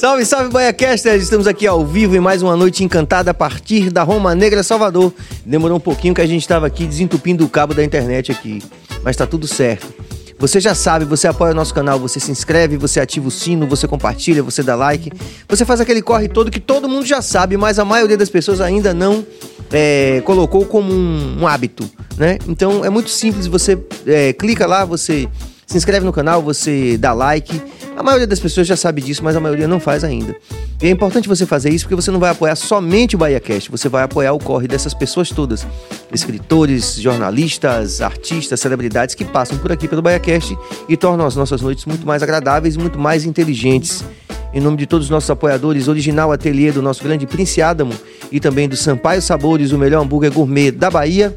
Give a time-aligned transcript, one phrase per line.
[0.00, 1.22] Salve, salve, BaiaCasters!
[1.22, 5.12] Estamos aqui ao vivo em mais uma noite encantada a partir da Roma Negra, Salvador.
[5.44, 8.62] Demorou um pouquinho que a gente estava aqui desentupindo o cabo da internet aqui,
[9.04, 9.92] mas tá tudo certo.
[10.38, 13.66] Você já sabe, você apoia o nosso canal, você se inscreve, você ativa o sino,
[13.66, 15.12] você compartilha, você dá like.
[15.46, 18.62] Você faz aquele corre todo que todo mundo já sabe, mas a maioria das pessoas
[18.62, 19.22] ainda não
[19.70, 21.86] é, colocou como um, um, hábito,
[22.16, 22.38] né?
[22.48, 25.28] Então é muito simples, você é, clica lá, você
[25.70, 27.62] se inscreve no canal, você dá like.
[27.96, 30.34] A maioria das pessoas já sabe disso, mas a maioria não faz ainda.
[30.82, 33.88] E é importante você fazer isso porque você não vai apoiar somente o BahiaCast, você
[33.88, 35.64] vai apoiar o corre dessas pessoas todas.
[36.12, 41.84] Escritores, jornalistas, artistas, celebridades que passam por aqui pelo BahiaCast e tornam as nossas noites
[41.84, 44.04] muito mais agradáveis e muito mais inteligentes.
[44.52, 47.94] Em nome de todos os nossos apoiadores, original ateliê do nosso grande Prince Adamo
[48.32, 51.36] e também do Sampaio Sabores, o melhor hambúrguer gourmet da Bahia.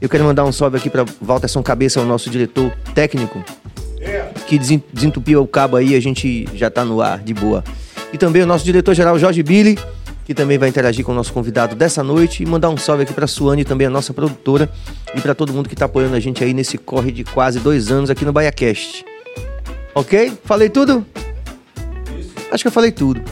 [0.00, 3.42] Eu quero mandar um salve aqui para Walterson Cabeça, o nosso diretor técnico,
[4.46, 7.64] que desentupiu o cabo aí, a gente já está no ar de boa.
[8.12, 9.78] E também o nosso diretor-geral Jorge Billy,
[10.24, 12.42] que também vai interagir com o nosso convidado dessa noite.
[12.42, 14.68] E mandar um salve aqui para Suane, também a nossa produtora,
[15.14, 17.90] e para todo mundo que está apoiando a gente aí nesse corre de quase dois
[17.90, 19.04] anos aqui no BaiaCast.
[19.94, 20.32] Ok?
[20.44, 21.06] Falei tudo?
[22.18, 22.32] Isso.
[22.50, 23.22] Acho que eu falei tudo.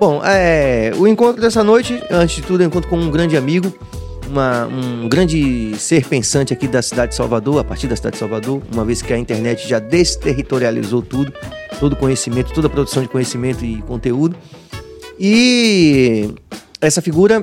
[0.00, 3.36] Bom, é, o encontro dessa noite, antes de tudo, é um encontro com um grande
[3.36, 3.72] amigo,
[4.32, 8.18] uma, um grande ser pensante aqui da cidade de Salvador, a partir da cidade de
[8.18, 11.32] Salvador, uma vez que a internet já desterritorializou tudo,
[11.78, 14.34] todo conhecimento, toda a produção de conhecimento e conteúdo.
[15.18, 16.30] E
[16.80, 17.40] essa figura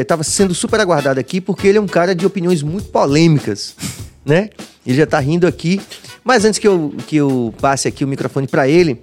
[0.00, 3.74] estava é, sendo super aguardada aqui porque ele é um cara de opiniões muito polêmicas,
[4.24, 4.50] né?
[4.86, 5.80] Ele já está rindo aqui.
[6.22, 9.02] Mas antes que eu, que eu passe aqui o microfone para ele,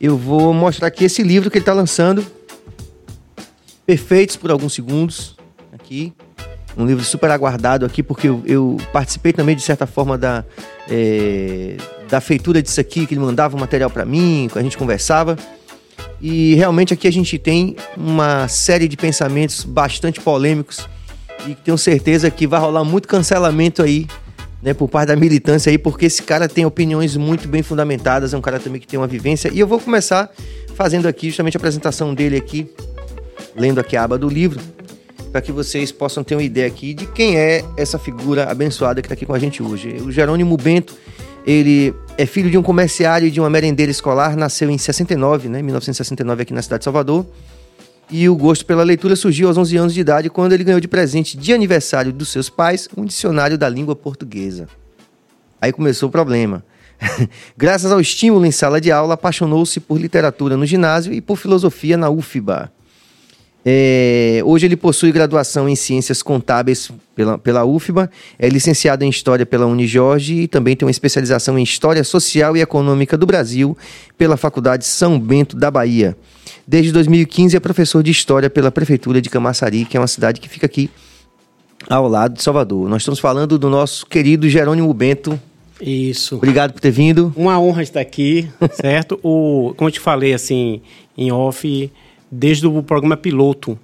[0.00, 2.24] eu vou mostrar aqui esse livro que ele está lançando.
[3.84, 5.36] Perfeitos por alguns segundos.
[5.72, 6.12] Aqui
[6.78, 10.44] um livro super aguardado aqui, porque eu, eu participei também, de certa forma, da,
[10.88, 11.76] é,
[12.08, 15.36] da feitura disso aqui, que ele mandava o material para mim, a gente conversava.
[16.20, 20.88] E realmente aqui a gente tem uma série de pensamentos bastante polêmicos
[21.48, 24.06] e tenho certeza que vai rolar muito cancelamento aí,
[24.62, 28.36] né, por parte da militância aí, porque esse cara tem opiniões muito bem fundamentadas, é
[28.36, 29.50] um cara também que tem uma vivência.
[29.52, 30.30] E eu vou começar
[30.74, 32.70] fazendo aqui justamente a apresentação dele aqui,
[33.56, 34.77] lendo aqui a aba do livro
[35.30, 39.06] para que vocês possam ter uma ideia aqui de quem é essa figura abençoada que
[39.06, 39.96] está aqui com a gente hoje.
[40.04, 40.94] O Jerônimo Bento,
[41.46, 45.62] ele é filho de um comerciário e de uma merendeira escolar, nasceu em 69, né,
[45.62, 47.26] 1969 aqui na cidade de Salvador.
[48.10, 50.88] E o gosto pela leitura surgiu aos 11 anos de idade, quando ele ganhou de
[50.88, 54.66] presente de aniversário dos seus pais um dicionário da língua portuguesa.
[55.60, 56.64] Aí começou o problema.
[57.56, 61.96] Graças ao estímulo em sala de aula, apaixonou-se por literatura no ginásio e por filosofia
[61.96, 62.72] na UFBA.
[63.70, 69.44] É, hoje ele possui graduação em Ciências Contábeis pela, pela UFBA, é licenciado em História
[69.44, 73.76] pela Unijorge e também tem uma especialização em História Social e Econômica do Brasil
[74.16, 76.16] pela Faculdade São Bento da Bahia.
[76.66, 80.48] Desde 2015 é professor de História pela Prefeitura de Camaçari, que é uma cidade que
[80.48, 80.88] fica aqui
[81.90, 82.88] ao lado de Salvador.
[82.88, 85.38] Nós estamos falando do nosso querido Jerônimo Bento.
[85.78, 86.36] Isso.
[86.36, 87.34] Obrigado por ter vindo.
[87.36, 89.20] Uma honra estar aqui, certo?
[89.22, 90.80] o, como eu te falei, assim,
[91.18, 91.92] em off
[92.30, 93.78] desde o programa piloto,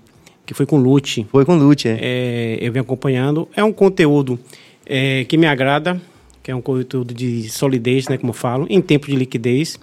[0.46, 1.26] que foi com Lute.
[1.30, 1.98] Foi com Lute, é.
[2.00, 2.58] é.
[2.60, 3.48] Eu venho acompanhando.
[3.56, 4.38] É um conteúdo
[4.86, 6.00] é, que me agrada,
[6.42, 9.78] que é um conteúdo de solidez, né, como eu falo, em tempo de liquidez.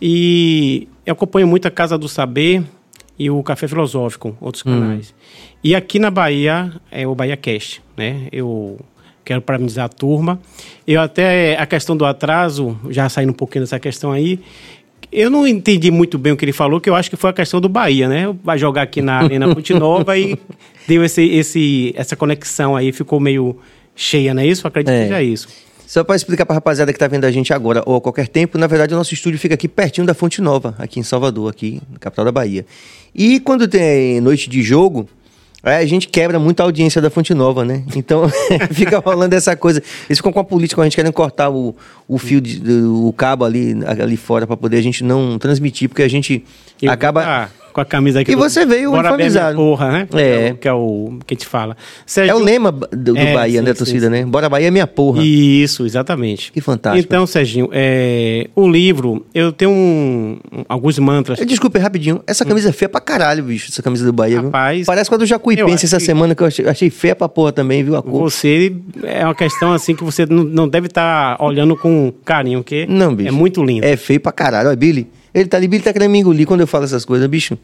[0.00, 2.62] E eu acompanho muito a Casa do Saber
[3.18, 4.70] e o Café Filosófico, outros hum.
[4.70, 5.14] canais.
[5.64, 8.28] E aqui na Bahia é o Bahia Cast, né?
[8.30, 8.78] Eu
[9.24, 10.40] quero parabenizar a turma.
[10.86, 14.38] Eu até a questão do atraso, já saindo um pouquinho dessa questão aí,
[15.16, 17.32] eu não entendi muito bem o que ele falou, que eu acho que foi a
[17.32, 18.34] questão do Bahia, né?
[18.44, 20.38] Vai jogar aqui na Arena Ponte Nova e
[20.86, 23.56] deu esse, esse, essa conexão aí, ficou meio
[23.94, 24.66] cheia, não é isso?
[24.66, 24.98] Eu acredito é.
[24.98, 25.48] que seja isso.
[25.86, 28.28] Só para explicar para a rapaziada que está vendo a gente agora ou a qualquer
[28.28, 31.48] tempo, na verdade o nosso estúdio fica aqui pertinho da Fonte Nova, aqui em Salvador,
[31.48, 32.66] aqui na capital da Bahia.
[33.14, 35.08] E quando tem noite de jogo,
[35.66, 37.82] é, a gente quebra muito a audiência da Fonte Nova, né?
[37.96, 38.30] Então
[38.72, 39.82] fica rolando essa coisa.
[40.08, 41.74] Eles ficam com a política, a gente querendo cortar o,
[42.06, 46.02] o fio, de, o cabo ali, ali fora para poder a gente não transmitir, porque
[46.02, 46.44] a gente
[46.80, 47.24] Eu, acaba.
[47.24, 48.32] Ah com a camisa aqui.
[48.32, 49.54] E do, você veio uniformizado.
[49.54, 50.08] Porra, né?
[50.14, 50.54] É.
[50.58, 51.76] Que é o que a gente fala.
[52.06, 54.24] Sérgio, é o lema do, do é, Bahia, sim, né, torcida, sim, né?
[54.24, 55.22] Bora Bahia é minha porra.
[55.22, 56.50] Isso, exatamente.
[56.52, 57.06] Que fantástico.
[57.06, 61.38] Então, Serginho, é, o livro, eu tenho um, alguns mantras.
[61.40, 62.22] Desculpe, rapidinho.
[62.26, 64.40] Essa camisa é feia pra caralho, bicho, essa camisa do Bahia.
[64.40, 64.78] Rapaz.
[64.78, 64.86] Viu?
[64.86, 66.04] Parece com a do Jacuipense essa que...
[66.04, 67.94] semana, que eu achei, achei feia pra porra também, viu?
[67.94, 68.30] A cor.
[68.30, 72.60] Você é uma questão assim que você não, não deve estar tá olhando com carinho,
[72.60, 73.28] porque não, bicho.
[73.28, 73.84] é muito lindo.
[73.84, 74.68] É feio pra caralho.
[74.68, 75.06] Olha, Billy.
[75.36, 77.58] Ele tá ali, Billy tá querendo me engolir quando eu falo essas coisas, bicho.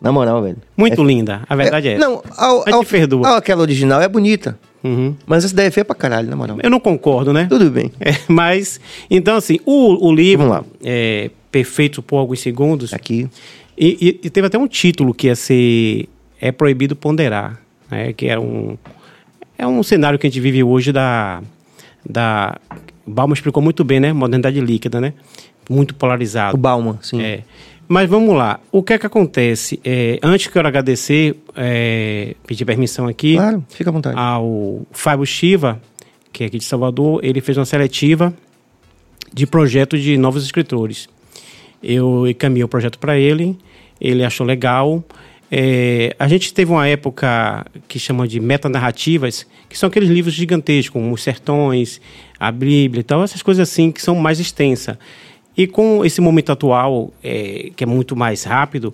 [0.00, 0.56] Na moral, velho.
[0.76, 1.04] Muito é...
[1.04, 1.42] linda.
[1.48, 3.28] A verdade é, é Não, ao, ao, perdoa.
[3.28, 4.58] Ao, aquela original é bonita.
[4.82, 5.14] Uhum.
[5.24, 6.58] Mas essa daí é feia pra caralho, na moral.
[6.60, 7.46] Eu não concordo, né?
[7.48, 7.92] Tudo bem.
[8.00, 12.92] É, mas, então assim, o, o livro, é, perfeito por alguns segundos.
[12.92, 13.28] Aqui.
[13.78, 16.08] E, e, e teve até um título que ia ser
[16.40, 18.12] É Proibido Ponderar, né?
[18.12, 18.76] que é um,
[19.56, 21.40] é um cenário que a gente vive hoje da.
[22.04, 22.58] da
[23.06, 24.12] Bauman explicou muito bem, né?
[24.12, 25.12] Modernidade líquida, né?
[25.68, 26.54] Muito polarizado.
[26.54, 27.20] O Bauman, sim.
[27.20, 27.42] É.
[27.88, 28.60] Mas vamos lá.
[28.70, 29.78] O que é que acontece?
[29.84, 34.16] É, antes que eu agradecer, é, pedir permissão aqui Claro, fica à vontade.
[34.18, 35.80] ao Fábio Chiva,
[36.32, 38.32] que é aqui de Salvador, ele fez uma seletiva
[39.32, 41.08] de projetos de novos escritores.
[41.82, 43.58] Eu encaminhei o projeto para ele,
[44.00, 45.04] ele achou legal.
[45.50, 50.88] É, a gente teve uma época que chama de metanarrativas, que são aqueles livros gigantescos,
[50.90, 52.00] como Os Sertões,
[52.42, 54.96] a Bíblia e tal, essas coisas assim que são mais extensas.
[55.56, 58.92] E com esse momento atual, é, que é muito mais rápido,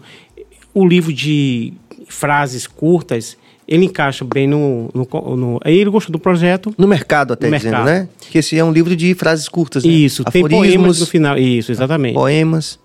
[0.74, 1.72] o livro de
[2.08, 4.90] frases curtas, ele encaixa bem no...
[4.92, 7.86] no, no aí ele gostou do projeto, No mercado, até No dizendo, mercado.
[7.86, 8.08] né?
[8.30, 9.90] Que esse é um livro de frases curtas, né?
[9.90, 11.38] Isso, tem poemas no final.
[11.38, 12.14] Isso, exatamente.
[12.14, 12.78] poemas.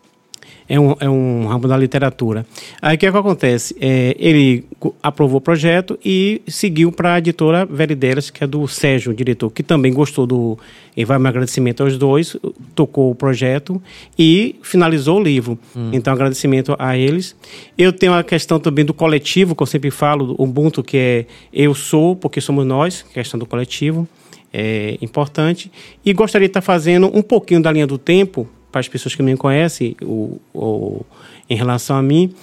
[0.73, 2.47] É um, é um ramo da literatura.
[2.81, 3.75] Aí o que, é que acontece?
[3.79, 4.65] É, ele
[5.03, 9.51] aprovou o projeto e seguiu para a editora Verideiras, que é do Sérgio, o diretor,
[9.51, 10.57] que também gostou do.
[10.97, 12.35] E vai meu agradecimento aos dois,
[12.73, 13.79] tocou o projeto
[14.17, 15.59] e finalizou o livro.
[15.93, 17.35] Então, agradecimento a eles.
[17.77, 21.25] Eu tenho a questão também do coletivo, que eu sempre falo, do Ubuntu, que é
[21.53, 24.07] eu sou, porque somos nós, questão do coletivo
[24.51, 25.71] é importante.
[26.03, 29.21] E gostaria de estar fazendo um pouquinho da linha do tempo para as pessoas que
[29.21, 31.05] me conhecem o, o-
[31.47, 32.33] em relação a mim.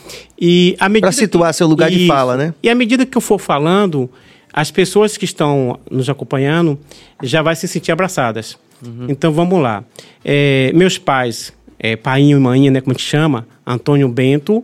[0.40, 2.54] E à medida Pra situar que- seu lugar de fala, né?
[2.62, 4.08] E à medida que eu for falando,
[4.52, 6.78] as pessoas que estão nos acompanhando
[7.20, 8.56] já vai se sentir abraçadas.
[8.86, 9.06] Uhum.
[9.08, 9.82] Então vamos lá.
[10.24, 14.62] É, meus pais, é, painho e maninha, né, como gente chama, Antônio Bento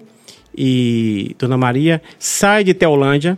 [0.56, 3.36] e Dona Maria, sai de Teolândia.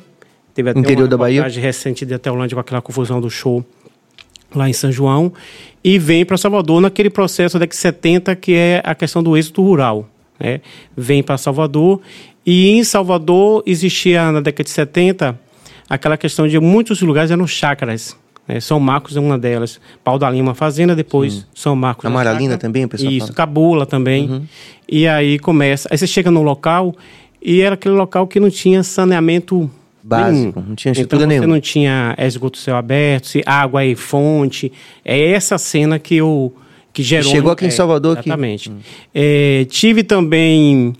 [0.54, 1.42] Teve até Interior uma da Bahia.
[1.48, 3.64] recente de Teolândia com aquela confusão do show
[4.54, 5.32] lá em São João
[5.82, 9.36] e vem para Salvador naquele processo da década de 70 que é a questão do
[9.36, 10.08] êxito rural.
[10.38, 10.60] Né?
[10.96, 12.00] Vem para Salvador
[12.44, 15.38] e em Salvador existia na década de 70
[15.88, 18.16] aquela questão de muitos lugares eram chácaras.
[18.46, 18.60] Né?
[18.60, 19.80] São Marcos é uma delas.
[20.02, 22.04] Pau da Lima Fazenda, depois São Marcos.
[22.04, 23.36] é Amaralina também, o pessoal Isso, fala.
[23.36, 24.48] Cabula também.
[24.88, 25.88] E aí começa.
[25.90, 26.94] Aí você chega no local
[27.40, 29.70] e era aquele local que não tinha saneamento
[30.08, 31.54] Básico, não tinha estrutura então, você nenhuma.
[31.54, 34.72] não tinha esgoto céu aberto, se água e fonte.
[35.04, 36.54] É essa cena que eu
[36.92, 37.30] que gerou.
[37.30, 38.28] Chegou aqui em é, Salvador aqui.
[38.28, 38.72] Exatamente.
[39.14, 40.94] É, tive também.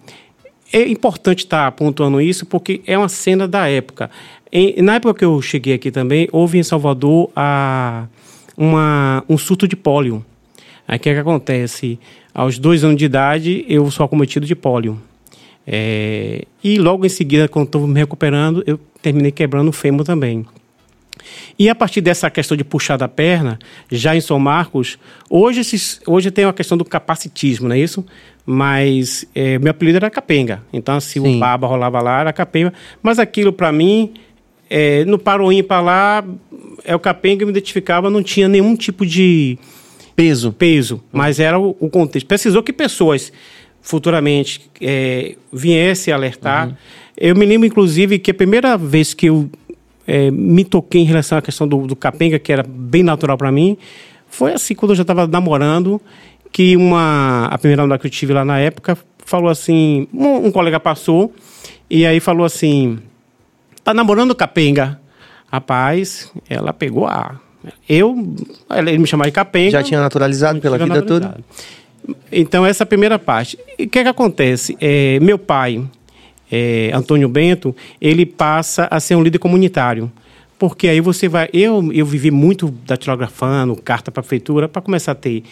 [0.72, 4.10] É importante estar pontuando isso porque é uma cena da época.
[4.52, 8.06] Em- na época que eu cheguei aqui também, houve em Salvador a,
[8.56, 10.24] uma, um surto de pólio.
[10.86, 11.98] Aí o que, é que acontece?
[12.34, 15.00] Aos dois anos de idade, eu sou acometido de pólio.
[15.70, 20.46] É, e logo em seguida, quando estou me recuperando, eu terminei quebrando o fêmur também.
[21.58, 23.58] E a partir dessa questão de puxar da perna,
[23.90, 24.98] já em São Marcos,
[25.28, 28.02] hoje, esses, hoje tem uma questão do capacitismo, não é isso?
[28.46, 30.62] Mas é, meu apelido era Capenga.
[30.72, 31.36] Então, se Sim.
[31.36, 32.72] o baba rolava lá, era Capenga.
[33.02, 34.14] Mas aquilo, para mim,
[34.70, 36.24] é, no Paroim para lá,
[36.82, 39.58] é o Capenga, eu me identificava, não tinha nenhum tipo de
[40.16, 40.50] Peso.
[40.50, 42.26] peso, mas era o, o contexto.
[42.26, 43.30] Precisou que pessoas
[43.82, 46.76] futuramente é, viessem alertar.
[47.16, 49.50] Eu me lembro, inclusive, que a primeira vez que eu
[50.06, 53.50] é, me toquei em relação à questão do, do capenga, que era bem natural para
[53.50, 53.76] mim,
[54.28, 56.00] foi assim, quando eu já estava namorando,
[56.52, 60.50] que uma, a primeira namorada que eu tive lá na época falou assim, um, um
[60.50, 61.34] colega passou,
[61.90, 62.98] e aí falou assim,
[63.84, 65.00] tá namorando capenga?
[65.50, 67.40] Rapaz, ela pegou a...
[67.88, 68.14] Eu,
[68.70, 69.70] ele me chamava de capenga.
[69.70, 71.38] Já tinha naturalizado pela vida toda.
[72.30, 73.58] Então, essa é a primeira parte.
[73.78, 74.76] E o que, é que acontece?
[74.80, 75.84] É, meu pai,
[76.50, 80.10] é, Antônio Bento, ele passa a ser um líder comunitário.
[80.58, 81.48] Porque aí você vai.
[81.52, 85.44] Eu, eu vivi muito datilografando, carta para a prefeitura, para começar a ter.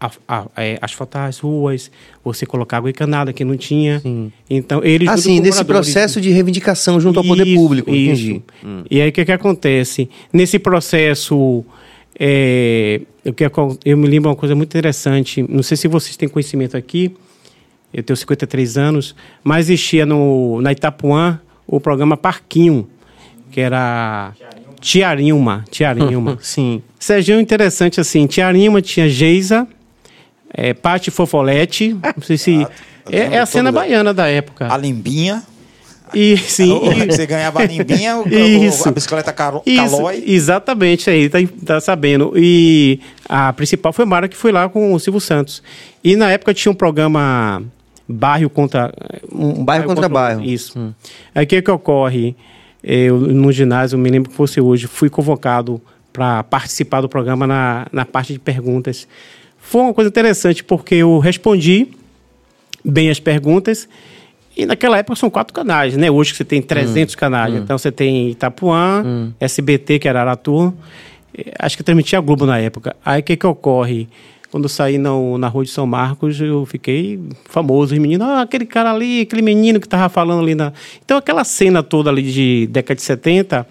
[0.00, 1.90] A, a, é, asfaltar as ruas,
[2.22, 4.00] você colocar água encanada que não tinha.
[4.48, 5.08] Então, eles.
[5.08, 7.90] Assim, com nesse processo de reivindicação junto ao poder isso, público.
[7.92, 8.22] Isso.
[8.22, 8.42] Entendi.
[8.64, 8.84] Hum.
[8.88, 10.08] E aí o que, que acontece?
[10.32, 11.64] Nesse processo,
[12.18, 15.44] é, eu, que acon- eu me lembro uma coisa muito interessante.
[15.48, 17.14] Não sei se vocês têm conhecimento aqui.
[17.92, 22.88] Eu tenho 53 anos, mas existia no, na Itapuã o programa Parquinho,
[23.50, 24.32] que era
[24.80, 25.64] Tiarinhuma.
[25.70, 26.38] Tiarinhuma.
[26.42, 26.82] Sim.
[26.98, 28.26] Serginho, interessante assim.
[28.26, 29.66] Tiarinhuma tinha Geisa,
[30.52, 31.94] é, Pati Fofolete.
[31.94, 32.66] Não sei se.
[33.10, 34.72] É, é a cena baiana da época.
[34.72, 35.42] A limbinha.
[36.14, 36.80] E sim.
[36.84, 38.88] E- Você ganhava a limbinha, o, Isso.
[38.88, 40.22] a bicicleta caro, Isso, calói.
[40.26, 42.32] exatamente, aí, tá, tá sabendo.
[42.36, 45.62] E a principal foi Mara, que foi lá com o Silvio Santos.
[46.02, 47.62] E na época tinha um programa
[48.08, 48.92] Bairro contra...
[49.30, 50.42] Um Bairro contra bairro.
[50.44, 50.94] Isso.
[51.34, 52.34] Aí o que que ocorre?
[52.82, 55.80] Eu, no ginásio, me lembro que fosse hoje, fui convocado
[56.12, 59.06] para participar do programa na, na parte de perguntas.
[59.60, 61.88] Foi uma coisa interessante, porque eu respondi
[62.84, 63.88] bem as perguntas.
[64.58, 66.10] E naquela época são quatro canais, né?
[66.10, 67.54] Hoje que você tem 300 canais.
[67.62, 69.04] Então você tem Itapuã,
[69.38, 70.74] SBT, que era Aratu.
[71.36, 72.96] eh, Acho que transmitia a Globo na época.
[73.04, 74.08] Aí o que que ocorre?
[74.50, 77.92] Quando eu saí na, na rua de São Marcos, eu fiquei famoso.
[77.94, 80.72] Os meninos, ah, aquele cara ali, aquele menino que tava falando ali na.
[81.04, 83.66] Então aquela cena toda ali de década de 70.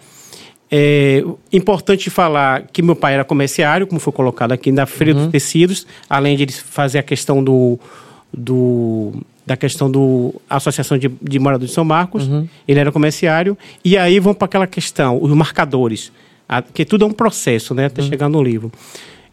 [0.71, 5.27] É importante falar que meu pai era comerciário, como foi colocado aqui na Feira dos
[5.27, 7.79] Tecidos, além de ele fazer a questão do,
[8.33, 9.13] do
[9.47, 12.27] da questão do Associação de, de Moradores de São Marcos,
[12.67, 16.11] ele era comerciário, e aí vão para aquela questão, os marcadores,
[16.49, 18.69] a- que tudo é um processo, né, até chegar no livro.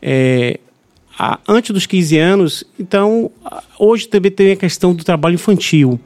[0.01, 0.61] É,
[1.19, 3.29] a- antes dos 15 anos, então,
[3.79, 5.99] hoje também tem a questão do trabalho infantil.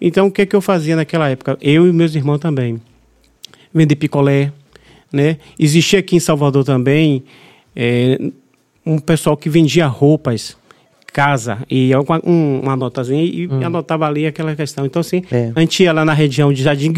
[0.00, 1.58] Então, o que é que eu fazia naquela época?
[1.60, 2.80] Eu e meus irmãos também
[3.74, 4.52] vender picolé,
[5.12, 5.38] né?
[5.58, 7.24] Existia aqui em Salvador também
[7.74, 8.30] é,
[8.84, 10.56] um pessoal que vendia roupas,
[11.16, 14.84] casa, e eu com um, uma notazinha e anotava ali aquela questão.
[14.84, 15.50] Então, assim, É.
[15.54, 16.92] a gente ia lá na região de Jardim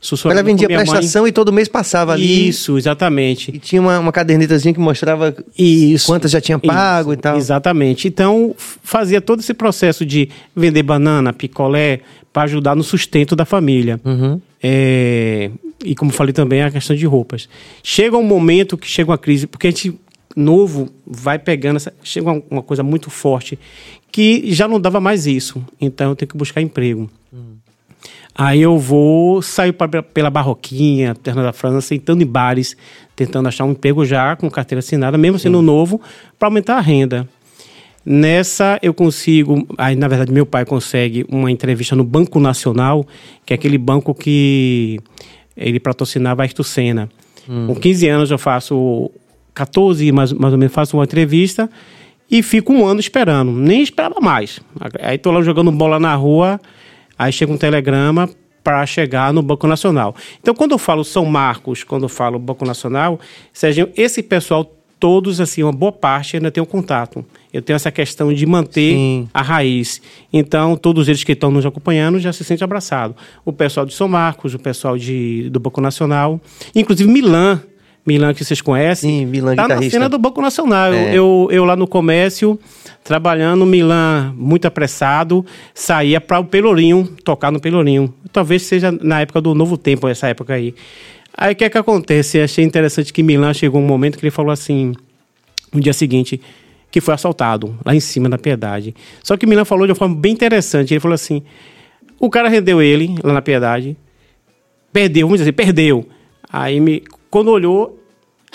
[0.00, 0.88] sussurrando Ela vendia minha mãe.
[0.88, 2.48] prestação e todo mês passava ali.
[2.48, 3.52] Isso, exatamente.
[3.54, 6.06] E tinha uma, uma cadernetazinha que mostrava Isso.
[6.06, 7.36] quantas já tinha pago Isso, e tal.
[7.36, 8.08] Exatamente.
[8.08, 12.00] Então, fazia todo esse processo de vender banana, picolé,
[12.32, 14.00] para ajudar no sustento da família.
[14.04, 14.40] Uhum.
[14.60, 15.48] É,
[15.84, 17.48] e como falei também, a questão de roupas.
[17.84, 19.94] Chega um momento que chega uma crise, porque a gente
[20.38, 23.58] novo vai pegando, essa, chega uma, uma coisa muito forte,
[24.10, 25.64] que já não dava mais isso.
[25.80, 27.10] Então, eu tenho que buscar emprego.
[28.40, 32.76] Aí eu vou, saio pra, pela Barroquinha, Terra da França, entrando em bares,
[33.16, 36.00] tentando achar um emprego já com carteira assinada, mesmo sendo novo,
[36.38, 37.28] para aumentar a renda.
[38.06, 43.04] Nessa eu consigo, aí na verdade meu pai consegue uma entrevista no Banco Nacional,
[43.44, 45.00] que é aquele banco que
[45.56, 47.08] ele patrocinava a Ayrton Senna.
[47.44, 49.10] Com 15 anos eu faço
[49.58, 51.68] 14 mais, mais ou menos faço uma entrevista
[52.30, 54.60] e fico um ano esperando, nem esperava mais.
[55.00, 56.60] Aí tô lá jogando bola na rua,
[57.18, 58.28] aí chega um telegrama
[58.62, 60.14] para chegar no Banco Nacional.
[60.40, 63.18] Então, quando eu falo São Marcos, quando eu falo Banco Nacional,
[63.52, 67.24] Serginho, esse pessoal, todos, assim, uma boa parte ainda tem um contato.
[67.50, 69.28] Eu tenho essa questão de manter Sim.
[69.32, 70.02] a raiz.
[70.30, 73.16] Então, todos eles que estão nos acompanhando já se sentem abraçados.
[73.42, 76.38] O pessoal de São Marcos, o pessoal de, do Banco Nacional,
[76.74, 77.62] inclusive Milan,
[78.08, 79.98] Milan que vocês conhecem, Sim, Milan, tá na guitarrista.
[79.98, 80.94] cena do Banco Nacional.
[80.94, 81.14] É.
[81.14, 82.58] Eu, eu lá no comércio,
[83.04, 88.12] trabalhando, Milan muito apressado, saía para o Pelourinho, tocar no Pelourinho.
[88.32, 90.74] Talvez seja na época do Novo Tempo, essa época aí.
[91.36, 92.40] Aí o que é que acontece?
[92.40, 94.94] Achei interessante que Milan chegou um momento que ele falou assim,
[95.72, 96.40] no dia seguinte,
[96.90, 98.94] que foi assaltado, lá em cima da Piedade.
[99.22, 100.94] Só que Milan falou de uma forma bem interessante.
[100.94, 101.42] Ele falou assim:
[102.18, 103.96] o cara rendeu ele lá na Piedade,
[104.92, 106.08] perdeu, vamos dizer, perdeu.
[106.50, 107.97] Aí me, quando olhou,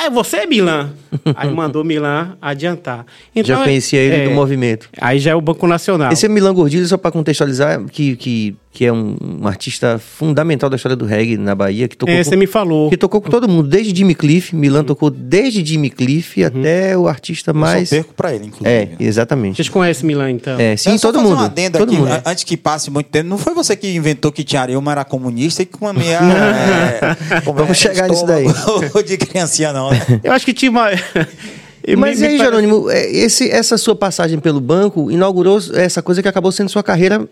[0.04, 0.92] é você, Milan.
[1.36, 3.06] Aí mandou Milan adiantar.
[3.36, 4.90] Já Então, conhecia ele é, do movimento.
[5.00, 6.12] Aí já é o Banco Nacional.
[6.12, 10.68] Esse é Milan Gordilho, só para contextualizar, que, que, que é um, um artista fundamental
[10.68, 12.90] da história do reggae na Bahia, que tocou, É, com, você me falou.
[12.90, 14.56] que tocou com todo mundo, desde Jimmy Cliff.
[14.56, 16.48] Milan tocou desde Jimmy Cliff Uhum.
[16.48, 17.90] até o artista mais.
[17.90, 18.68] Só perco pra ele, inclusive.
[18.70, 19.58] É, exatamente.
[19.58, 20.60] Vocês conhecem Milan, então?
[20.60, 21.42] É, sim, Eu só todo fazer mundo.
[21.42, 22.22] Um adendo todo aqui, mundo.
[22.26, 25.66] Antes que passe muito tempo, não foi você que inventou que Tiarema era comunista e
[25.68, 26.20] que comia.
[27.30, 28.46] é, como Vamos chegar nisso daí.
[29.06, 29.92] de criancinha, não.
[29.92, 30.00] né?
[30.24, 30.90] Eu acho que tinha uma.
[31.86, 36.02] Eu Mas me- e aí, Jerônimo, é, esse, essa sua passagem pelo banco inaugurou essa
[36.02, 37.28] coisa que acabou sendo sua carreira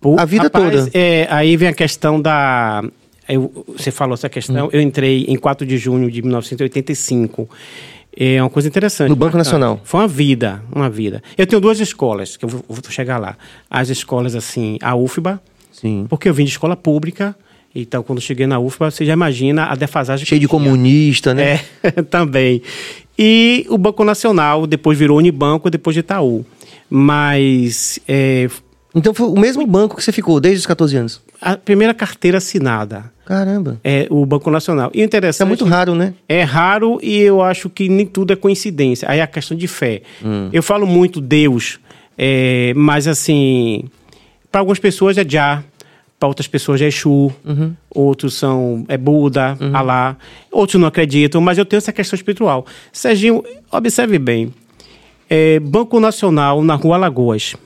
[0.00, 0.90] Pô, a vida rapaz, toda.
[0.94, 2.82] é, aí vem a questão da.
[3.28, 4.68] eu- você falou essa questão.
[4.72, 7.48] Eu entrei em 4 de junho de 1985.
[8.14, 9.08] É uma coisa interessante.
[9.08, 9.44] No Banco bacana.
[9.44, 9.80] Nacional.
[9.84, 11.22] Foi uma vida, uma vida.
[11.38, 13.36] Eu tenho duas escolas, que eu vou, vou chegar lá.
[13.70, 15.40] As escolas, assim, a UFBA,
[15.72, 16.04] Sim.
[16.10, 17.34] porque eu vim de escola pública.
[17.74, 20.60] Então, quando cheguei na UFBA, você já imagina a defasagem Cheio que de tinha.
[20.62, 21.60] comunista, né?
[21.82, 22.60] É, também.
[23.18, 26.44] E o Banco Nacional, depois virou Unibanco, depois de Itaú.
[26.90, 28.48] Mas é,
[28.94, 31.20] Então foi o mesmo banco que você ficou desde os 14 anos.
[31.40, 33.80] a primeira carteira assinada Caramba.
[33.82, 34.90] é o Banco Nacional.
[34.92, 35.48] E Isso é interessante.
[35.48, 36.14] muito raro, né?
[36.28, 39.08] É raro e eu acho que nem tudo é coincidência.
[39.10, 40.02] Aí é a questão de fé.
[40.52, 41.80] Eu falo muito Deus,
[42.18, 43.84] é, mas assim,
[44.50, 45.64] para algumas pessoas é Já,
[46.20, 47.32] para outras pessoas é Exu,
[47.90, 50.16] outros são é Buda, Alá,
[50.52, 52.66] outros não acreditam, mas eu tenho essa questão espiritual.
[52.92, 54.52] Serginho, observe bem.
[55.30, 57.56] É, Banco Nacional na Rua Alagoas.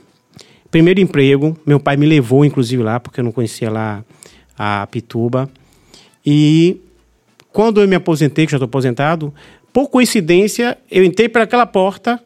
[0.71, 4.03] Primeiro emprego, meu pai me levou inclusive lá, porque eu não conhecia lá
[4.57, 5.49] a Pituba.
[6.25, 6.77] E
[7.51, 9.33] quando eu me aposentei, que já estou aposentado,
[9.71, 12.19] por coincidência, eu entrei para aquela porta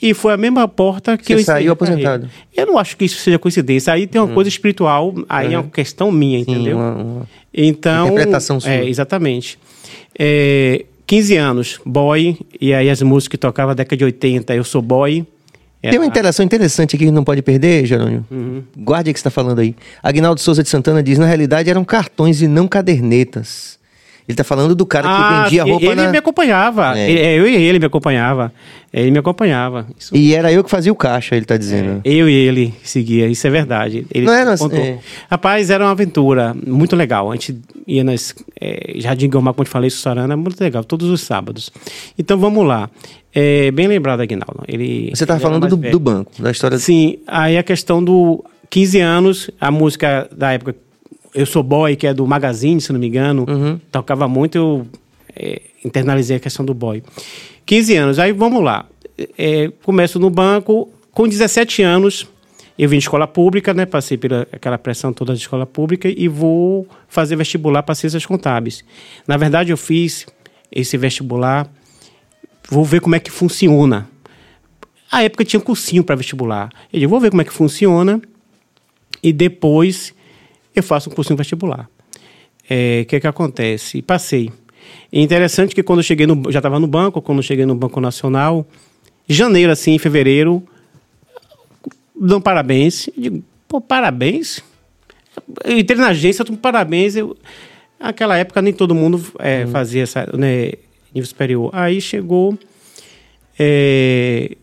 [0.00, 2.28] e foi a mesma porta que Você eu saiu aposentado.
[2.56, 3.92] Eu não acho que isso seja coincidência.
[3.92, 6.76] Aí tem uma coisa espiritual, aí é uma questão minha, entendeu?
[6.76, 8.06] uma- uma- Então.
[8.08, 8.70] Interpretação sua.
[8.70, 9.58] É, exatamente.
[10.18, 14.64] É, 15 anos, boy, e aí as músicas que tocava na década de 80, eu
[14.64, 15.26] sou boy.
[15.90, 18.24] Tem uma interação interessante aqui que não pode perder, Jerônimo.
[18.30, 18.62] Uhum.
[18.76, 19.74] Guarde o que você está falando aí.
[20.02, 23.81] Agnaldo Souza de Santana diz: na realidade eram cartões e não cadernetas.
[24.28, 26.10] Ele tá falando do cara que Ah, vendia roupa ele na...
[26.10, 26.96] me acompanhava.
[26.98, 27.10] É.
[27.10, 28.52] Ele- é, eu e ele me acompanhava.
[28.92, 29.86] Ele me acompanhava.
[29.98, 32.00] Isso- E era eu que fazia o caixa, ele tá dizendo.
[32.04, 34.06] Eu e ele seguia, isso é verdade.
[34.12, 34.78] Ele Não era assim, contou.
[34.78, 34.98] é.
[35.30, 37.30] Rapaz, era uma aventura muito legal.
[37.30, 41.08] A gente ia nas é, Jardim Guilmar, como eu te falei, Sussarana, muito legal, todos
[41.08, 41.70] os sábados.
[42.18, 42.88] Então vamos lá.
[43.34, 44.62] É, bem lembrado, Aguinaldo.
[44.68, 48.04] Ele, Você tava ele era falando do, do banco, da história Sim, aí a questão
[48.04, 50.76] do 15 anos, a música da época
[51.34, 53.78] Eu Sou Boy, que é do Magazine, se não me engano, Uhum.
[53.90, 54.86] tocava muito, eu
[55.34, 57.02] é, internalizei a questão do boy.
[57.64, 58.86] 15 anos, aí vamos lá.
[59.38, 62.26] É, começo no banco, com 17 anos,
[62.78, 63.86] eu vim de escola pública, né?
[63.86, 68.84] Passei pela aquela pressão toda de escola pública e vou fazer vestibular para ciências contábeis.
[69.26, 70.26] Na verdade, eu fiz
[70.70, 71.70] esse vestibular,
[72.68, 74.08] vou ver como é que funciona.
[75.10, 76.70] A época tinha cursinho para vestibular.
[76.92, 78.20] Eu digo, vou ver como é que funciona
[79.22, 80.14] e depois
[80.74, 81.88] eu faço um cursinho vestibular.
[82.68, 84.02] É, O que que acontece?
[84.02, 84.50] Passei.
[85.12, 86.50] E interessante que quando eu cheguei no...
[86.50, 88.66] Já estava no banco, quando eu cheguei no Banco Nacional,
[89.28, 90.62] janeiro, assim, em fevereiro,
[92.18, 93.08] dão parabéns.
[93.08, 94.62] Eu digo, pô, parabéns?
[95.64, 97.16] Eu entrei na agência, tô parabéns.
[97.16, 97.36] Eu...
[98.00, 100.72] Naquela época nem todo mundo é, fazia essa, né,
[101.14, 101.70] nível superior.
[101.72, 102.58] Aí chegou...
[103.58, 104.56] É...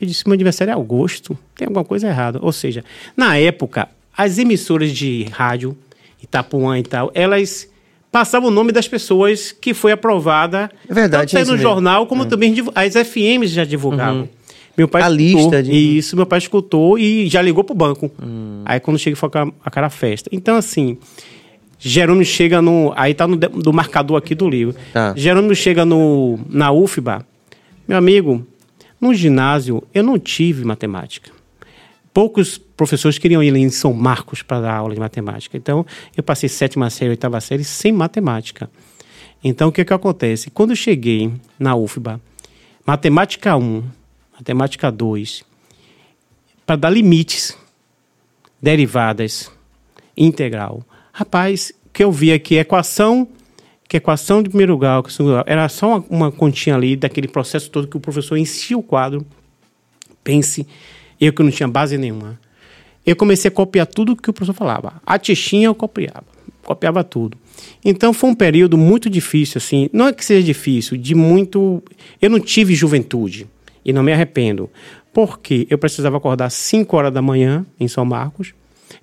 [0.00, 2.38] Eu disse, meu aniversário é agosto, tem alguma coisa errada.
[2.40, 2.82] Ou seja,
[3.14, 3.86] na época,
[4.16, 5.76] as emissoras de rádio,
[6.22, 7.68] Itapuã e tal, elas
[8.12, 10.70] passavam o nome das pessoas que foi aprovada.
[10.88, 11.62] É verdade, Tanto é no mesmo.
[11.62, 14.28] jornal, como também divu- as FMs já divulgavam.
[14.76, 18.10] Meu pai A escutou, lista de- Isso, meu pai escutou e já ligou pro banco.
[18.64, 20.28] Aí quando chega, foi aquela, aquela festa.
[20.32, 20.96] Então, assim,
[21.78, 22.92] Jerônimo chega no.
[22.96, 24.74] Aí tá no do marcador aqui do livro.
[24.92, 25.14] Tá.
[25.16, 27.26] Jerônimo chega no, na UFBA.
[27.88, 28.46] Meu amigo,
[29.00, 31.30] no ginásio eu não tive matemática.
[32.12, 35.56] Poucos professores queriam ir em São Marcos para dar aula de matemática.
[35.56, 35.86] Então,
[36.16, 38.70] eu passei sétima série, oitava série sem matemática.
[39.42, 40.50] Então, o que que acontece?
[40.50, 42.20] Quando eu cheguei na UFBA,
[42.84, 43.84] matemática 1,
[44.34, 45.44] matemática 2,
[46.66, 47.56] para dar limites,
[48.60, 49.50] derivadas,
[50.16, 50.84] integral.
[51.12, 53.26] Rapaz, o que eu vi aqui, equação,
[53.88, 57.26] que equação de primeiro grau, que segundo grau, era só uma, uma continha ali daquele
[57.26, 59.26] processo todo que o professor enchia o quadro.
[60.22, 60.66] Pense,
[61.20, 62.38] eu que não tinha base nenhuma.
[63.04, 65.00] Eu comecei a copiar tudo que o professor falava.
[65.04, 66.24] A tichinha eu copiava,
[66.62, 67.36] copiava tudo.
[67.84, 69.90] Então foi um período muito difícil, assim.
[69.92, 71.82] Não é que seja difícil, de muito.
[72.20, 73.46] Eu não tive juventude
[73.84, 74.70] e não me arrependo,
[75.12, 78.54] porque eu precisava acordar às 5 horas da manhã em São Marcos.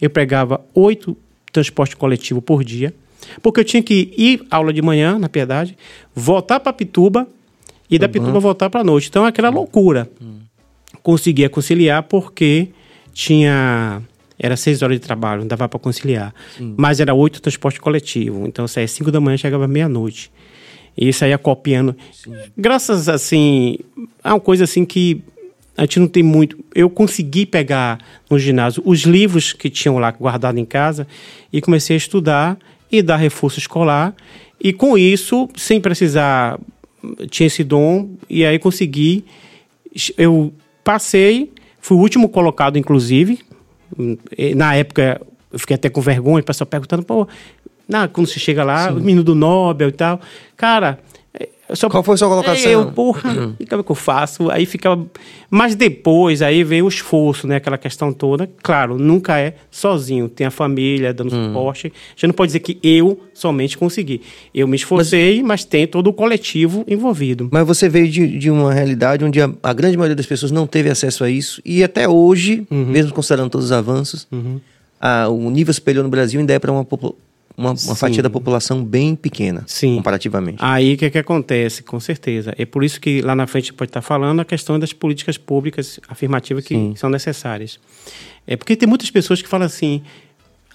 [0.01, 1.17] Eu pregava oito
[1.51, 2.93] transporte coletivo por dia,
[3.41, 5.77] porque eu tinha que ir à aula de manhã, na Piedade,
[6.13, 7.27] voltar para Pituba
[7.89, 9.07] e da Pituba voltar para a noite.
[9.09, 10.09] Então, é aquela loucura
[11.07, 12.67] conseguia conciliar porque
[13.13, 14.01] tinha
[14.37, 16.33] era seis horas de trabalho, não dava para conciliar.
[16.75, 20.29] Mas era oito transporte coletivo, então saía cinco da manhã chegava meia-noite.
[20.97, 21.95] E saía copiando.
[22.57, 23.77] Graças, assim,
[24.21, 25.23] a uma coisa assim que
[25.77, 26.57] a gente não tem muito.
[26.75, 31.07] Eu consegui pegar no ginásio os livros que tinham lá guardados em casa
[31.53, 32.57] e comecei a estudar
[32.91, 34.13] e dar reforço escolar.
[34.59, 36.59] E com isso, sem precisar,
[37.29, 39.23] tinha esse dom, e aí consegui.
[40.17, 40.53] Eu
[40.87, 43.39] passei, fui o último colocado, inclusive.
[44.55, 45.19] Na época,
[45.51, 47.27] eu fiquei até com vergonha, o pessoal perguntando, pô,
[47.85, 50.21] na, quando você chega lá, o menino do Nobel e tal.
[50.55, 50.97] Cara,
[51.75, 52.71] só, Qual foi a sua colocação?
[52.71, 54.49] Eu, porra, e como é que eu faço?
[54.49, 55.05] Aí ficava.
[55.49, 57.57] Mas depois, aí veio o esforço, né?
[57.57, 58.49] Aquela questão toda.
[58.63, 60.27] Claro, nunca é sozinho.
[60.29, 61.47] Tem a família dando Hum.
[61.47, 61.91] suporte.
[62.15, 64.21] Já não pode dizer que eu somente consegui.
[64.53, 67.49] Eu me esforcei, mas, tem todo o coletivo envolvido.
[67.51, 70.65] Mas você veio de, de uma realidade onde a, a grande maioria das pessoas não
[70.67, 71.61] teve acesso a isso.
[71.65, 72.85] E até hoje, Uhum.
[72.85, 74.27] mesmo considerando todos os avanços,
[74.99, 77.15] a- o nível superior no Brasil ainda é para uma, popu-
[77.57, 79.95] uma, uma fatia da população bem pequena, Sim.
[79.95, 80.59] comparativamente.
[80.61, 81.81] Aí o que, que acontece?
[81.81, 82.53] Com certeza.
[82.55, 85.99] É por isso que lá na frente pode estar falando a questão das políticas públicas
[86.07, 86.93] afirmativas que Sim.
[86.95, 87.79] são necessárias.
[88.45, 90.03] É porque tem muitas pessoas que falam assim: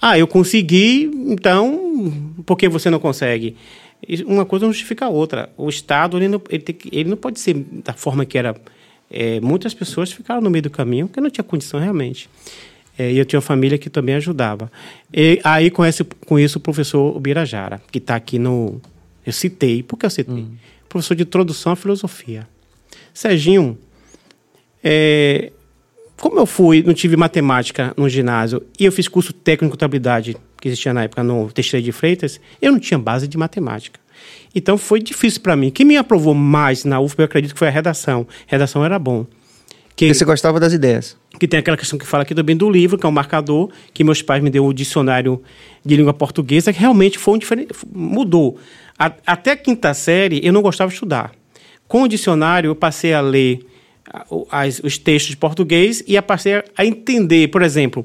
[0.01, 2.11] ah, eu consegui, então
[2.45, 3.55] por que você não consegue?
[4.25, 5.49] Uma coisa não justifica a outra.
[5.55, 8.53] O Estado ele não, ele tem ele não pode ser da forma que era.
[9.15, 12.27] É, muitas pessoas ficaram no meio do caminho porque não tinha condição realmente.
[12.97, 14.71] É, e eu tinha uma família que também ajudava.
[15.11, 18.79] E aí, com, esse, com isso, o professor Ubirajara, que está aqui no.
[19.25, 19.81] Eu citei.
[19.81, 20.45] Por que eu citei?
[20.87, 22.47] Professor de introdução à filosofia.
[23.13, 23.77] Serginho,
[24.83, 25.51] é,
[26.17, 30.37] como eu fui, não tive matemática no ginásio e eu fiz curso técnico de contabilidade,
[30.59, 33.99] que existia na época no Teixeira de Freitas, eu não tinha base de matemática.
[34.55, 35.69] Então foi difícil para mim.
[35.69, 38.27] Quem me aprovou mais na UFP, eu acredito que foi a redação.
[38.47, 39.25] Redação era bom.
[39.95, 41.15] Que, Porque você gostava das ideias.
[41.39, 44.03] que tem aquela questão que fala aqui também do livro, que é um marcador, que
[44.03, 45.41] meus pais me deu o dicionário
[45.85, 48.57] de língua portuguesa, que realmente foi um diferente, mudou.
[48.97, 51.31] A- até a quinta série eu não gostava de estudar.
[51.87, 53.59] Com o dicionário eu passei a ler
[54.51, 58.03] as- os textos de português e a passei a- entender, por exemplo,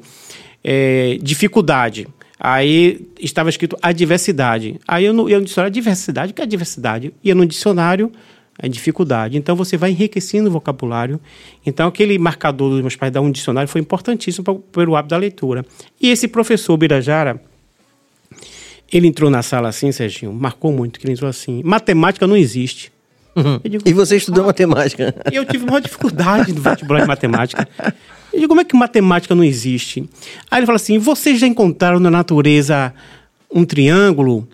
[0.63, 2.07] eh, dificuldade.
[2.39, 4.79] Aí estava escrito a diversidade.
[4.87, 7.13] Aí eu no, eu no dicionário, diversidade, o que é diversidade?
[7.25, 8.13] Ia no dicionário,
[8.61, 9.37] a dificuldade.
[9.39, 11.21] Então você vai enriquecendo o vocabulário.
[11.65, 15.17] Então aquele marcador dos meus pais dar um dicionário foi importantíssimo para, pelo hábito da
[15.17, 15.65] leitura.
[16.01, 17.41] E esse professor Birajara,
[18.93, 21.63] ele entrou na sala assim, Serginho, marcou muito que ele entrou assim.
[21.65, 22.91] Matemática não existe.
[23.37, 25.15] Eu digo, E você estudou matemática.
[25.31, 27.69] e eu tive uma dificuldade no vestibular de matemática.
[28.33, 30.09] Eu digo, como é que matemática não existe?
[30.51, 32.93] Aí ele fala assim: vocês já encontraram na natureza
[33.53, 34.47] um triângulo,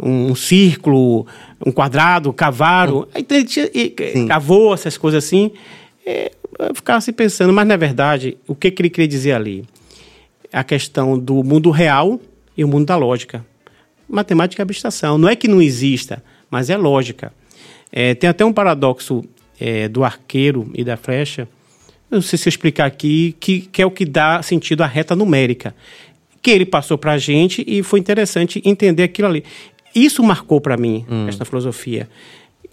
[0.00, 1.26] um círculo,
[1.64, 3.06] um quadrado, cavaram?
[3.14, 3.90] Aí ele tinha- e-
[4.28, 5.50] cavou essas coisas assim.
[6.06, 9.64] É, eu ficava assim pensando, mas na verdade, o que, que ele queria dizer ali?
[10.52, 12.20] A questão do mundo real
[12.56, 13.44] e o mundo da lógica.
[14.08, 15.18] Matemática é abstração.
[15.18, 17.32] Não é que não exista, mas é lógica.
[17.92, 19.24] É, tem até um paradoxo
[19.60, 21.46] é, do arqueiro e da flecha.
[22.10, 25.14] Não sei se eu explicar aqui, que, que é o que dá sentido à reta
[25.14, 25.74] numérica.
[26.40, 29.44] Que ele passou para a gente e foi interessante entender aquilo ali.
[30.04, 32.08] Isso marcou para mim, esta filosofia.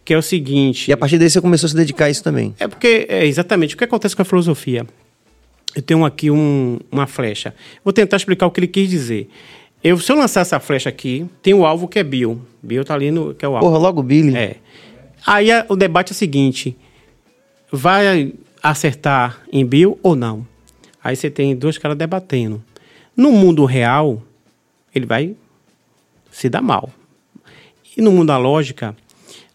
[0.03, 0.89] Que é o seguinte.
[0.89, 2.53] E a partir daí você começou a se dedicar a isso também.
[2.59, 4.85] É porque, é, exatamente, o que acontece com a filosofia?
[5.75, 7.53] Eu tenho aqui um- uma flecha.
[7.83, 9.29] Vou tentar explicar o que ele quis dizer.
[9.83, 12.39] Eu, se eu lançar essa flecha aqui, tem o alvo que é Bill.
[12.61, 13.33] Bill tá ali no.
[13.33, 13.67] que é o alvo.
[13.67, 14.35] Porra, logo Billy.
[14.35, 14.55] É.
[15.25, 16.77] Aí a- o debate é o seguinte:
[17.71, 20.45] vai acertar em Bill ou não?
[21.03, 22.63] Aí você tem dois caras debatendo.
[23.15, 24.21] No mundo real,
[24.93, 25.35] ele vai
[26.31, 26.89] se dar mal.
[27.95, 28.95] E no mundo da lógica,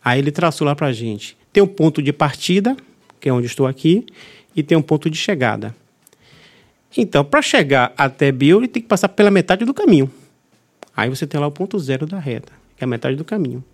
[0.05, 1.37] aí ele traçou lá pra gente.
[1.53, 2.76] Tem um ponto de partida,
[3.20, 4.07] que é onde estou aqui,
[4.55, 5.74] e tem um ponto de chegada.
[6.96, 10.11] Então, para chegar até Bill, ele tem que passar pela metade do caminho.
[10.96, 13.64] Aí você tem lá o ponto zero da reta, que é a metade do caminho.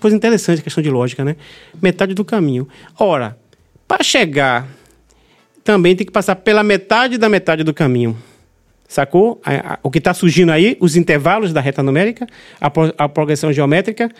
[0.00, 1.36] Coisa interessante, questão de lógica, né?
[1.80, 2.68] Metade do caminho.
[2.98, 3.38] Ora,
[3.86, 4.68] para chegar,
[5.62, 8.16] também tem que passar pela metade da metade do caminho.
[8.88, 9.40] Sacou?
[9.44, 12.26] A- a- O que está surgindo aí, os intervalos da reta numérica,
[12.60, 14.10] a, pro- a progressão geométrica.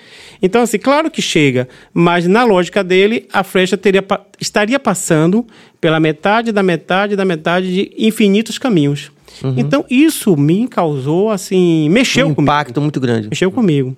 [0.42, 4.04] Então, assim, claro que chega, mas na lógica dele, a flecha teria,
[4.40, 5.46] estaria passando
[5.80, 9.12] pela metade da metade da metade de infinitos caminhos.
[9.56, 13.28] Então, isso me causou, assim, mexeu um comigo impacto muito grande.
[13.28, 13.94] mexeu comigo.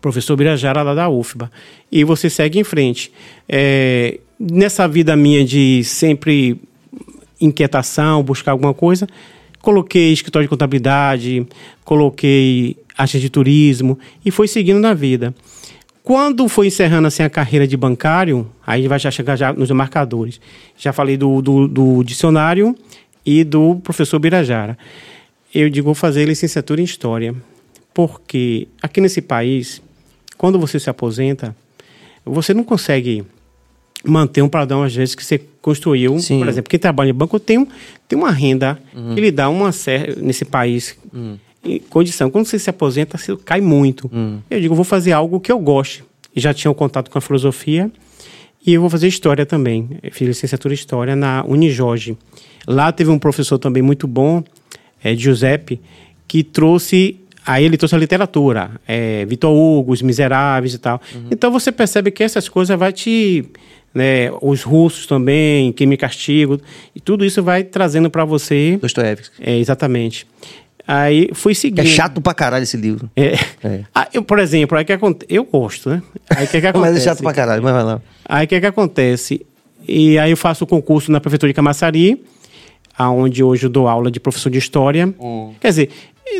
[0.00, 1.50] Professor Birajara, lá da UFBA.
[1.90, 3.10] E você segue em frente.
[3.48, 6.60] É, nessa vida minha de sempre
[7.40, 9.08] inquietação, buscar alguma coisa,
[9.64, 11.46] coloquei escritório de contabilidade,
[11.86, 15.34] coloquei agente de turismo e foi seguindo na vida.
[16.02, 20.38] Quando foi encerrando assim a carreira de bancário, aí vai já chegar já nos marcadores.
[20.76, 22.76] Já falei do, do, do dicionário
[23.24, 24.76] e do professor Birajara.
[25.54, 27.34] Eu digo, vou fazer licenciatura em História.
[27.94, 29.80] Porque aqui nesse país,
[30.36, 31.56] quando você se aposenta,
[32.22, 33.24] você não consegue
[34.04, 36.18] manter um padrão, às vezes, que você construiu.
[36.18, 36.38] Sim.
[36.38, 37.66] Por exemplo, quem trabalha em banco tem, um,
[38.06, 38.78] tem uma renda
[39.14, 40.96] que lhe dá uma certa, nesse país,
[41.64, 42.30] em condição.
[42.30, 44.10] Quando você se aposenta, você cai muito.
[44.50, 46.04] Eu digo, vou fazer algo que eu goste.
[46.36, 47.90] E já tinha um contato com a filosofia.
[48.66, 49.88] E eu vou fazer história também.
[50.02, 52.16] Eu fiz licenciatura em história na Unijorge.
[52.66, 54.42] Lá teve um professor também muito bom,
[55.02, 55.80] é, Giuseppe,
[56.26, 57.20] que trouxe.
[57.46, 60.98] Aí ele trouxe a literatura, é, Vitor Hugo, Os Miseráveis e tal.
[61.30, 63.44] Então você percebe que essas coisas vai te.
[63.94, 66.60] Né, os russos também, Quem Me Castigo,
[66.96, 68.76] e tudo isso vai trazendo para você.
[68.82, 69.36] Dostoiévski.
[69.40, 70.26] É, exatamente.
[70.86, 71.80] Aí fui seguindo.
[71.80, 73.08] é chato pra caralho esse livro.
[73.16, 73.34] É.
[73.62, 73.80] É.
[73.94, 75.24] Ah, eu, por exemplo, aí que aconte...
[75.28, 76.02] eu gosto, né?
[76.28, 76.92] Aí que, que acontece?
[76.94, 78.02] Mas é chato pra caralho, mas vai lá.
[78.24, 79.46] Aí que, que acontece?
[79.86, 82.22] E aí eu faço o concurso na Prefeitura de Camaçari,
[82.96, 85.14] aonde hoje eu dou aula de professor de História.
[85.60, 85.90] Quer dizer,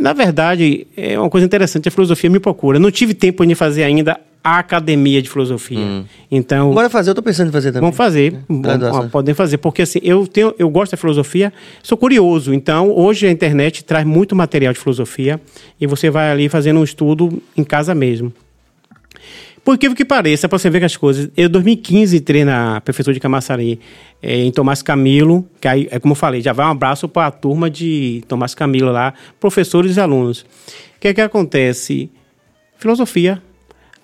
[0.00, 2.76] na verdade, é uma coisa interessante, a filosofia me procura.
[2.76, 6.04] Eu não tive tempo de fazer ainda a academia de filosofia.
[6.30, 7.80] Então, Bora fazer, eu tô pensando em fazer também.
[7.80, 8.38] vamos fazer.
[8.50, 9.08] Graduação.
[9.08, 11.50] podem fazer, porque assim, eu, tenho, eu gosto da filosofia,
[11.82, 12.52] sou curioso.
[12.52, 15.40] Então, hoje a internet traz muito material de filosofia
[15.80, 18.30] e você vai ali fazendo um estudo em casa mesmo.
[19.64, 21.30] Por incrível que pareça, para você ver que as coisas.
[21.34, 23.80] Eu, em 2015, entrei na Prefeitura de Camaçari,
[24.22, 27.28] eh, em Tomás Camilo, que aí, é como eu falei, já vai um abraço para
[27.28, 30.42] a turma de Tomás Camilo lá, professores e alunos.
[30.42, 32.10] O que é que acontece?
[32.76, 33.42] Filosofia.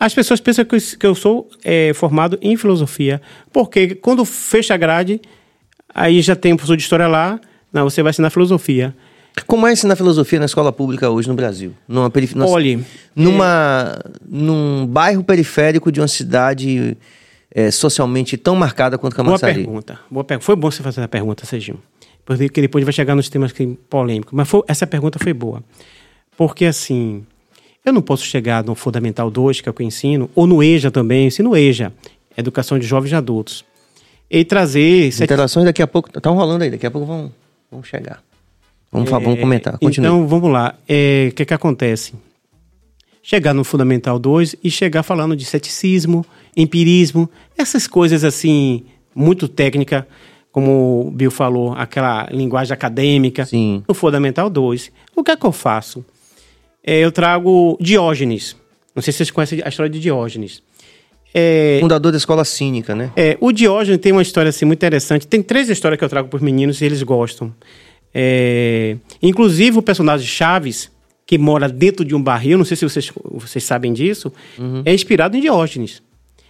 [0.01, 3.21] As pessoas pensam que eu, que eu sou eh, formado em filosofia,
[3.53, 5.21] porque quando fecha a grade,
[5.95, 7.39] aí já tem um professor de história lá,
[7.71, 8.97] não, você vai ensinar filosofia.
[9.47, 11.75] Como é ensinar filosofia na escola pública hoje no Brasil?
[11.87, 12.35] Numa perif...
[12.39, 12.83] Olhe,
[13.15, 16.97] numa num bairro periférico de uma cidade
[17.55, 19.55] é, socialmente tão marcada quanto Boa Camaçari?
[19.55, 20.01] pergunta.
[20.11, 20.45] Boa pergunta.
[20.47, 21.79] Foi bom você fazer essa pergunta, Serginho.
[22.25, 23.53] Porque depois vai chegar nos temas
[23.89, 24.33] polêmicos.
[24.33, 25.63] Mas foi- essa pergunta foi boa.
[26.37, 27.25] Porque, assim,
[27.85, 30.63] eu não posso chegar no Fundamental 2, que é o que eu ensino, ou no
[30.63, 31.93] EJA também, eu ensino EJA,
[32.37, 33.65] Educação de Jovens e Adultos,
[34.31, 35.09] e trazer...
[35.09, 37.33] As interações daqui a pouco estão rolando aí, daqui a pouco vão,
[37.71, 38.23] vão chegar.
[38.93, 39.79] Vamos, fa- vamos comentar.
[39.79, 40.07] Continue.
[40.09, 40.75] Então, vamos lá.
[40.89, 42.13] É, O que que acontece?
[43.23, 46.25] Chegar no Fundamental 2 e chegar falando de ceticismo,
[46.57, 50.07] empirismo, essas coisas assim, muito técnica,
[50.51, 53.45] como o Bill falou, aquela linguagem acadêmica.
[53.45, 53.85] Sim.
[53.87, 54.91] No Fundamental 2.
[55.15, 56.05] O que é que eu faço?
[56.85, 58.57] É, eu trago Diógenes.
[58.95, 60.63] Não sei se vocês conhecem a história de Diógenes.
[61.33, 63.13] É, Fundador da escola cínica, né?
[63.15, 65.27] é, o Diógenes tem uma história assim, muito interessante.
[65.29, 67.55] Tem três histórias que eu trago para os meninos e eles gostam.
[68.13, 70.91] É, inclusive o personagem Chaves,
[71.25, 74.83] que mora dentro de um barril, não sei se vocês, vocês sabem disso, Uhum.
[74.85, 76.03] é inspirado em Diógenes.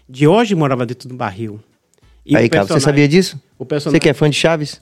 [0.09, 1.61] Diógenes morava dentro de um barril.
[2.25, 3.38] E aí, cara, você sabia disso?
[3.59, 4.81] O personagem, Você que é fã de Chaves?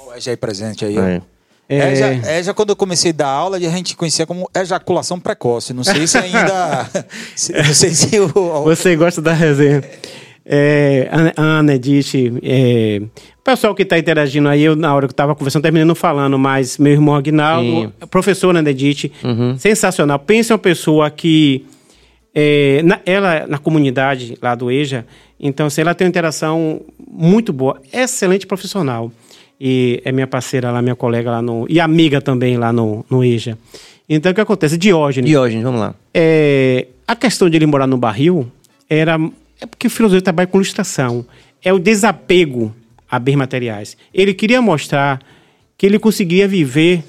[0.00, 0.96] Ó, O Eja aí presente aí.
[0.98, 1.02] ó.
[1.02, 1.22] É.
[1.68, 1.92] É.
[1.92, 5.74] Eja, Eja, quando eu comecei a dar aula, a gente conhecia como ejaculação precoce.
[5.74, 6.88] Não sei se ainda.
[7.66, 8.28] não sei se o.
[8.64, 9.82] Você gosta da resenha.
[10.50, 15.12] É, Ana- Edith, é, o pessoal que está interagindo aí, eu, na hora que eu
[15.12, 19.12] estava conversando, terminando falando, mas meu irmão Aguinaldo, professor Ana Edith,
[19.58, 20.18] sensacional.
[20.18, 21.66] Pensa em uma pessoa que,
[22.34, 25.04] é, na, ela, na comunidade lá do EJA,
[25.38, 29.12] então, assim, ela tem uma interação muito boa, excelente profissional.
[29.60, 31.66] E é minha parceira lá, minha colega lá no.
[31.68, 33.58] E amiga também lá no, no EJA.
[34.08, 34.78] Então, o que acontece?
[34.78, 35.28] Diógenes.
[35.28, 35.94] Diógenes, vamos lá.
[36.14, 38.50] É, a questão de ele morar no barril
[38.88, 39.18] era.
[39.60, 41.26] É porque o filosofia trabalha com ilustração.
[41.62, 42.72] É o desapego
[43.10, 43.96] a bens materiais.
[44.14, 45.20] Ele queria mostrar
[45.76, 47.02] que ele conseguia viver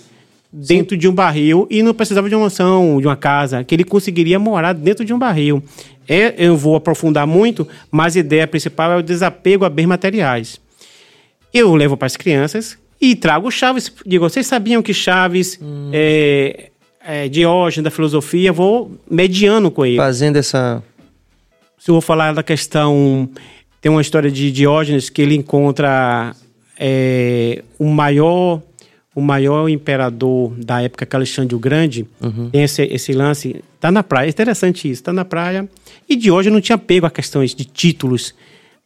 [0.52, 3.84] dentro de um barril e não precisava de uma mansão, de uma casa, que ele
[3.84, 5.62] conseguiria morar dentro de um barril.
[6.08, 10.60] É, eu vou aprofundar muito, mas a ideia principal é o desapego a bens materiais.
[11.54, 13.92] Eu levo para as crianças e trago Chaves.
[14.06, 15.60] Digo, vocês sabiam que Chaves
[15.92, 16.70] é,
[17.04, 18.52] é Diógenes da filosofia?
[18.52, 19.98] Vou mediano com ele.
[19.98, 20.84] Fazendo essa.
[21.78, 23.30] Se eu vou falar da questão.
[23.82, 26.36] Tem uma história de Diógenes que ele encontra
[26.78, 28.62] é, o maior.
[29.16, 32.08] O maior imperador da época, que é Alexandre o Grande,
[32.52, 33.62] tem esse, esse lance.
[33.78, 35.04] Tá na praia, é interessante isso.
[35.04, 35.68] Tá na praia.
[36.08, 38.34] E Diógenes não tinha pego a questões de títulos.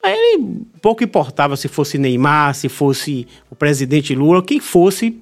[0.03, 5.17] Aí ele pouco importava se fosse Neymar, se fosse o presidente Lula, quem fosse,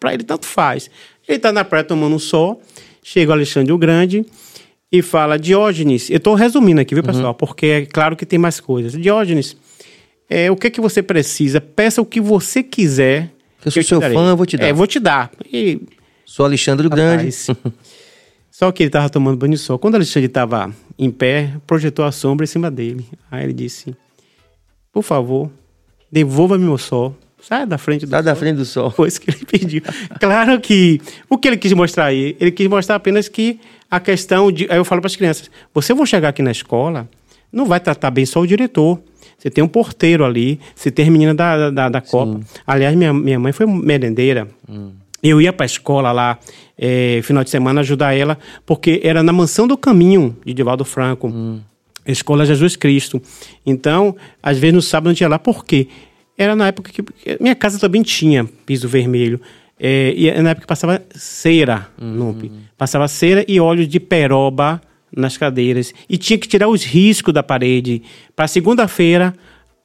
[0.00, 0.90] para ele tanto faz.
[1.28, 2.60] Ele tá na praia tomando um sol,
[3.02, 4.26] chega o Alexandre o Grande
[4.90, 7.34] e fala: Diógenes, eu estou resumindo aqui, viu, pessoal?
[7.34, 8.92] Porque é claro que tem mais coisas.
[9.00, 9.56] Diógenes,
[10.28, 11.60] é, o que, que você precisa?
[11.60, 13.30] Peça o que você quiser.
[13.64, 14.66] Eu sou te seu fã, eu vou te dar.
[14.66, 15.30] É, vou te dar.
[15.52, 15.80] E
[16.26, 17.30] Sou Alexandre o Grande.
[18.50, 19.78] Só que ele estava tomando banho de sol.
[19.78, 23.06] Quando Alexandre estava em pé, projetou a sombra em cima dele.
[23.30, 23.94] Aí ele disse:
[24.96, 25.50] Por favor,
[26.10, 27.14] devolva-me meu sol.
[27.38, 28.24] Sai da frente do Sai sol.
[28.24, 28.90] da frente do sol.
[28.90, 29.82] Foi isso que ele pediu.
[30.18, 34.50] Claro que o que ele quis mostrar aí, ele quis mostrar apenas que a questão
[34.50, 34.66] de.
[34.70, 37.06] Aí eu falo para as crianças: você vão chegar aqui na escola,
[37.52, 38.98] não vai tratar bem só o diretor.
[39.36, 42.40] Você tem um porteiro ali, você tem a menina da, da, da Copa.
[42.66, 44.48] Aliás, minha, minha mãe foi merendeira.
[45.22, 46.38] Eu ia para a escola lá,
[46.78, 51.28] eh, final de semana, ajudar ela, porque era na Mansão do Caminho, de Divaldo Franco.
[52.12, 53.20] Escola Jesus Cristo.
[53.64, 55.38] Então, às vezes no sábado não tinha lá.
[55.38, 55.88] Por quê?
[56.38, 57.02] Era na época que.
[57.40, 59.40] Minha casa também tinha piso vermelho.
[59.78, 61.88] É, e na época passava cera
[62.40, 64.80] pi- Passava cera e óleo de peroba
[65.14, 65.92] nas cadeiras.
[66.08, 68.02] E tinha que tirar os riscos da parede.
[68.34, 69.34] Para segunda-feira,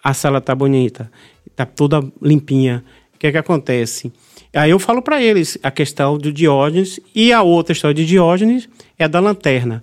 [0.03, 1.11] a sala tá bonita.
[1.55, 2.83] Tá toda limpinha.
[3.15, 4.11] O que é que acontece?
[4.53, 8.67] Aí eu falo para eles a questão do Diógenes e a outra história de Diógenes
[8.99, 9.81] é a da lanterna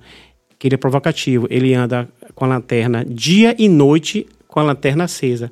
[0.59, 1.47] que ele é provocativo.
[1.51, 5.51] Ele anda com a lanterna dia e noite com a lanterna acesa.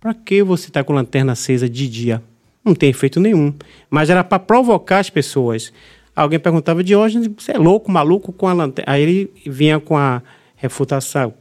[0.00, 2.22] Para que você está com a lanterna acesa de dia?
[2.64, 3.54] Não tem efeito nenhum.
[3.88, 5.72] Mas era para provocar as pessoas.
[6.14, 8.92] Alguém perguntava, Diógenes, você é louco, maluco com a lanterna?
[8.92, 10.22] Aí ele vinha com a
[10.56, 11.34] refutação.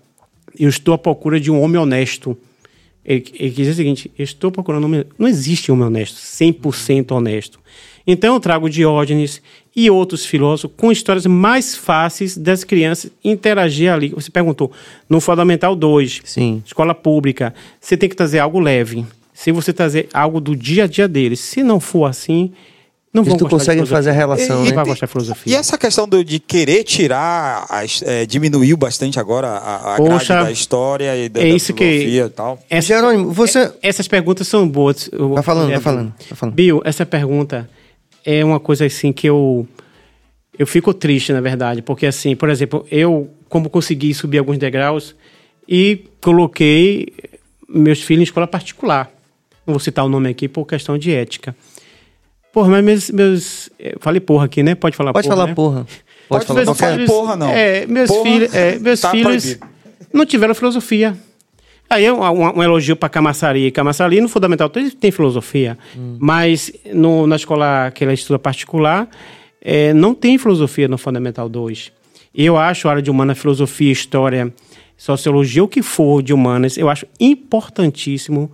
[0.57, 2.37] Eu estou à procura de um homem honesto.
[3.03, 5.05] Ele, ele dizer o seguinte: estou procurando um homem.
[5.17, 7.59] Não existe homem honesto, 100% honesto.
[8.05, 9.41] Então eu trago Diógenes
[9.75, 14.09] e outros filósofos com histórias mais fáceis das crianças interagir ali.
[14.09, 14.71] Você perguntou,
[15.09, 16.61] no Fundamental 2, Sim.
[16.65, 19.05] escola pública, você tem que trazer algo leve.
[19.33, 22.51] Se você trazer algo do dia a dia deles, se não for assim,
[23.13, 24.71] não vão Eles de conseguem fazer a relação, Não né?
[24.73, 25.57] vai gostar de E filosofia.
[25.57, 30.45] essa questão do- de querer tirar, as- é, diminuiu bastante agora a, a Poxa, grade
[30.47, 32.59] da história e da, é da isso que- filosofia e tal.
[32.69, 33.59] Essa- Jerônimo, você.
[33.59, 35.09] É- Essas perguntas são boas.
[35.35, 36.55] Tá falando, é, tá falando, tá falando.
[36.55, 37.69] Bill, essa pergunta
[38.25, 39.67] é uma coisa assim que eu
[40.57, 45.15] eu fico triste, na verdade, porque assim, por exemplo, eu como consegui subir alguns degraus
[45.67, 47.13] e coloquei
[47.67, 49.11] meus filhos em escola particular.
[49.65, 51.55] Não vou citar o nome aqui por questão de ética.
[52.51, 53.09] Porra, mas meus.
[53.11, 54.75] meus eh, falei porra aqui, né?
[54.75, 55.35] Pode falar Pode porra.
[55.37, 55.55] falar né?
[55.55, 55.85] porra.
[56.27, 56.95] Pode, Pode falar não qualquer...
[56.95, 57.49] fale porra, não.
[57.49, 59.67] É, meus Porra, filhos, é, meus tá filhos proibido.
[60.13, 61.17] não tiveram filosofia.
[61.93, 63.69] Aí é um, um- um elogio para Camaçari.
[63.71, 65.77] Camaçari, no Fundamental 3, tem filosofia.
[66.19, 69.09] Mas no, na escola que ela estuda particular,
[69.61, 71.91] é, não tem filosofia no Fundamental 2.
[72.33, 74.53] Eu acho a área de humana, filosofia, história,
[74.95, 78.49] sociologia, o que for de humanas, eu acho importantíssimo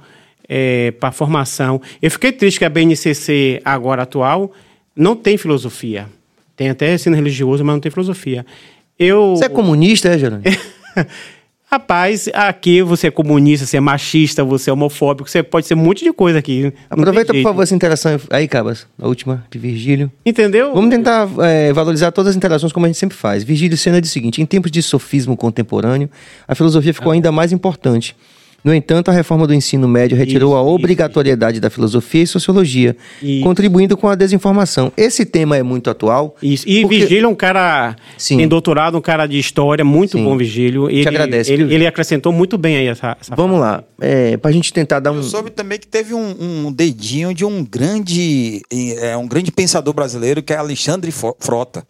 [1.00, 1.80] para a formação.
[2.02, 4.52] Eu fiquei triste que a BNCC, agora atual,
[4.96, 6.08] não tem filosofia.
[6.56, 8.46] Tem até ensino religioso, mas não tem filosofia.
[8.98, 10.44] Eu, Você é comunista, é, Gerônimo?
[11.70, 15.80] Rapaz, aqui você é comunista, você é machista, você é homofóbico, você pode ser um
[15.80, 16.72] monte de coisa aqui.
[16.90, 18.88] Aproveita, por favor, essa interação aí, Cabas.
[18.98, 20.10] A última, de Virgílio.
[20.26, 20.74] Entendeu?
[20.74, 23.44] Vamos tentar é, valorizar todas as interações como a gente sempre faz.
[23.44, 26.10] Virgílio Senna diz o seguinte: em tempos de sofismo contemporâneo,
[26.48, 28.16] a filosofia ficou ainda mais importante.
[28.68, 32.28] No entanto, a reforma do ensino médio retirou Isso, a isso, obrigatoriedade da filosofia e
[32.28, 33.42] sociologia, Isso.
[33.42, 34.92] contribuindo com a desinformação.
[34.98, 36.36] Esse tema é muito atual.
[36.44, 36.68] Isso.
[36.68, 38.36] E Porque- Vigílio é um cara Sim.
[38.36, 40.26] tem doutorado, um cara de história, muito Sim.
[40.26, 40.90] bom, Vigílio.
[40.90, 43.16] Ele, agradece, Ele, ele acrescentou muito bem aí essa.
[43.22, 45.16] essa Vamos lá, é, pra gente tentar dar um.
[45.16, 48.62] Eu soube também que teve um, um dedinho de um grande,
[49.00, 51.86] é, um grande pensador brasileiro que é Alexandre Frota.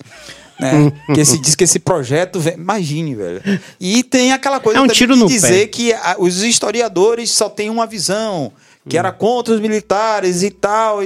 [0.59, 0.91] Né?
[1.13, 3.41] que se diz que esse projeto vem, imagine, velho.
[3.79, 5.67] E tem aquela coisa É um também tiro de no dizer pé.
[5.67, 8.51] que a- os historiadores só têm uma visão,
[8.89, 10.99] que era contra os militares e tal.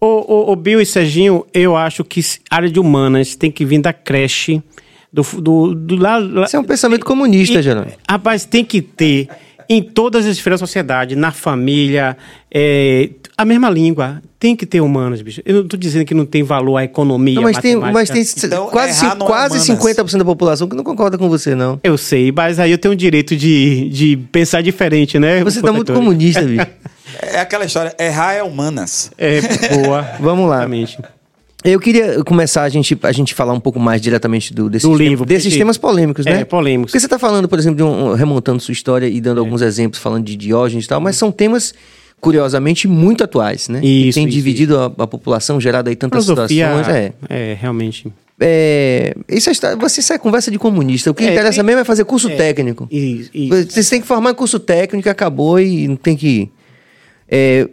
[0.00, 3.80] O, o, o Bill e Serginho, eu acho que área de humanas tem que vir
[3.80, 4.62] da creche.
[5.12, 7.92] Do, do, do lá, lá- Isso é um pensamento comunista, Gerônimo.
[8.08, 9.28] Rapaz, tem que ter
[9.68, 12.16] em todas as esferas da sociedade, na família,
[12.52, 14.22] é, a mesma língua.
[14.38, 15.40] Tem que ter humanas, bicho.
[15.44, 18.22] Eu não estou dizendo que não tem valor a economia, Não, mas, tem, mas tem
[18.44, 19.84] Então, quase, é quase humanas.
[19.86, 21.80] 50% da população que não concorda com você, não.
[21.82, 25.42] Eu sei, mas aí eu tenho o direito de, de pensar diferente, né?
[25.42, 26.66] Você tá muito comunista, bicho.
[27.22, 29.10] É aquela história, errar é humanas.
[29.16, 29.40] É,
[29.74, 30.02] boa.
[30.20, 30.56] Vamos lá.
[30.58, 30.98] Exatamente.
[31.64, 34.96] Eu queria começar a gente, a gente falar um pouco mais diretamente do, desses, Do
[34.96, 36.40] temas- livro, desses porque- temas polêmicos, né?
[36.42, 36.92] É, polêmicos.
[36.92, 39.20] Porque você está falando, por exemplo, de um, remontando sua história e É.
[39.20, 41.74] dando alguns exemplos, falando de Diógenes e tal, mas são temas,
[42.20, 43.80] curiosamente, muito atuais, né?
[43.84, 46.88] Isso, tem isso, dividido a, a população, gerado aí tantas Filosofia situações.
[46.96, 47.12] É.
[47.28, 48.06] é, realmente.
[48.38, 51.10] É, isso é, você sai conversa de comunista.
[51.10, 52.86] O que É, interessa tem- mesmo é fazer curso técnico.
[52.90, 56.50] E, e- Vocês têm que formar curso técnico, acabou e não tem que.
[57.28, 57.68] É,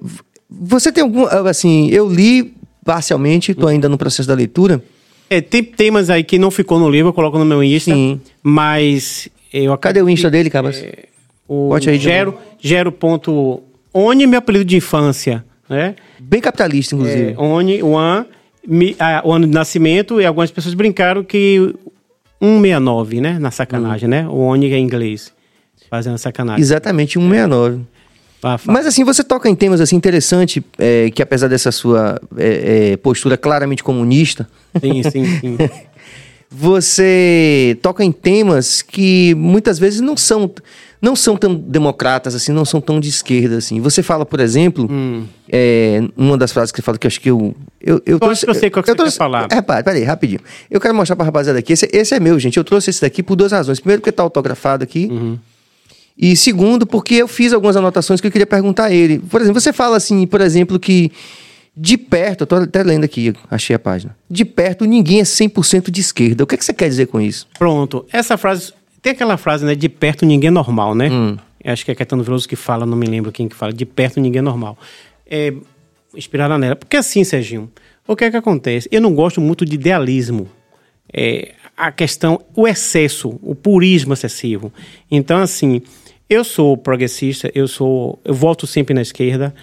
[0.49, 1.25] você tem algum.
[1.47, 2.53] Assim, eu li
[2.85, 4.81] parcialmente, estou ainda no processo da leitura.
[5.29, 7.93] é, tem temas aí que não ficou no livro, eu coloco no meu Insta.
[7.93, 8.21] Sim.
[8.41, 10.77] Mas eu Cadê o Insta dele, Cabas?
[10.77, 11.05] É,
[11.47, 12.37] O Bote aí de Gero,
[13.93, 15.95] Gero.oni, meu apelido de infância, né?
[16.19, 17.31] Bem capitalista, inclusive.
[17.33, 18.25] É, Oni, One,
[18.67, 21.73] mi- ah, o ano de nascimento, e algumas pessoas brincaram que
[22.41, 23.37] 169, né?
[23.39, 24.27] Na sacanagem, né?
[24.27, 25.31] O Oni é em inglês.
[25.89, 26.61] Fazendo sacanagem.
[26.61, 27.81] Exatamente, 169.
[28.41, 28.63] Pá, pá.
[28.73, 32.97] Mas assim, você toca em temas assim interessantes, é, que apesar dessa sua é, é,
[32.97, 34.49] postura claramente comunista,
[34.81, 35.57] Sim, sim, sim.
[36.51, 40.51] você toca em temas que muitas vezes não são
[41.03, 43.81] não são tão democratas assim, não são tão de esquerda assim.
[43.81, 45.25] Você fala, por exemplo, Hum.
[45.51, 48.29] é, uma das frases que você fala que eu acho que eu eu, eu Eu
[48.31, 49.49] acho que eu sei qual que você quer falar.
[49.51, 50.39] É, pá, peraí, rapidinho.
[50.71, 51.73] Eu quero mostrar pra rapaziada aqui.
[51.73, 52.55] Esse, esse é meu, gente.
[52.55, 53.81] Eu trouxe esse daqui por duas razões.
[53.81, 55.09] Primeiro, porque tá autografado aqui.
[55.11, 55.37] Uhum.
[56.17, 59.19] E segundo, porque eu fiz algumas anotações que eu queria perguntar a ele.
[59.19, 61.11] Por exemplo, você fala assim, por exemplo, que
[61.75, 64.15] de perto, eu tô até lendo aqui, achei a página.
[64.29, 66.45] De perto, ninguém é 100% de esquerda.
[66.45, 67.45] O que, é que você quer dizer com isso?
[67.59, 68.05] Pronto.
[68.13, 68.71] Essa frase.
[69.03, 69.75] Tem aquela frase, né?
[69.75, 71.09] De perto ninguém é normal, né?
[71.11, 71.37] Hum.
[71.65, 73.73] Acho que é Caetano Veloso que fala, não me lembro quem que fala.
[73.73, 74.77] De perto ninguém é normal.
[75.29, 75.53] É,
[76.15, 76.75] inspirada nela.
[76.77, 77.69] Porque assim, Serginho,
[78.07, 78.87] o que é que acontece?
[78.89, 80.49] Eu não gosto muito de idealismo.
[81.11, 84.71] É, a questão, o excesso, o purismo excessivo.
[85.11, 85.81] Então, assim,
[86.29, 88.19] eu sou progressista, eu sou.
[88.23, 89.53] Eu voto sempre na esquerda.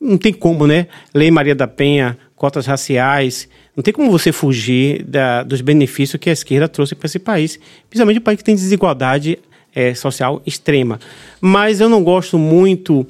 [0.00, 0.86] Não tem como, né?
[1.14, 3.48] Lei Maria da Penha, cotas raciais.
[3.76, 7.58] Não tem como você fugir da- dos benefícios que a esquerda trouxe para esse país.
[7.88, 9.38] Principalmente um país que tem desigualdade
[9.74, 11.00] eh, social extrema.
[11.40, 13.06] Mas eu não gosto muito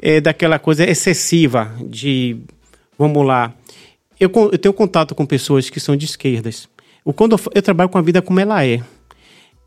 [0.00, 2.36] eh, daquela coisa excessiva de.
[2.98, 3.54] Vamos lá.
[4.18, 6.68] Eu, eu tenho contato com pessoas que são de esquerdas.
[7.04, 8.80] O, quando eu, eu trabalho com a vida como ela é.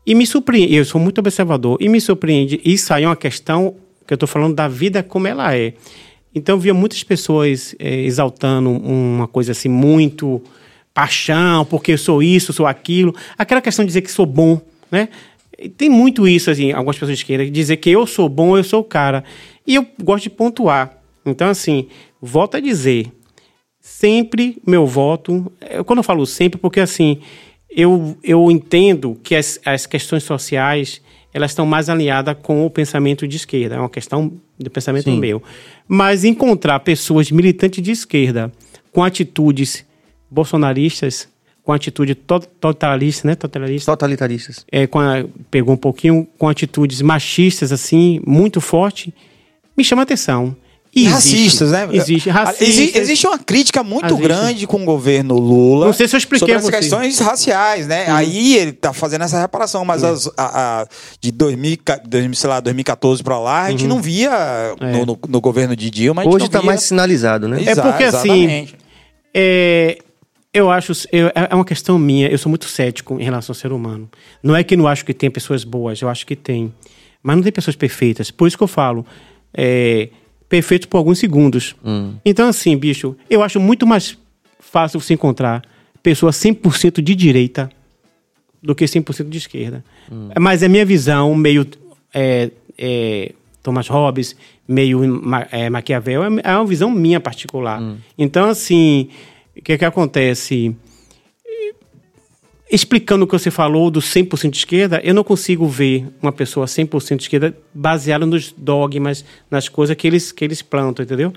[0.06, 3.74] E me surpreende, eu sou muito observador, e me surpreende, isso aí é uma questão
[4.06, 5.72] que eu estou falando da vida como ela é.
[6.34, 10.42] Então, eu via muitas pessoas eh, exaltando uma coisa assim, muito
[10.92, 13.14] paixão, porque eu sou isso, sou aquilo.
[13.36, 14.60] Aquela questão de dizer que sou bom,
[14.90, 15.08] né?
[15.76, 18.84] Tem muito isso, assim, algumas pessoas esquerda, dizer que eu sou bom, eu sou o
[18.84, 19.24] cara.
[19.66, 20.98] E eu gosto de pontuar.
[21.24, 21.88] Então, assim,
[22.20, 23.10] volto a dizer,
[23.80, 25.52] sempre meu voto.
[25.60, 27.20] é, Quando eu falo sempre, porque assim,
[27.70, 31.00] eu, eu entendo que as, as questões sociais
[31.34, 33.74] elas estão mais alinhadas com o pensamento de esquerda.
[33.74, 35.18] É uma questão de pensamento Sim.
[35.18, 35.42] meu.
[35.86, 38.50] Mas encontrar pessoas militantes de esquerda
[38.92, 39.84] com atitudes
[40.30, 41.28] bolsonaristas,
[41.62, 43.34] com atitude to- totalitarista, né?
[43.34, 44.64] Totalitarista, Totalitaristas.
[44.70, 49.12] é, com a- pegou um pouquinho com atitudes machistas assim, muito forte,
[49.76, 50.54] me chama atenção.
[50.96, 51.88] E racistas, né?
[51.90, 52.28] Existe.
[52.28, 53.02] Exi- Racistas.
[53.02, 54.22] existe uma crítica muito Existe.
[54.22, 55.86] grande com o governo Lula.
[55.86, 58.06] Não sei se eu expliquei sobre as questões raciais, né?
[58.08, 60.86] Aí ele tá fazendo essa reparação, mas as- a- a-
[61.20, 64.30] de 2000, ca- 2000, sei lá, 2014 pra lá, a gente não via
[64.80, 66.22] no, no- no governo de Dilma.
[66.22, 67.62] a gente Hoje está mais sinalizado, né?
[67.66, 68.76] É porque, assim, exatamente.
[69.34, 69.98] É,
[70.52, 73.58] eu acho, eu- é é uma questão minha, eu sou muito cético em relação ao
[73.58, 74.08] ser humano.
[74.42, 76.72] Não é que não acho que tem pessoas boas, eu acho que tem.
[77.22, 78.30] Mas não tem pessoas perfeitas.
[78.30, 79.04] Por isso que eu falo,
[79.56, 80.08] é,
[80.48, 81.74] perfeito por alguns segundos.
[82.24, 84.16] Então, assim, bicho, eu acho muito mais
[84.60, 85.62] fácil você encontrar
[86.02, 87.70] pessoas 100% de direita
[88.62, 89.84] do que 100% de esquerda.
[90.40, 91.66] Mas é minha visão, meio
[92.12, 93.32] é, é,
[93.62, 94.36] Thomas Hobbes,
[94.66, 97.80] meio Ma- é, Maquiavel, é, é uma visão minha particular.
[98.18, 99.08] Então, assim,
[99.56, 100.74] o que, que acontece?
[102.70, 106.66] Explicando o que você falou do 100% de esquerda, eu não consigo ver uma pessoa
[106.66, 111.32] 100% de esquerda baseada nos dogmas, nas coisas que eles, que eles plantam, entendeu?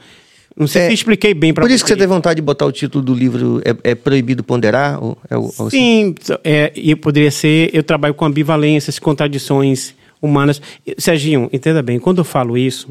[0.55, 2.65] Não sei É, se expliquei bem para Por isso que você teve vontade de botar
[2.65, 5.03] o título do livro É, é Proibido Ponderar?
[5.03, 7.69] Ou, é, ou- Sim, é, e poderia ser.
[7.73, 10.59] Eu trabalho com ambivalências, contradições humanas.
[10.97, 12.87] Serginho, entenda bem, quando eu falo isso,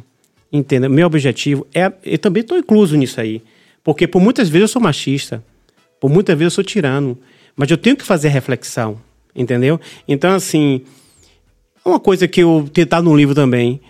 [0.52, 1.90] entenda, meu objetivo é.
[2.04, 3.42] Eu também estou incluso nisso aí.
[3.82, 5.42] Porque por muitas vezes eu sou machista,
[6.00, 7.18] por muitas vezes eu sou tirano,
[7.56, 8.98] mas eu tenho que fazer reflexão,
[9.34, 9.80] entendeu?
[10.06, 10.82] Então, assim,
[11.84, 13.80] uma coisa que eu tentar no livro também.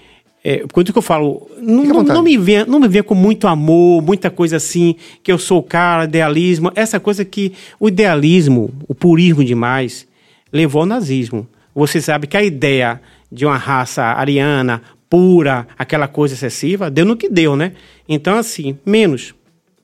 [0.44, 3.48] É, quando que eu falo, não, não, não me venha, não me venha com muito
[3.48, 8.72] amor, muita coisa assim, que eu sou o cara, idealismo, essa coisa que o idealismo,
[8.86, 10.06] o purismo demais,
[10.52, 11.48] levou ao nazismo.
[11.74, 13.00] Você sabe que a ideia
[13.30, 17.72] de uma raça ariana, pura, aquela coisa excessiva, deu no que deu, né?
[18.08, 19.34] Então, assim, menos.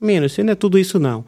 [0.01, 1.25] Menos, não é tudo isso não.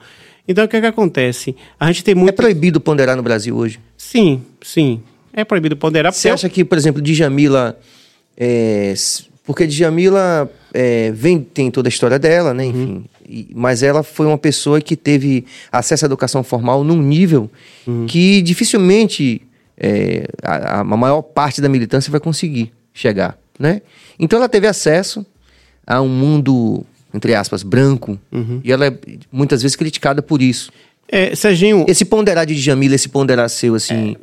[0.46, 1.56] Então, o que, é que acontece?
[1.80, 2.34] A gente tem É muito.
[2.34, 3.80] proibido ponderar no Brasil hoje?
[3.96, 5.00] Sim, sim.
[5.32, 6.12] É proibido ponderar.
[6.12, 7.78] Você acha que, por exemplo, Djamila...
[8.36, 8.92] É,
[9.46, 12.64] porque Djamila é, vem, tem toda a história dela, né?
[12.66, 13.04] Enfim.
[13.28, 17.50] E- mas ela foi uma pessoa que teve acesso à educação formal num nível
[18.06, 19.42] que dificilmente
[19.78, 23.82] é, a, a maior parte da militância vai conseguir chegar, né?
[24.18, 25.24] Então ela teve acesso
[25.86, 26.84] a um mundo,
[27.14, 28.18] entre aspas, branco.
[28.62, 28.98] E ela é
[29.30, 30.70] muitas vezes criticada por isso.
[31.08, 34.16] É, Serginho, Esse ponderar de Djamila, esse ponderar seu, assim.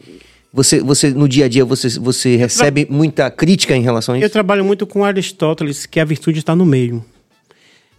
[0.54, 4.26] Você, você, no dia a dia, você, você recebe muita crítica em relação a Eu
[4.26, 4.34] isso?
[4.34, 7.06] trabalho muito com Aristóteles, que a virtude está no meio.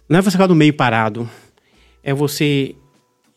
[0.07, 1.27] Não é você ficar no meio parado.
[2.03, 2.75] É você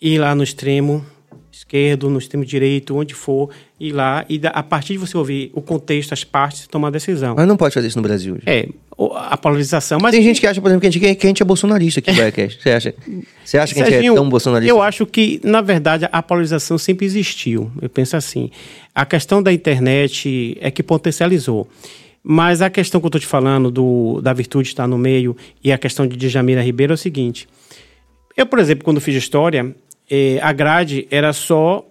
[0.00, 1.02] ir lá no extremo
[1.50, 3.48] esquerdo, no extremo direito, onde for,
[3.78, 7.34] ir lá e a partir de você ouvir o contexto, as partes, tomar a decisão.
[7.36, 8.44] Mas não pode fazer isso no Brasil hoje.
[8.46, 8.68] É,
[9.14, 9.98] a polarização.
[10.00, 12.00] Mas Tem gente que acha, por exemplo, que a gente, que a gente é bolsonarista
[12.00, 12.62] aqui, Biacast.
[12.62, 12.94] Você acha,
[13.44, 14.70] você acha que a gente é Serginho, tão bolsonarista?
[14.70, 17.70] Eu acho que, na verdade, a polarização sempre existiu.
[17.80, 18.50] Eu penso assim.
[18.94, 21.68] A questão da internet é que potencializou.
[22.28, 25.70] Mas a questão que eu estou te falando do, da virtude estar no meio e
[25.70, 27.46] a questão de Djamila Ribeiro é o seguinte.
[28.36, 29.74] Eu, por exemplo, quando fiz história,
[30.10, 31.86] eh, a grade era só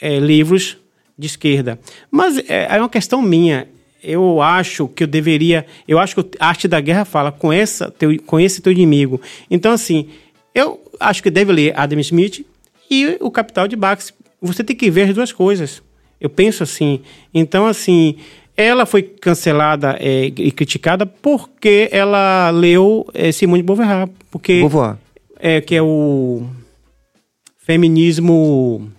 [0.00, 0.78] eh, livros
[1.18, 1.78] de esquerda.
[2.10, 3.68] Mas eh, é uma questão minha.
[4.02, 5.64] Eu acho que eu deveria.
[5.88, 9.20] Eu acho que a arte da guerra fala com, essa, teu, com esse teu inimigo.
[9.50, 10.08] Então, assim,
[10.54, 12.44] eu acho que deve ler Adam Smith
[12.90, 14.12] e o Capital de Marx.
[14.42, 15.82] Você tem que ver as duas coisas.
[16.20, 17.00] Eu penso assim.
[17.32, 18.16] Então, assim,
[18.56, 24.08] ela foi cancelada eh, e criticada porque ela leu eh, Simone de Beauvoir.
[24.30, 24.98] Porque Vou voar.
[25.40, 26.42] é, que é o
[27.58, 28.90] feminismo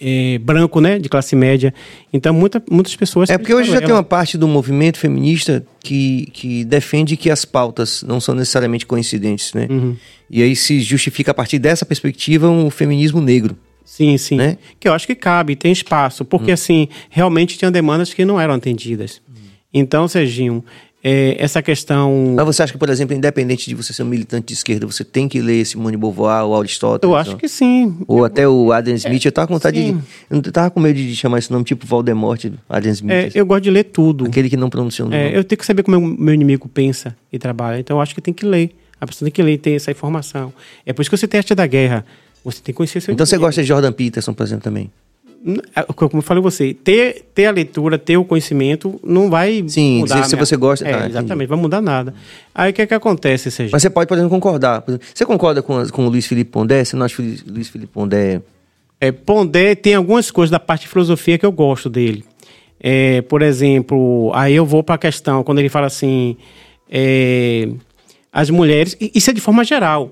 [0.00, 1.72] é, branco, né, de classe média.
[2.12, 3.30] Então, muita, muitas pessoas...
[3.30, 7.44] É porque hoje já tem uma parte do movimento feminista que, que defende que as
[7.44, 9.66] pautas não são necessariamente coincidentes, né?
[9.70, 9.96] Uhum.
[10.30, 13.56] E aí se justifica a partir dessa perspectiva um feminismo negro.
[13.84, 14.36] Sim, sim.
[14.36, 14.58] né?
[14.80, 16.24] Que eu acho que cabe, tem espaço.
[16.24, 19.22] Porque, assim, realmente tinha demandas que não eram atendidas.
[19.72, 20.64] Então, Serginho,
[21.08, 22.34] é, essa questão...
[22.36, 25.04] Mas você acha que, por exemplo, independente de você ser um militante de esquerda, você
[25.04, 27.08] tem que ler Simone de Beauvoir ou Aristóteles?
[27.12, 27.96] Eu acho ou- que sim.
[28.08, 29.88] Ou até o Adam Smith, eu tava com vontade de.
[29.92, 30.02] sim.
[30.28, 33.12] Eu não tava com medo de chamar esse nome tipo Voldemort, Adam Smith.
[33.12, 34.24] É, eu gosto de ler tudo.
[34.26, 35.22] Aquele que não pronunciou o nome.
[35.22, 37.78] É, eu tenho que saber como meu, meu inimigo pensa e trabalha.
[37.78, 38.70] Então, eu acho que tem que ler.
[39.00, 40.52] A pessoa tem que ler e ter essa informação.
[40.84, 42.04] É por isso que você tem a arte da guerra.
[42.44, 43.46] Você tem que conhecer seu Então você inimigo.
[43.48, 44.90] gosta de Jordan Peterson, por exemplo, também.
[45.76, 50.00] É, Como eu falei você, ter, ter a leitura, ter o conhecimento, não vai Sim,
[50.00, 50.24] mudar.
[50.24, 51.10] se a minha- você gosta- É, tá, entendi.
[51.12, 52.12] exatamente, vai mudar nada.
[52.54, 53.72] Aí o que é que acontece, Serginho?
[53.72, 54.80] Mas você pode, por exemplo, concordar.
[54.82, 56.84] Por exemplo, Você concorda com, com o Luiz Felipe Pondé?
[56.84, 58.40] Você não acha que o Luiz Felipe Pondé.
[59.00, 62.24] É, Pondé tem algumas coisas da parte de filosofia que eu gosto dele.
[62.80, 66.36] É, por exemplo, aí eu vou para a questão, quando ele fala assim,
[66.90, 67.68] é,
[68.32, 70.10] as mulheres, isso é de forma geral,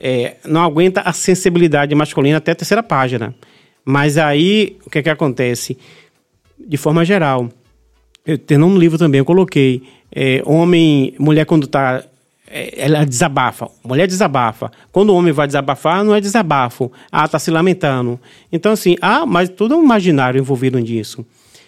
[0.00, 3.34] é, não aguenta a sensibilidade masculina até a terceira página.
[3.84, 5.76] Mas aí, o que é que acontece?
[6.58, 7.48] De forma geral,
[8.24, 12.02] eu, tendo um livro também, eu coloquei, é, homem, mulher quando está
[12.48, 13.68] é, ela desabafa.
[13.82, 14.70] Mulher desabafa.
[14.92, 16.90] Quando o homem vai desabafar, não é desabafo.
[17.10, 18.18] Ah, tá se lamentando.
[18.52, 21.26] Então, assim, ah, mas tudo é um imaginário envolvido nisso.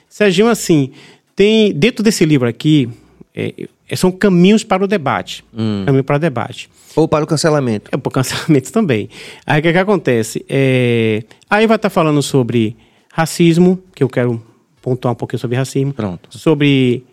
[0.08, 0.92] Serginho, assim,
[1.34, 2.88] tem dentro desse livro aqui,
[3.34, 3.52] é,
[3.94, 5.44] são caminhos para o debate.
[5.56, 5.84] Hum.
[5.86, 6.68] Caminho para o debate.
[6.96, 7.90] Ou para o cancelamento.
[7.92, 9.08] É, para o cancelamento também.
[9.46, 10.44] Aí o que, que acontece?
[10.48, 12.76] É, aí vai estar tá falando sobre
[13.12, 14.42] racismo, que eu quero
[14.82, 15.92] pontuar um pouquinho sobre racismo.
[15.92, 16.36] Pronto.
[16.36, 17.04] Sobre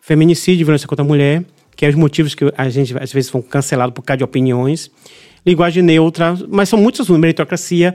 [0.00, 1.44] feminicídio, violência contra a mulher
[1.76, 4.90] que é os motivos que a gente às vezes são cancelados por causa de opiniões.
[5.44, 7.20] Linguagem neutra, mas são muitos assuntos.
[7.20, 7.94] Meritocracia,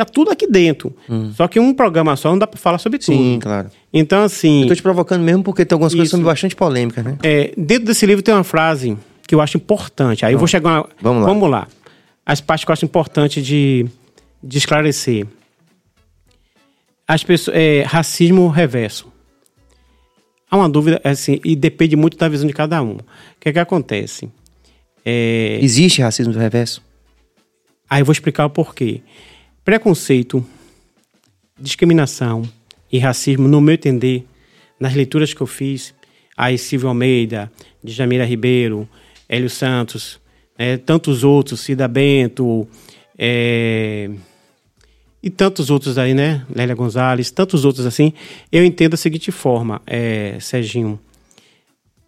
[0.00, 0.94] tá tudo aqui dentro.
[1.08, 1.32] Hum.
[1.34, 3.16] Só que um programa só não dá para falar sobre tudo.
[3.16, 3.70] Sim, claro.
[3.92, 4.62] Então, assim.
[4.62, 5.98] Eu tô te provocando mesmo porque tem algumas isso.
[5.98, 7.18] coisas que são bastante polêmicas, né?
[7.22, 10.24] É, dentro desse livro tem uma frase que eu acho importante.
[10.24, 10.84] Aí eu vou chegar.
[11.00, 11.28] Vamos lá.
[11.28, 11.68] Vamos lá.
[12.24, 13.86] As partes que eu acho importante de,
[14.42, 15.26] de esclarecer.
[17.06, 19.12] As pessoas, é, racismo reverso.
[20.50, 22.94] Há uma dúvida, assim, e depende muito da visão de cada um.
[22.94, 23.04] O
[23.40, 24.28] que é que acontece?
[25.04, 25.58] É...
[25.60, 26.82] Existe racismo reverso?
[27.88, 29.02] Aí eu vou explicar o porquê.
[29.66, 30.46] Preconceito,
[31.58, 32.48] discriminação
[32.90, 34.24] e racismo, no meu entender,
[34.78, 35.92] nas leituras que eu fiz,
[36.36, 37.50] aí Silvio Almeida,
[37.82, 38.88] Djamila Ribeiro,
[39.28, 40.20] Hélio Santos,
[40.56, 42.68] é, tantos outros, Cida Bento,
[43.18, 44.08] é,
[45.20, 46.46] e tantos outros aí, né?
[46.54, 48.12] Lélia Gonzalez, tantos outros assim.
[48.52, 50.96] Eu entendo da seguinte forma, é, Serginho.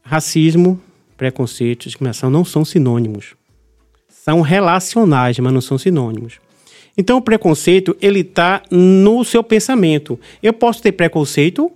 [0.01, 0.81] Racismo,
[1.17, 3.35] preconceito, discriminação não são sinônimos.
[4.09, 6.39] São relacionais, mas não são sinônimos.
[6.99, 10.19] Então o preconceito, ele está no seu pensamento.
[10.43, 11.71] Eu posso ter preconceito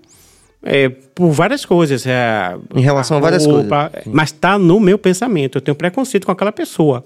[0.65, 2.05] é, por várias coisas.
[2.05, 4.13] É, em relação a, a várias roupa, coisas.
[4.13, 5.59] Mas está no meu pensamento.
[5.59, 7.05] Eu tenho preconceito com aquela pessoa.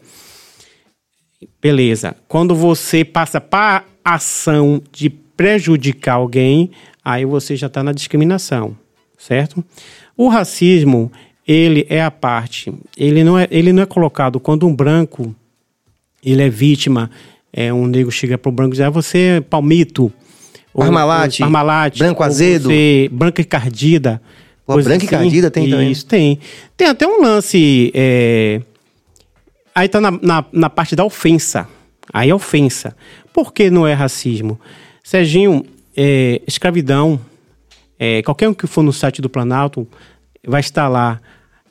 [1.60, 2.16] Beleza.
[2.26, 6.70] Quando você passa para ação de prejudicar alguém,
[7.04, 8.74] aí você já está na discriminação,
[9.18, 9.62] certo?
[10.16, 11.12] O racismo,
[11.46, 15.34] ele é a parte, ele não é, ele não é colocado quando um branco,
[16.24, 17.10] ele é vítima,
[17.56, 20.12] é, um negro chega para o branco e diz, ah, você é palmito,
[20.74, 24.20] Parmalate, ou, parmalate branco azedo, você, branca encardida.
[24.66, 25.06] Pô, branca assim.
[25.06, 25.90] encardida tem também?
[25.90, 26.38] Isso, tem.
[26.76, 27.90] Tem até um lance...
[27.94, 28.60] É,
[29.74, 31.66] aí tá na, na, na parte da ofensa.
[32.12, 32.94] Aí é ofensa.
[33.32, 34.60] Por que não é racismo?
[35.02, 35.64] Serginho,
[35.96, 37.18] é, escravidão,
[37.98, 39.88] é, qualquer um que for no site do Planalto
[40.46, 41.20] vai estar lá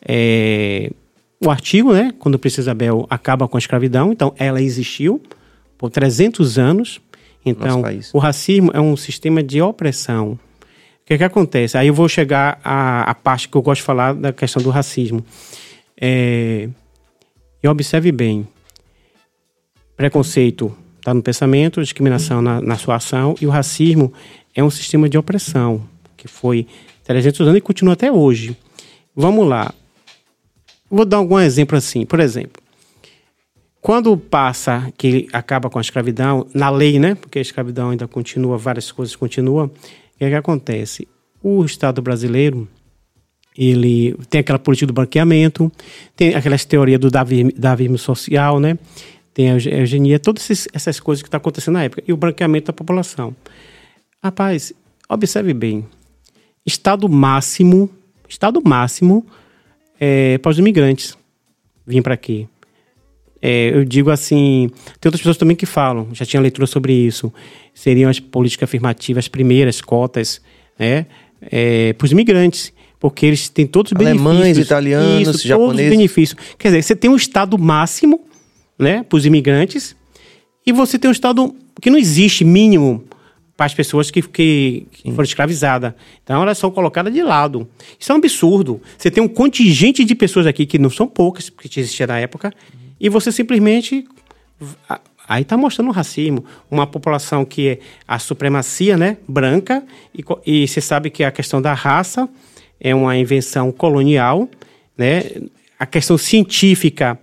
[0.07, 0.89] é,
[1.39, 2.11] o artigo, né?
[2.17, 4.11] Quando o Princesa Isabel acaba com a escravidão.
[4.11, 5.21] Então, ela existiu
[5.77, 7.01] por 300 anos.
[7.45, 10.31] Então, o racismo é um sistema de opressão.
[10.31, 11.77] O que, é que acontece?
[11.77, 14.71] Aí eu vou chegar à, à, parte que eu gosto de falar da questão do
[14.71, 15.23] racismo.
[15.99, 16.67] É,
[17.61, 18.47] e observe bem:
[19.95, 24.11] preconceito está no pensamento, discriminação na, na sua ação, e o racismo
[24.55, 26.65] é um sistema de opressão que foi
[27.03, 28.57] 300 anos e continua até hoje.
[29.15, 29.71] Vamos lá.
[30.89, 32.05] Vou dar algum exemplo assim.
[32.05, 32.61] Por exemplo,
[33.85, 37.13] quando passa que acaba com a escravidão, na lei, né?
[37.13, 39.67] Porque a escravidão ainda continua, várias coisas continuam.
[39.67, 39.69] O
[40.17, 41.07] que, é que acontece?
[41.39, 42.67] O Estado brasileiro,
[43.55, 45.71] ele tem aquela política do branqueamento,
[46.15, 48.75] tem aquelas teorias do davismo social, né?
[49.35, 52.65] tem a eugenia, todas essas coisas que estão tá acontecendo na época, e o branqueamento
[52.65, 53.35] da população.
[54.23, 54.73] Rapaz,
[55.07, 55.85] observe bem,
[56.65, 57.87] estado máximo,
[58.27, 59.23] estado máximo
[59.99, 61.15] é, para os imigrantes
[61.85, 62.47] vir para aqui.
[63.41, 64.69] É, eu digo assim,
[64.99, 67.31] tem outras pessoas também que falam, já tinha leitura sobre isso,
[67.73, 70.41] seriam as políticas afirmativas, as primeiras cotas,
[70.79, 71.05] né,
[71.41, 74.27] é, para os imigrantes, porque eles têm todos os benefícios.
[74.27, 75.75] Alemães, italianos, isso, japoneses.
[75.75, 76.39] Todos os benefícios.
[76.57, 78.21] Quer dizer, você tem um estado máximo
[78.79, 79.95] né, para os imigrantes,
[80.65, 83.03] e você tem um Estado que não existe mínimo
[83.55, 85.93] para as pessoas que, que, que foram escravizadas.
[86.23, 87.67] Então, elas são colocadas de lado.
[87.97, 88.81] Isso é um absurdo.
[88.97, 92.51] Você tem um contingente de pessoas aqui que não são poucas, que existia na época,
[92.99, 94.07] e você simplesmente.
[95.27, 96.45] Aí está mostrando o racismo.
[96.69, 99.83] Uma população que é a supremacia né, branca,
[100.13, 102.29] e, e você sabe que a questão da raça
[102.79, 104.47] é uma invenção colonial,
[104.97, 105.23] né?
[105.79, 107.19] a questão científica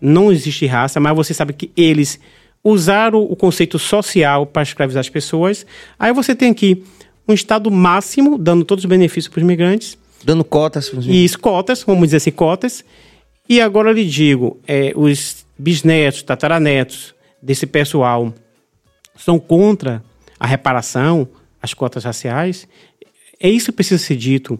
[0.00, 2.18] não existe raça, mas você sabe que eles
[2.62, 5.66] usaram o conceito social para escravizar as pessoas.
[5.98, 6.82] Aí você tem aqui
[7.28, 9.98] um Estado máximo, dando todos os benefícios para os imigrantes.
[10.22, 10.88] Dando cotas.
[10.88, 12.84] Para os Isso, cotas, vamos dizer assim, cotas.
[13.48, 18.32] E agora lhe digo, é, os bisnetos, tataranetos desse pessoal
[19.16, 20.02] são contra
[20.38, 21.28] a reparação,
[21.60, 22.66] as cotas raciais.
[23.40, 24.58] é isso que precisa ser dito.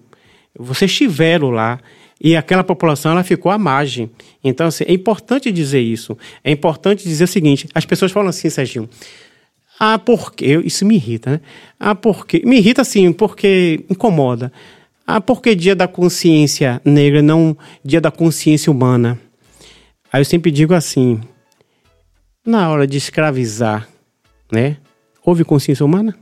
[0.57, 1.81] Vocês estiveram lá
[2.21, 4.11] e aquela população ela ficou à margem.
[4.43, 6.17] Então, assim, é importante dizer isso.
[6.43, 8.89] É importante dizer o seguinte: as pessoas falam assim, Serginho.
[9.79, 10.61] Ah, porque.
[10.65, 11.41] Isso me irrita, né?
[11.79, 12.43] Ah, porque.
[12.45, 14.53] Me irrita assim, porque incomoda.
[15.07, 19.19] Ah, porque dia da consciência negra, não dia da consciência humana?
[20.13, 21.21] Aí eu sempre digo assim:
[22.45, 23.89] na hora de escravizar,
[24.51, 24.79] né?
[25.25, 26.17] Houve consciência humana?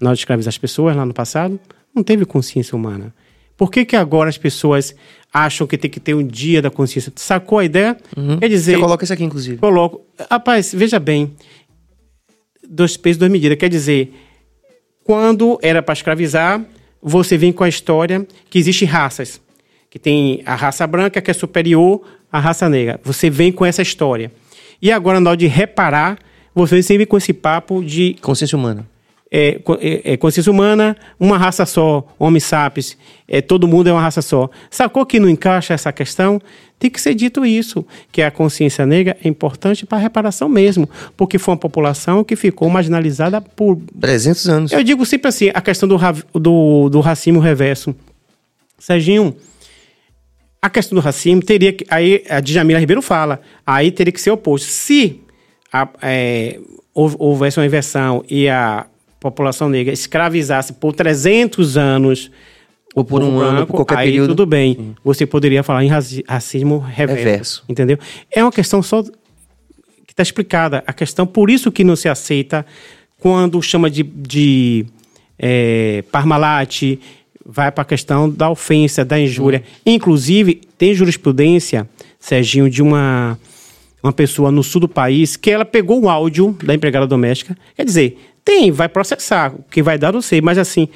[0.00, 1.58] Na hora de escravizar as pessoas lá no passado?
[1.94, 3.14] Não teve consciência humana.
[3.56, 4.94] Por que, que agora as pessoas
[5.32, 7.12] acham que tem que ter um dia da consciência?
[7.16, 7.96] Sacou a ideia?
[8.16, 8.38] Uhum.
[8.38, 8.74] Quer dizer.
[8.74, 9.58] Você coloca isso aqui, inclusive.
[9.58, 10.02] Coloco.
[10.30, 11.34] Rapaz, veja bem.
[12.68, 13.58] Dois pesos, duas medidas.
[13.58, 14.14] Quer dizer,
[15.02, 16.64] quando era para escravizar,
[17.02, 19.40] você vem com a história que existe raças.
[19.90, 23.00] Que tem a raça branca que é superior à raça negra.
[23.04, 24.30] Você vem com essa história.
[24.82, 26.18] E agora, na hora de reparar,
[26.54, 28.86] você sempre com esse papo de Consciência humana.
[29.30, 34.00] É, é, é consciência humana, uma raça só, homem sapiens, é, todo mundo é uma
[34.00, 34.48] raça só.
[34.70, 36.40] Sacou que não encaixa essa questão?
[36.78, 40.88] Tem que ser dito isso, que a consciência negra é importante para a reparação mesmo,
[41.16, 44.72] porque foi uma população que ficou marginalizada por 300 anos.
[44.72, 45.98] eu digo sempre assim, a questão do,
[46.38, 47.94] do, do racismo reverso.
[48.78, 49.36] Serginho,
[50.62, 51.84] a questão do racismo teria que.
[51.90, 54.66] Aí a Djamila Ribeiro fala, aí teria que ser oposto.
[54.68, 55.20] Se
[55.72, 56.58] a- é,
[56.94, 58.86] houve- houvesse uma inversão e a
[59.20, 62.30] população negra escravizasse por 300 anos.
[62.94, 64.28] Ou por o um ano, por qualquer aí período.
[64.30, 64.96] tudo bem.
[65.04, 67.64] Você poderia falar em raci- racismo reverso, Reverso.
[67.68, 67.98] Entendeu?
[68.30, 69.10] É uma questão só que
[70.08, 70.82] está explicada.
[70.86, 72.64] A questão, por isso que não se aceita
[73.20, 74.86] quando chama de, de
[75.38, 76.98] é, Parmalat,
[77.44, 79.62] vai para a questão da ofensa, da injúria.
[79.84, 81.88] Inclusive, tem jurisprudência,
[82.18, 83.38] Serginho, de uma,
[84.02, 87.56] uma pessoa no sul do país que ela pegou um áudio da empregada doméstica.
[87.76, 89.52] Quer dizer, tem, vai processar.
[89.54, 90.40] O que vai dar, não sei.
[90.40, 90.88] Mas assim,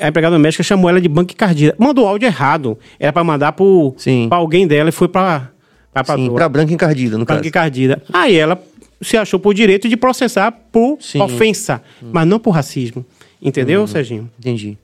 [0.00, 1.74] a empregada doméstica chamou ela de banca encardida.
[1.78, 2.78] Mandou o áudio errado.
[2.98, 3.54] Era para mandar
[3.98, 4.26] Sim.
[4.28, 5.50] para alguém dela e foi para
[5.94, 7.48] a Sim, pra branca encardida, no Branca caso.
[7.48, 8.02] encardida.
[8.10, 8.60] Aí ela
[9.02, 11.20] se achou por direito de processar por Sim.
[11.20, 11.24] Hum.
[11.24, 13.04] ofensa, mas não por racismo.
[13.42, 14.30] Entendeu, Serginho?
[14.38, 14.78] Entendi.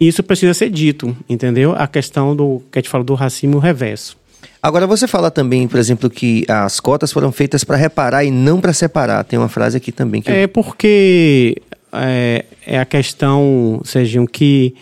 [0.00, 1.74] Isso precisa ser dito, entendeu?
[1.76, 4.16] A questão do que a gente fala do racismo reverso.
[4.62, 8.60] Agora você fala também, por exemplo, que as cotas foram feitas para reparar e não
[8.60, 9.22] para separar.
[9.24, 11.56] Tem uma frase aqui também que eu- É porque
[11.92, 14.74] é, é a questão, Serginho, que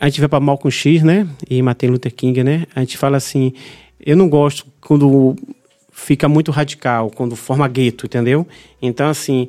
[0.00, 1.26] a gente vai para Malcolm X, né?
[1.48, 2.66] E Martin Luther King, né?
[2.74, 3.52] A gente fala assim,
[4.04, 5.34] eu não gosto quando
[5.92, 8.46] fica muito radical, quando forma gueto, entendeu?
[8.80, 9.48] Então, assim,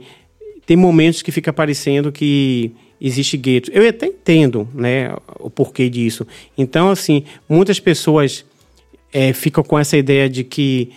[0.65, 3.71] tem momentos que fica parecendo que existe gueto.
[3.71, 6.25] Eu até entendo, né, o porquê disso.
[6.57, 8.43] Então, assim, muitas pessoas
[9.11, 10.91] é, ficam com essa ideia de que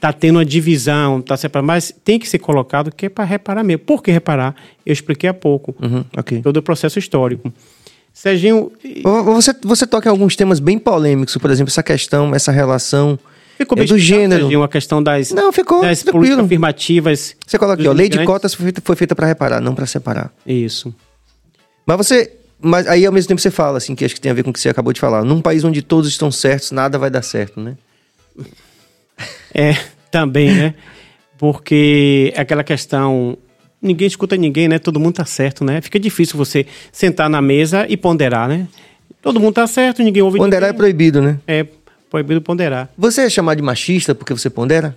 [0.00, 3.64] tá tendo uma divisão, tá separado, mas tem que ser colocado que é para reparar
[3.64, 3.80] mesmo.
[3.84, 4.54] Por que reparar?
[4.86, 5.74] Eu expliquei há pouco.
[5.82, 6.40] Uhum, ok.
[6.40, 7.52] Todo o processo histórico.
[8.12, 8.72] Serginho,
[9.26, 13.18] Você, você toca em alguns temas bem polêmicos, por exemplo, essa questão, essa relação
[13.56, 14.42] ficou é do gênero.
[14.42, 16.20] Serginho, a questão das, Não, ficou das tranquilo.
[16.22, 17.36] políticas afirmativas.
[17.46, 19.86] Você coloca aqui, ó, lei de cotas foi feita, foi feita para reparar, não para
[19.86, 20.32] separar.
[20.46, 20.92] Isso.
[21.86, 22.37] Mas você.
[22.60, 24.50] Mas aí ao mesmo tempo você fala, assim, que acho que tem a ver com
[24.50, 25.24] o que você acabou de falar.
[25.24, 27.76] Num país onde todos estão certos, nada vai dar certo, né?
[29.54, 29.76] É,
[30.10, 30.74] também, né?
[31.38, 33.38] Porque é aquela questão.
[33.80, 34.78] Ninguém escuta ninguém, né?
[34.78, 35.80] Todo mundo tá certo, né?
[35.80, 38.66] Fica difícil você sentar na mesa e ponderar, né?
[39.22, 40.78] Todo mundo tá certo, ninguém ouve Ponderar é ninguém.
[40.78, 41.38] proibido, né?
[41.46, 41.66] É
[42.10, 42.88] proibido ponderar.
[42.96, 44.96] Você é chamado de machista porque você pondera?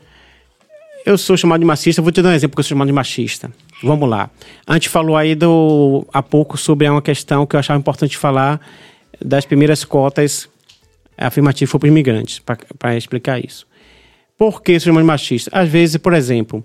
[1.05, 2.93] Eu sou chamado de machista, vou te dar um exemplo que eu sou chamado de
[2.93, 3.51] machista.
[3.83, 4.29] Vamos lá.
[4.65, 8.59] A gente falou aí do, há pouco sobre uma questão que eu achava importante falar
[9.23, 10.49] das primeiras cotas
[11.17, 12.41] afirmativas para os imigrantes,
[12.77, 13.65] para explicar isso.
[14.37, 15.51] Por que chamado de machista?
[15.53, 16.63] Às vezes, por exemplo,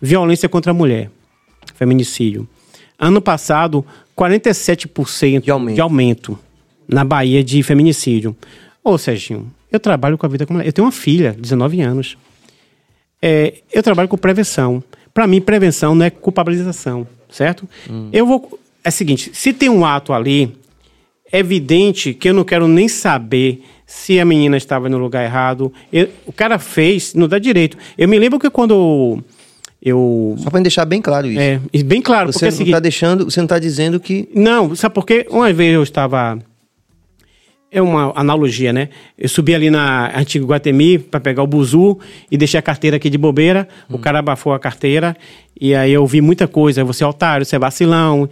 [0.00, 1.10] violência contra a mulher,
[1.74, 2.48] feminicídio.
[2.98, 3.84] Ano passado,
[4.16, 5.74] 47% De aumento.
[5.74, 6.38] de aumento
[6.88, 8.34] na Bahia de feminicídio.
[8.82, 10.60] Ô, Serginho, eu trabalho com a vida como.
[10.62, 12.16] Eu tenho uma filha, 19 anos.
[13.20, 14.82] É, eu trabalho com prevenção.
[15.18, 17.68] Para mim, prevenção não é culpabilização, certo?
[18.12, 18.56] Eu vou.
[18.84, 20.54] É o seguinte: se tem um ato ali,
[21.32, 25.72] é evidente que eu não quero nem saber se a menina estava no lugar errado.
[25.92, 27.76] Eu- o cara fez, não dá direito.
[27.98, 29.18] Eu me lembro que quando
[29.82, 30.36] eu.
[30.38, 31.40] Só pra deixar bem claro isso.
[31.40, 32.72] É, bem claro, você porque é não seguinte.
[32.74, 34.28] tá deixando, você não tá dizendo que.
[34.32, 35.26] Não, sabe por quê?
[35.30, 36.38] Uma vez eu estava.
[37.70, 38.88] É uma analogia, né?
[39.16, 41.98] Eu subi ali na antiga Guatemi para pegar o buzu
[42.30, 43.68] e deixei a carteira aqui de bobeira.
[43.90, 43.96] Hum.
[43.96, 45.14] O cara abafou a carteira
[45.60, 46.82] e aí eu vi muita coisa.
[46.84, 48.28] Você é otário, você é vacilão.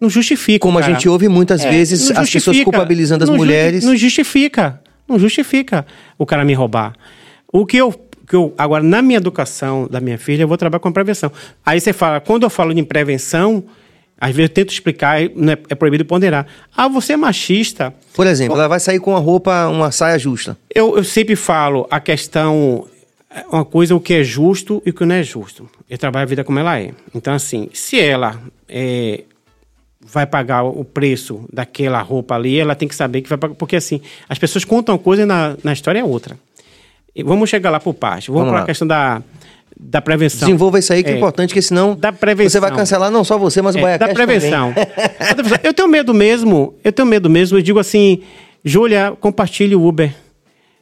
[0.00, 0.58] Não justifica.
[0.58, 0.92] Como a cara.
[0.92, 3.84] gente ouve muitas É, vezes as pessoas culpabilizando as Não mulheres.
[3.84, 4.80] Não justifica.
[5.08, 5.86] Não justifica
[6.18, 6.94] o cara me roubar.
[7.52, 7.94] O que eu,
[8.28, 8.52] que eu.
[8.58, 11.30] Agora, na minha educação da minha filha, eu vou trabalhar com prevenção.
[11.64, 13.64] Aí você fala, quando eu falo de prevenção,
[14.18, 16.46] Às vezes eu tento explicar, né, é proibido ponderar.
[16.74, 17.92] Ah, você é machista.
[18.14, 20.56] Por exemplo, ela vai sair com uma roupa, uma saia justa.
[20.74, 22.86] Eu, eu sempre falo a questão,
[23.30, 25.68] é, uma coisa o que é justo e o que não é justo.
[25.88, 26.92] Eu trabalho a vida como ela é.
[27.14, 29.24] Então, assim, se ela é,
[30.00, 33.54] vai pagar o preço daquela roupa ali, ela tem que saber que vai pagar.
[33.54, 36.38] Porque, assim, as pessoas contam uma coisa e na, na história é outra.
[37.22, 38.28] Vamos chegar lá por parte.
[38.28, 39.22] Vamos, Vamos para a questão da,
[39.78, 40.46] da prevenção.
[40.48, 41.16] Desenvolva isso aí que é, É.
[41.16, 42.50] importante, porque senão Da prevenção.
[42.50, 44.74] você vai cancelar não só você, mas o É, Baiacast da prevenção.
[45.62, 48.20] Eu tenho medo mesmo, eu tenho medo mesmo, eu digo assim,
[48.64, 50.12] Júlia, compartilhe o Uber.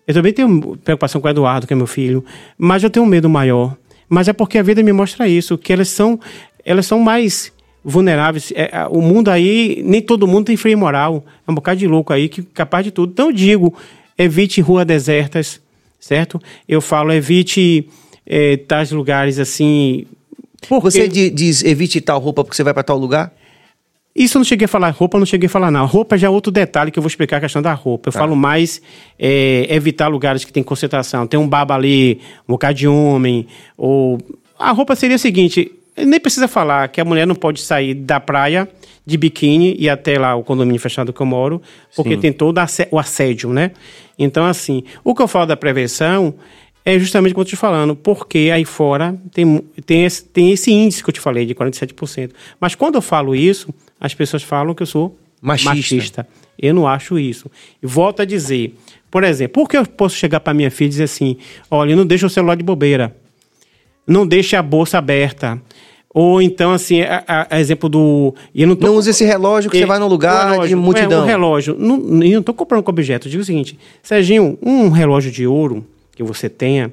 [0.07, 2.25] Eu também tenho preocupação com o Eduardo, que é meu filho,
[2.59, 3.77] mas eu tenho um medo maior.
[4.09, 6.21] Mas é porque a vida me mostra isso, que elas são,
[6.65, 7.51] elas são mais
[7.83, 8.53] vulneráveis.
[8.55, 11.25] É, o mundo aí, nem todo mundo tem freio moral.
[11.47, 13.11] É um bocado de louco aí que é capaz de tudo.
[13.13, 13.75] Então eu digo,
[14.17, 15.61] evite ruas desertas,
[15.99, 16.41] certo?
[16.69, 17.89] Eu falo, evite
[18.27, 20.07] eh, tais lugares assim.
[20.69, 23.33] porque- Você di- diz evite tal roupa porque você vai para tal lugar?
[24.17, 25.85] Isso eu não cheguei a falar, roupa eu não cheguei a falar, não.
[25.87, 28.09] Roupa já é outro detalhe que eu vou explicar a questão da roupa.
[28.09, 28.81] Eu falo mais
[29.19, 31.27] é, evitar lugares que tem concentração.
[31.27, 33.47] Tem um baba ali, um bocado de homem,
[33.77, 34.19] ou...
[34.57, 38.21] A roupa seria o seguinte, nem precisa falar que a mulher não pode sair da
[38.21, 38.69] praia
[39.05, 41.61] de biquíni e até lá o condomínio fechado que eu moro,
[41.97, 42.59] porque tem todo
[42.93, 43.73] o assédio, né?
[44.17, 46.33] Então, assim, o que eu falo da prevenção
[46.85, 50.53] é justamente o que eu estou te falando, porque aí fora tem, tem, esse, tem
[50.53, 52.31] esse índice que eu te falei, de 47%.
[52.61, 55.71] Mas quando eu falo isso, as pessoas falam que eu sou Machista.
[55.71, 56.29] machista.
[56.59, 57.51] Eu não acho isso.
[57.83, 58.75] E volto a dizer,
[59.11, 61.37] por exemplo, por que eu posso chegar para minha filha e dizer assim,
[61.71, 63.17] olha, não deixa o celular de bobeira,
[64.07, 65.61] não deixa a bolsa aberta,
[66.13, 68.35] ou então, assim, a, a- exemplo do...
[68.55, 71.23] Eu não, tô Não use esse relógio que você vai num lugar relógio, de multidão.
[71.23, 71.77] É, um relógio.
[71.77, 73.27] Não, eu não estou comprando com objeto.
[73.27, 75.85] Eu digo o seguinte, Serginho, um relógio de ouro
[76.15, 76.93] que você tenha,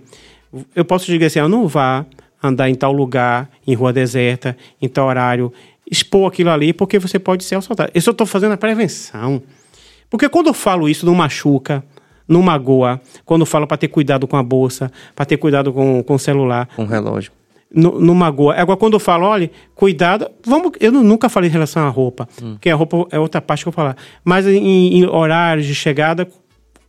[0.75, 2.05] eu posso dizer assim, ó, não vá
[2.43, 5.53] andar em tal lugar, em rua deserta, em tal horário,
[5.89, 7.91] expor aquilo ali, porque você pode ser assaltado.
[7.93, 9.41] Isso eu estou fazendo a prevenção.
[10.09, 11.83] Porque quando eu falo isso, não machuca,
[12.27, 12.99] não magoa.
[13.25, 16.19] Quando eu falo para ter cuidado com a bolsa, para ter cuidado com, com o
[16.19, 17.31] celular, Com o relógio.
[17.73, 18.55] não, não magoa.
[18.55, 20.71] Agora, quando eu falo, olha, cuidado, vamos.
[20.79, 23.69] Eu nu- nunca falei em relação à roupa, porque a roupa é outra parte que
[23.69, 23.95] eu vou falar.
[24.23, 26.27] Mas em, em horários de chegada,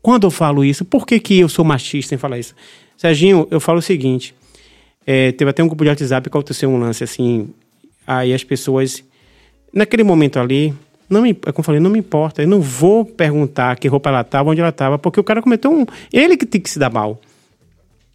[0.03, 2.55] quando eu falo isso, por que, que eu sou machista em falar isso?
[2.97, 4.35] Serginho, eu falo o seguinte:
[5.07, 7.51] é, teve até um grupo de WhatsApp que aconteceu um lance assim,
[8.07, 9.05] aí as pessoas,
[9.73, 10.75] naquele momento ali,
[11.09, 14.11] não me, é como eu falei, não me importa, eu não vou perguntar que roupa
[14.11, 15.87] ela estava, onde ela estava, porque o cara cometeu um.
[16.13, 17.21] Ele que tem que se dar mal.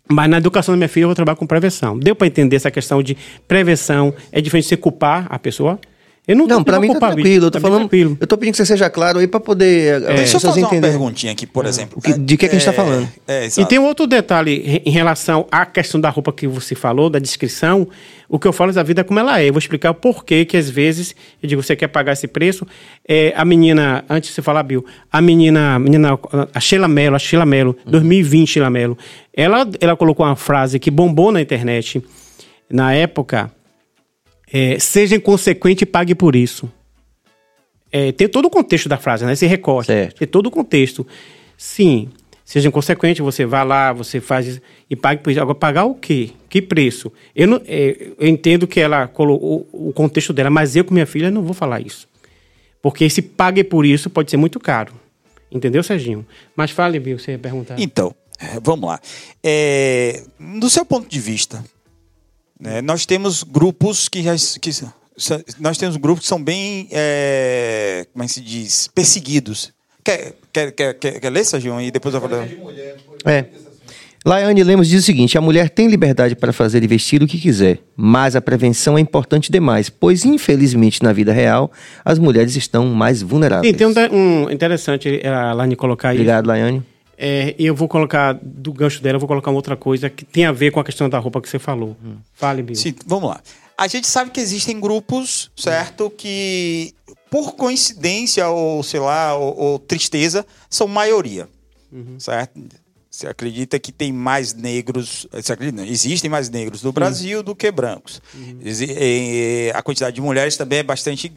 [0.09, 1.97] Mas na educação da minha filha eu vou trabalhar com prevenção.
[1.99, 3.17] Deu para entender essa questão de
[3.47, 4.13] prevenção?
[4.31, 5.79] É diferente de você culpar a pessoa?
[6.28, 7.45] Eu não, Não, tô pra mim tá tranquilo.
[7.45, 7.80] Eu tô tá falando.
[7.82, 8.17] tranquilo.
[8.19, 9.93] Eu tô pedindo que você seja claro aí pra poder.
[9.95, 11.97] as Deixa eu fazer uma perguntinha aqui, por exemplo.
[11.97, 13.07] O que- de que que a gente tá É, falando?
[13.25, 13.69] É, E exato.
[13.69, 17.88] tem um outro detalhe em- relação à questão da roupa que você falou, da descrição.
[18.28, 19.47] O que eu falo é da vida como ela é.
[19.47, 22.67] Eu vou explicar o porquê que às vezes eu digo, você quer pagar esse preço?
[23.07, 26.19] É, a menina, antes de você falar, Bill, a menina, a menina,
[26.53, 28.97] a Sheila Mello, a Sheila Mello, 2020 Sheila Mello,
[29.34, 32.03] ela, ela colocou uma frase que bombou na internet
[32.69, 33.49] na época.
[34.52, 36.72] É, seja inconsequente e pague por isso.
[37.91, 39.34] É, tem todo o contexto da frase, né?
[39.34, 39.88] Esse recorte.
[39.88, 40.20] Certo.
[40.20, 41.06] Tem todo o contexto.
[41.58, 42.10] Sim,
[42.45, 45.41] seja inconsequente, você vai lá, você faz isso e pague por isso.
[45.41, 46.32] Agora, pagar o quê?
[46.50, 47.12] Que preço?
[47.36, 51.06] Eu, não, é, eu entendo que ela colocou o contexto dela, mas eu com minha
[51.06, 52.08] filha não vou falar isso.
[52.82, 54.93] Porque esse pague por isso pode ser muito caro.
[55.52, 56.26] Entendeu, Serginho?
[56.56, 57.80] Mas fale, Bill, você ia perguntar.
[57.80, 59.00] Então, é, vamos lá.
[59.43, 60.24] É,
[60.60, 61.64] do seu ponto de vista,
[62.60, 64.36] né, nós temos grupos que já.
[64.62, 66.88] Que, são- nós temos grupos que são bem.
[66.91, 68.88] é, como é que se diz?
[68.93, 69.72] Perseguidos.
[70.03, 71.80] Quer, quer, quer, quer, quer ler, Sérgio?
[71.82, 72.47] E depois eu vou falar.
[73.26, 73.45] É.
[74.26, 77.38] Laiane Lemos diz o seguinte: a mulher tem liberdade para fazer e vestir o que
[77.38, 81.72] quiser, mas a prevenção é importante demais, pois infelizmente na vida real
[82.03, 83.72] as mulheres estão mais vulneráveis.
[83.72, 86.16] Sim, tem um, um interessante a Lani colocar aí.
[86.18, 86.84] Obrigado, Laiane.
[87.18, 90.24] É, e eu vou colocar, do gancho dela, eu vou colocar uma outra coisa que
[90.24, 91.97] tem a ver com a questão da roupa que você falou.
[92.34, 92.76] Fale, Bill.
[92.76, 93.41] Sim, vamos lá.
[93.78, 96.09] A gente sabe que existem grupos, certo?
[96.11, 96.93] Que,
[97.32, 101.47] por coincidência ou, sei lá, ou, ou tristeza, são maioria,
[102.20, 102.59] certo?
[103.09, 107.55] Você acredita que tem mais negros, você acredita, não, existem mais negros no Brasil do
[107.55, 108.22] que brancos.
[108.63, 111.34] Exi- eh, a quantidade de mulheres também é bastante,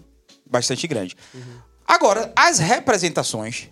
[0.51, 1.17] bastante grande.
[1.87, 3.69] Agora, as representações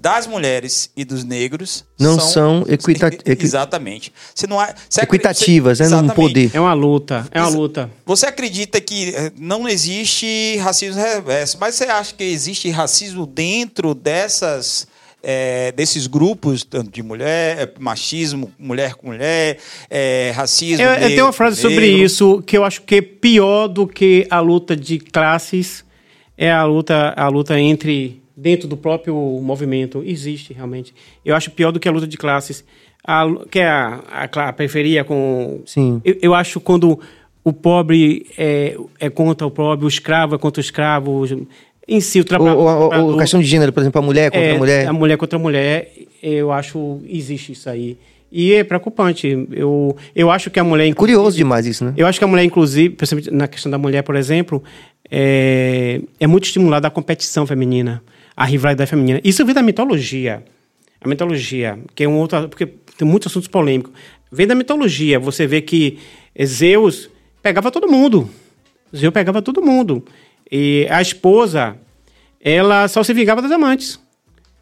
[0.00, 4.12] das mulheres e dos negros Não são equita- equi- exatamente.
[4.34, 4.72] Você não há,
[5.02, 6.14] Equitativas, você- né, no exatamente.
[6.14, 6.50] poder.
[6.54, 7.90] É uma luta, é uma luta.
[8.06, 13.94] Você acredita que eh, não existe racismo reverso, mas você acha que existe racismo dentro
[13.94, 14.86] dessas
[15.20, 19.58] é, desses grupos, tanto de mulher, é, machismo, mulher com mulher,
[19.90, 20.80] é, racismo.
[20.84, 22.04] Eu, eu tenho uma frase sobre negro.
[22.04, 25.84] isso que eu acho que é pior do que a luta de classes
[26.36, 30.02] é a luta, a luta entre dentro do próprio movimento.
[30.06, 30.94] Existe realmente.
[31.24, 32.64] Eu acho pior do que a luta de classes.
[33.04, 35.60] A, que é a, a, a periferia com.
[35.66, 36.00] Sim.
[36.04, 36.98] Eu, eu acho quando
[37.42, 41.24] o pobre é, é contra o pobre, o escravo é contra o escravo.
[41.86, 42.58] Em si, o trabalho.
[42.58, 44.86] o, a questão de gênero, por exemplo, a mulher contra É, a mulher.
[44.88, 47.96] A mulher contra a mulher, eu acho existe isso aí.
[48.30, 49.48] E é preocupante.
[49.50, 50.92] Eu, eu acho que a mulher.
[50.94, 51.94] Curioso demais isso, né?
[51.96, 54.62] Eu acho que a mulher, inclusive, principalmente na questão da mulher, por exemplo,
[55.10, 58.02] é, é muito estimulada a competição feminina,
[58.38, 59.20] a rivalidade feminina.
[59.24, 60.44] Isso vem da mitologia.
[61.00, 62.48] A mitologia, que é um outro.
[62.48, 63.92] Porque tem muitos assuntos polêmicos.
[64.30, 65.18] Vem da mitologia.
[65.18, 65.98] Você vê que
[66.44, 67.10] Zeus
[67.42, 68.30] pegava todo mundo.
[68.96, 70.04] Zeus pegava todo mundo.
[70.50, 71.76] E a esposa,
[72.40, 73.98] ela só se vingava das amantes.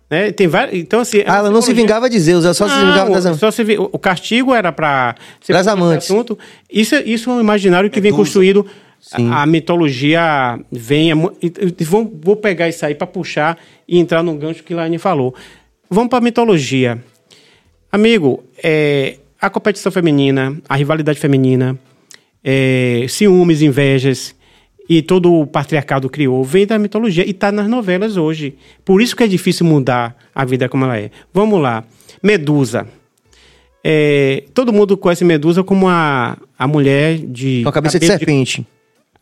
[0.09, 0.31] Né?
[0.31, 2.87] Tem vários, então, assim, Ah, ela não se vingava de Zeus, ela só se não,
[2.93, 3.41] vingava das amantes.
[3.41, 5.17] só se o castigo era para
[5.47, 6.09] Pras amantes.
[6.11, 6.39] Assunto.
[6.73, 8.23] Isso, é- isso é um imaginário que vem Medusa.
[8.25, 8.65] construído.
[9.13, 11.13] A, a mitologia vem.
[11.13, 14.75] é e- e vou, vou pegar isso aí para puxar e entrar no gancho que
[14.75, 15.35] Laine falou.
[15.89, 17.03] Vamos para a mitologia.
[17.91, 21.79] Amigo, é, a competição feminina, a rivalidade feminina,
[22.43, 24.35] é, ciúmes, invejas
[24.89, 28.57] e todo o patriarcado criou vem da mitologia e está nas novelas hoje.
[28.85, 31.11] Por isso que é difícil mudar a vida como ela é.
[31.33, 31.85] Vamos lá.
[32.23, 32.87] Medusa.
[33.85, 37.63] É, todo mundo conhece Medusa como a, a mulher de.
[37.63, 38.67] Com a cabeça de serpente.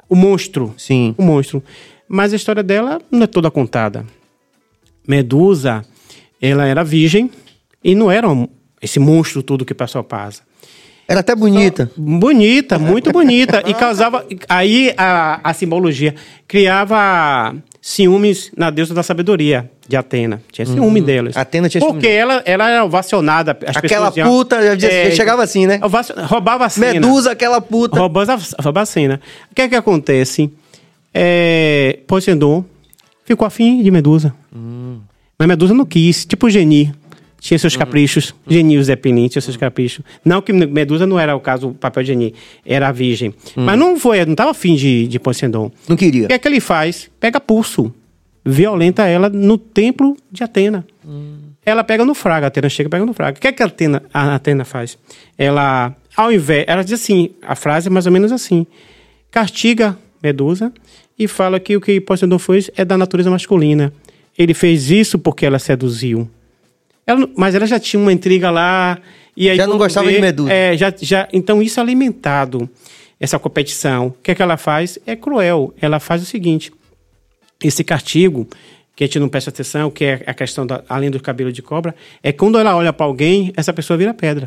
[0.09, 0.74] O monstro.
[0.76, 1.14] Sim.
[1.18, 1.62] O monstro.
[2.09, 4.05] Mas a história dela não é toda contada.
[5.07, 5.84] Medusa,
[6.40, 7.30] ela era virgem
[7.82, 8.48] e não era um-
[8.80, 10.42] esse monstro todo que o pessoal passa.
[11.07, 11.90] Era até bonita.
[11.96, 13.62] Bonita, muito bonita.
[13.66, 14.24] E causava.
[14.48, 16.14] Aí a, a simbologia
[16.48, 17.55] criava
[17.87, 20.41] ciúmes na deusa da sabedoria de Atena.
[20.51, 21.37] Tinha ciúme delas.
[21.37, 21.43] Uhum.
[21.43, 23.51] Atena tinha ciúme Porque ela, ela era ovacionada.
[23.66, 25.78] As Aquela pessoas puta, dizia- chegava assim, né?
[25.82, 26.95] ovacion- roubava a cena.
[26.95, 27.99] Medusa, aquela puta.
[28.01, 29.20] Roubando a, a vacina.
[29.53, 30.51] O que é que acontece?
[31.12, 32.64] É, Poseidon
[33.22, 34.35] ficou afim de Medusa.
[35.39, 36.24] Mas Medusa não quis.
[36.24, 36.91] Tipo Geni.
[37.45, 38.34] Tinha seus caprichos.
[38.47, 40.03] Geni e Zé Penin tinham seus caprichos.
[40.24, 42.34] Não que Medusa não era o caso, o papel de Geni.
[42.64, 43.34] Era a virgem.
[43.55, 45.70] Mas não foi, não estava afim de, de Poseidon.
[45.86, 46.24] Não queria.
[46.24, 47.11] O que é que ele faz?
[47.20, 47.92] Pega pulso.
[48.47, 50.86] Violenta ela no templo de Atena.
[51.66, 53.36] Ela pega no fraga, Atena chega e pega no fraga.
[53.36, 54.97] O que é que a Atena, a Atena faz?
[55.36, 56.64] Ela, ao invés.
[56.66, 58.66] Ela diz assim: a frase é mais ou menos assim.
[59.30, 60.72] Castiga Medusa
[61.18, 63.92] e fala que o que Poseidon fez é da natureza masculina.
[64.36, 66.26] Ele fez isso porque ela seduziu.
[67.07, 68.98] Ela mas ela já tinha uma intriga lá.
[69.36, 70.52] E aí Já não gostava de Medusa.
[70.52, 72.68] É, já, já, então isso é alimentado,
[73.18, 74.09] essa competição.
[74.09, 74.98] O que é que ela faz?
[75.07, 75.74] É cruel.
[75.80, 76.72] Ela faz o seguinte:
[77.62, 78.46] esse castigo,
[78.94, 81.62] que a gente não presta atenção, que é a questão da, além do cabelo de
[81.62, 84.46] cobra, é quando ela olha para alguém, essa pessoa vira pedra.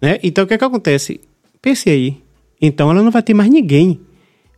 [0.00, 0.18] Né?
[0.22, 1.20] Então o que é que acontece?
[1.60, 2.16] Pense aí.
[2.60, 4.00] Então ela não vai ter mais ninguém.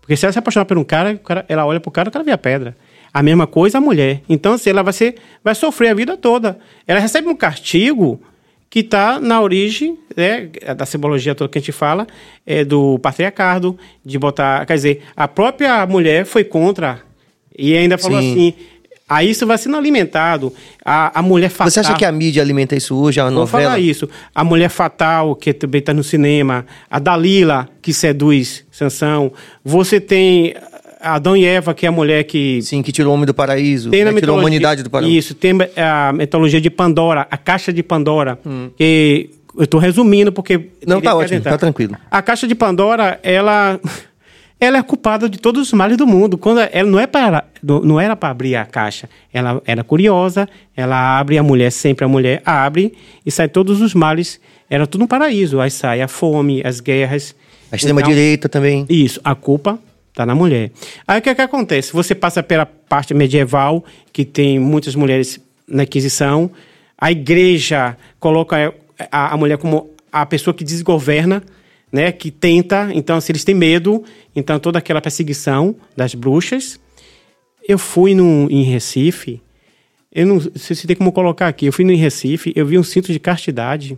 [0.00, 2.24] Porque se ela se apaixonar por um cara, cara- ela olha pro cara, o cara
[2.24, 2.76] vira pedra.
[3.18, 4.22] A mesma coisa a mulher.
[4.28, 6.56] Então, assim, ela vai, ser, vai sofrer a vida toda.
[6.86, 8.20] Ela recebe um castigo
[8.70, 12.06] que está na origem né, da simbologia toda que a gente fala,
[12.46, 14.64] é do patriarcado, de botar.
[14.66, 17.02] Quer dizer, a própria mulher foi contra.
[17.58, 18.30] E ainda falou Sim.
[18.30, 18.54] assim.
[19.08, 20.52] Aí isso vai sendo alimentado.
[20.84, 21.72] A, a mulher fatal.
[21.72, 23.64] Você acha que a mídia alimenta isso hoje, a Vou novela?
[23.64, 24.08] falar isso.
[24.32, 26.64] A Mulher Fatal, que também está no cinema.
[26.88, 29.32] A Dalila, que seduz Sansão.
[29.64, 30.54] Você tem
[31.00, 32.60] Adão e Eva, que é a mulher que...
[32.62, 33.90] Sim, que tirou o homem do paraíso.
[33.90, 35.16] Tem né, tirou a humanidade do paraíso.
[35.16, 38.38] Isso, tem a mitologia de Pandora, a caixa de Pandora,
[38.76, 40.56] que eu estou resumindo porque...
[40.56, 40.68] Hum.
[40.86, 41.96] Não, tá ótimo, tá tranquilo.
[42.10, 43.78] A caixa de Pandora, ela...
[44.60, 46.36] Ela é culpada de todos os males do mundo.
[46.36, 49.08] Quando ela não é para não era para abrir a caixa.
[49.32, 52.92] Ela era curiosa, ela abre a mulher sempre a mulher abre
[53.24, 54.40] e sai todos os males.
[54.68, 55.60] Era tudo um paraíso.
[55.60, 57.36] Aí sai a fome, as guerras.
[57.70, 58.84] A extrema-direita também.
[58.88, 59.78] Isso, a culpa
[60.18, 60.72] está na mulher.
[61.06, 61.92] Aí o que, é que acontece?
[61.92, 66.50] Você passa pela parte medieval, que tem muitas mulheres na Inquisição,
[66.96, 68.74] a igreja coloca
[69.12, 71.42] a, a mulher como a pessoa que desgoverna,
[71.92, 74.02] né, que tenta, então se eles têm medo,
[74.34, 76.80] então toda aquela perseguição das bruxas.
[77.66, 79.40] Eu fui no, em Recife,
[80.12, 82.78] eu não sei se tem como colocar aqui, eu fui no em Recife, eu vi
[82.78, 83.96] um cinto de castidade.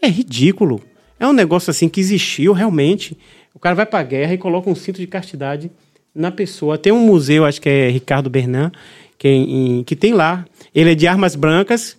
[0.00, 0.80] É ridículo.
[1.18, 3.16] É um negócio assim que existiu realmente.
[3.60, 5.70] O cara vai pra guerra e coloca um cinto de castidade
[6.14, 6.78] na pessoa.
[6.78, 8.72] Tem um museu, acho que é Ricardo Bernan,
[9.18, 10.46] que, é em- que tem lá.
[10.74, 11.94] Ele é de armas brancas,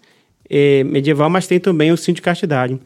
[0.50, 2.80] é, medieval, mas tem também o cinto de castidade.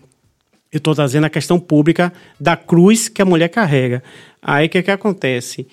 [0.74, 4.04] Eu estou trazendo a questão pública da cruz que a mulher carrega.
[4.42, 5.66] Aí o que, que acontece?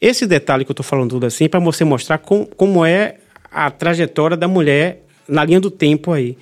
[0.00, 3.18] Esse detalhe que eu estou falando tudo assim, para você mostrar com, como é
[3.52, 6.36] a trajetória da mulher na linha do tempo aí.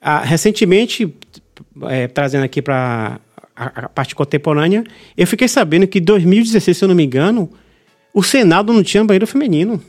[0.00, 1.14] Ah, recentemente,
[1.90, 3.20] é, trazendo aqui para
[3.58, 4.84] a, a, parte contemporânea,
[5.16, 7.50] eu fiquei sabendo que em 2016, se eu não me engano,
[8.14, 9.82] o Senado não tinha banheiro feminino.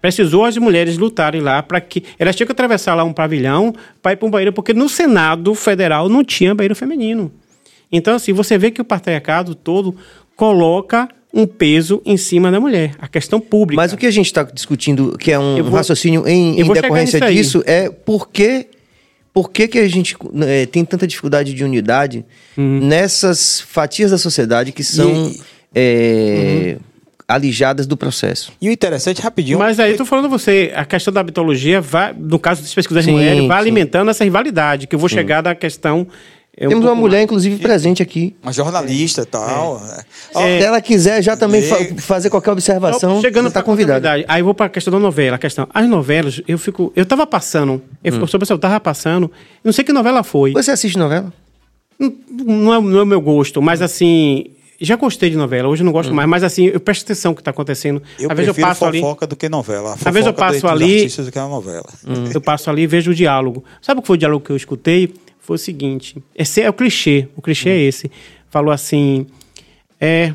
[0.00, 2.02] Precisou as mulheres lutarem lá para que.
[2.18, 3.72] Elas tinham que atravessar lá um pavilhão
[4.02, 7.30] para ir para um banheiro, porque no Senado Federal não tinha banheiro feminino.
[7.90, 9.94] Então, assim, você vê que o patriarcado todo
[10.34, 13.80] coloca um peso em cima da mulher, a questão pública.
[13.80, 17.20] Mas o que a gente está discutindo, que é um vou, raciocínio em, em decorrência
[17.20, 18.66] disso, é por que,
[19.32, 20.16] por que, que a gente
[20.46, 22.24] é, tem tanta dificuldade de unidade
[22.56, 22.80] uhum.
[22.86, 25.28] nessas fatias da sociedade que são.
[25.28, 25.40] E,
[25.74, 26.92] é, uhum
[27.32, 28.52] alijadas do processo.
[28.60, 29.58] E o interessante, rapidinho.
[29.58, 33.12] Mas aí, tô falando você, a questão da mitologia vai, no caso das pesquisas das
[33.12, 33.62] mulheres, vai sim.
[33.62, 35.16] alimentando essa rivalidade, que eu vou sim.
[35.16, 36.06] chegar da questão
[36.54, 37.24] é um Temos uma mulher, mais.
[37.24, 38.36] inclusive, presente aqui.
[38.42, 39.80] Uma jornalista e tal.
[39.88, 40.04] É.
[40.38, 40.58] É.
[40.60, 44.22] Se ela quiser já também fa fazer qualquer observação, chegando está convidada.
[44.28, 45.36] Aí vou para a questão da novela.
[45.36, 46.92] A questão, as novelas, eu fico.
[46.94, 48.18] Eu estava passando, eu, hum.
[48.20, 49.30] eu estava passando,
[49.64, 50.52] não sei que novela foi.
[50.52, 51.32] Você assiste novela?
[51.98, 54.46] Não, não, é, não é o meu gosto, mas assim,
[54.78, 56.14] já gostei de novela, hoje não gosto hum.
[56.14, 58.02] mais, mas assim, eu presto atenção no que está acontecendo.
[58.18, 59.94] Eu Às vezes eu passo fofoca ali, do que novela.
[59.94, 61.06] Às vezes eu passo ali.
[61.06, 61.88] Do que a novela.
[62.06, 62.24] Hum.
[62.34, 63.64] Eu passo ali e vejo o diálogo.
[63.80, 65.14] Sabe o que foi o diálogo que eu escutei?
[65.42, 68.10] Foi o seguinte: esse é o clichê, o clichê é esse.
[68.48, 69.26] Falou assim:
[70.00, 70.32] é.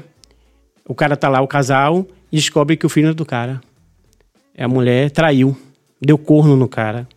[0.87, 3.59] O cara tá lá, o casal, e descobre que o filho é do cara.
[4.55, 5.57] É a mulher traiu,
[6.01, 7.07] deu corno no cara.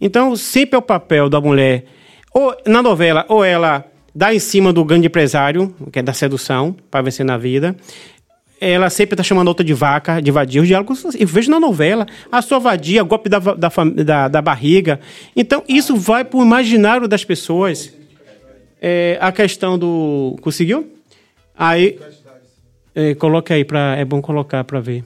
[0.00, 1.84] Então, sempre é o papel da mulher,
[2.32, 3.84] ou na novela, ou ela
[4.14, 7.76] dá em cima do grande empresário, que é da sedução, para vencer na vida,
[8.60, 10.60] ela sempre tá chamando outra de vaca, de vadia.
[10.60, 13.70] Os diálogos, eu vejo na novela, a sua vadia, golpe da, da,
[14.04, 15.00] da, da barriga.
[15.34, 17.92] Então, isso vai pro imaginário das pessoas.
[18.80, 20.36] É, a questão do.
[20.40, 20.92] Conseguiu?
[21.56, 21.98] Aí.
[22.94, 25.04] É, coloca aí, pra, é bom colocar para ver.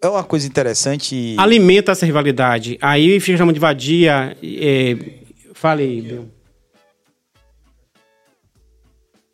[0.00, 1.34] É uma coisa interessante.
[1.38, 2.78] Alimenta essa rivalidade.
[2.80, 4.36] Aí fica chamando de vadia.
[4.42, 4.96] É,
[5.52, 6.35] fale aí, Bill.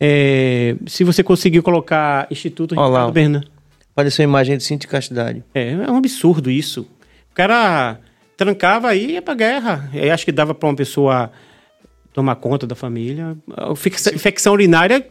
[0.04, 3.42] É, se você conseguir colocar Instituto Olá, Ricardo Bernan.
[3.92, 5.44] Apareceu a imagem de cinto de castidade.
[5.54, 6.80] É, é um absurdo isso.
[7.30, 8.00] O cara
[8.36, 9.88] trancava aí e ia pra guerra.
[9.94, 11.30] Eu acho que dava para uma pessoa
[12.12, 13.36] tomar conta da família.
[14.12, 15.06] Infecção urinária,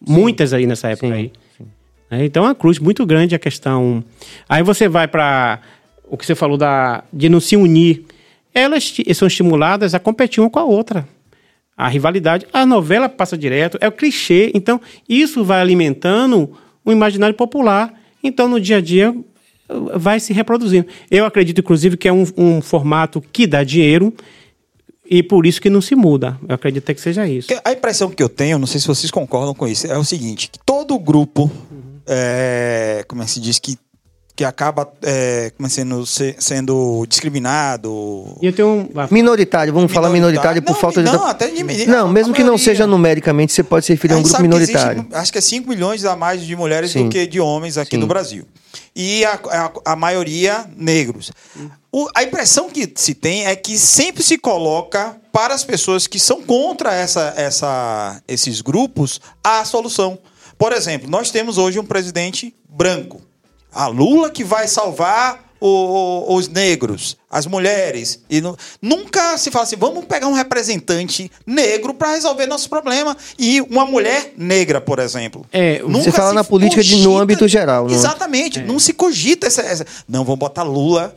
[0.00, 1.32] muitas aí nessa época sim, aí.
[1.58, 1.66] Sim.
[2.08, 4.04] É, então é uma cruz muito grande a questão.
[4.48, 5.58] Aí você vai para
[6.08, 8.04] o que você falou da, de não se unir.
[8.54, 11.04] Elas são estimuladas a competir uma com a outra
[11.76, 12.46] a rivalidade.
[12.52, 14.50] A novela passa direto, é o clichê.
[14.54, 16.50] Então, isso vai alimentando
[16.84, 17.92] o imaginário popular.
[18.22, 19.14] Então, no dia a dia,
[19.94, 20.86] vai se reproduzindo.
[21.10, 24.14] Eu acredito, inclusive, que é um, um formato que dá dinheiro
[25.08, 26.38] e por isso que não se muda.
[26.48, 27.48] Eu acredito que seja isso.
[27.64, 30.48] A impressão que eu tenho, não sei se vocês concordam com isso, é o seguinte:
[30.50, 32.00] que todo grupo, uhum.
[32.06, 33.76] é, como é que se diz, que
[34.36, 38.36] que acaba é, é sendo, sendo discriminado.
[38.42, 38.88] E tenho um...
[39.10, 39.94] Minoritário, vamos minoritário.
[39.94, 41.10] falar minoritário por não, falta de.
[41.10, 44.22] Não, até de Não, mesmo que não seja numericamente, você pode se referir a um
[44.22, 45.00] grupo minoritário.
[45.00, 47.04] Existe, acho que é 5 milhões a mais de mulheres Sim.
[47.04, 47.96] do que de homens aqui Sim.
[47.96, 48.46] no Brasil.
[48.94, 51.32] E a, a, a maioria negros.
[51.90, 56.18] O, a impressão que se tem é que sempre se coloca para as pessoas que
[56.18, 60.18] são contra essa, essa, esses grupos a solução.
[60.58, 63.25] Por exemplo, nós temos hoje um presidente branco
[63.72, 68.22] a Lula que vai salvar o, os negros, as mulheres.
[68.28, 73.16] E no, nunca se fala assim, vamos pegar um representante negro para resolver nosso problema.
[73.38, 75.44] E uma mulher negra, por exemplo.
[75.52, 77.86] É, nunca você fala na política cogita, de, no âmbito geral.
[77.86, 77.92] Não?
[77.92, 77.94] É?
[77.94, 78.60] Exatamente.
[78.60, 78.64] É.
[78.64, 81.14] Não se cogita essa, essa, Não, vamos botar Lula,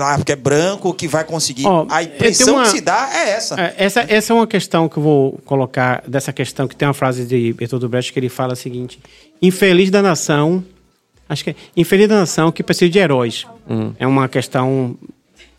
[0.00, 1.66] ah, porque é branco, que vai conseguir.
[1.66, 3.60] Oh, a impressão uma, que se dá é essa.
[3.60, 4.06] É, essa.
[4.08, 7.52] Essa é uma questão que eu vou colocar, dessa questão, que tem uma frase de
[7.52, 8.98] Bertold Brecht que ele fala o seguinte,
[9.40, 10.64] infeliz da nação
[11.28, 13.46] Acho que é infeliz da nação que precisa de heróis.
[13.68, 13.94] Uhum.
[13.98, 14.96] É uma questão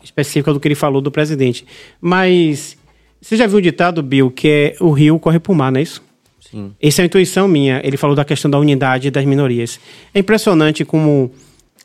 [0.02, 1.66] específica do que ele falou do presidente.
[2.00, 2.76] Mas
[3.20, 5.80] você já viu o ditado, Bill, que é o rio corre para o mar, não
[5.80, 6.02] é isso?
[6.40, 6.72] Sim.
[6.80, 7.80] Essa é a intuição minha.
[7.84, 9.78] Ele falou da questão da unidade das minorias.
[10.14, 11.30] É impressionante como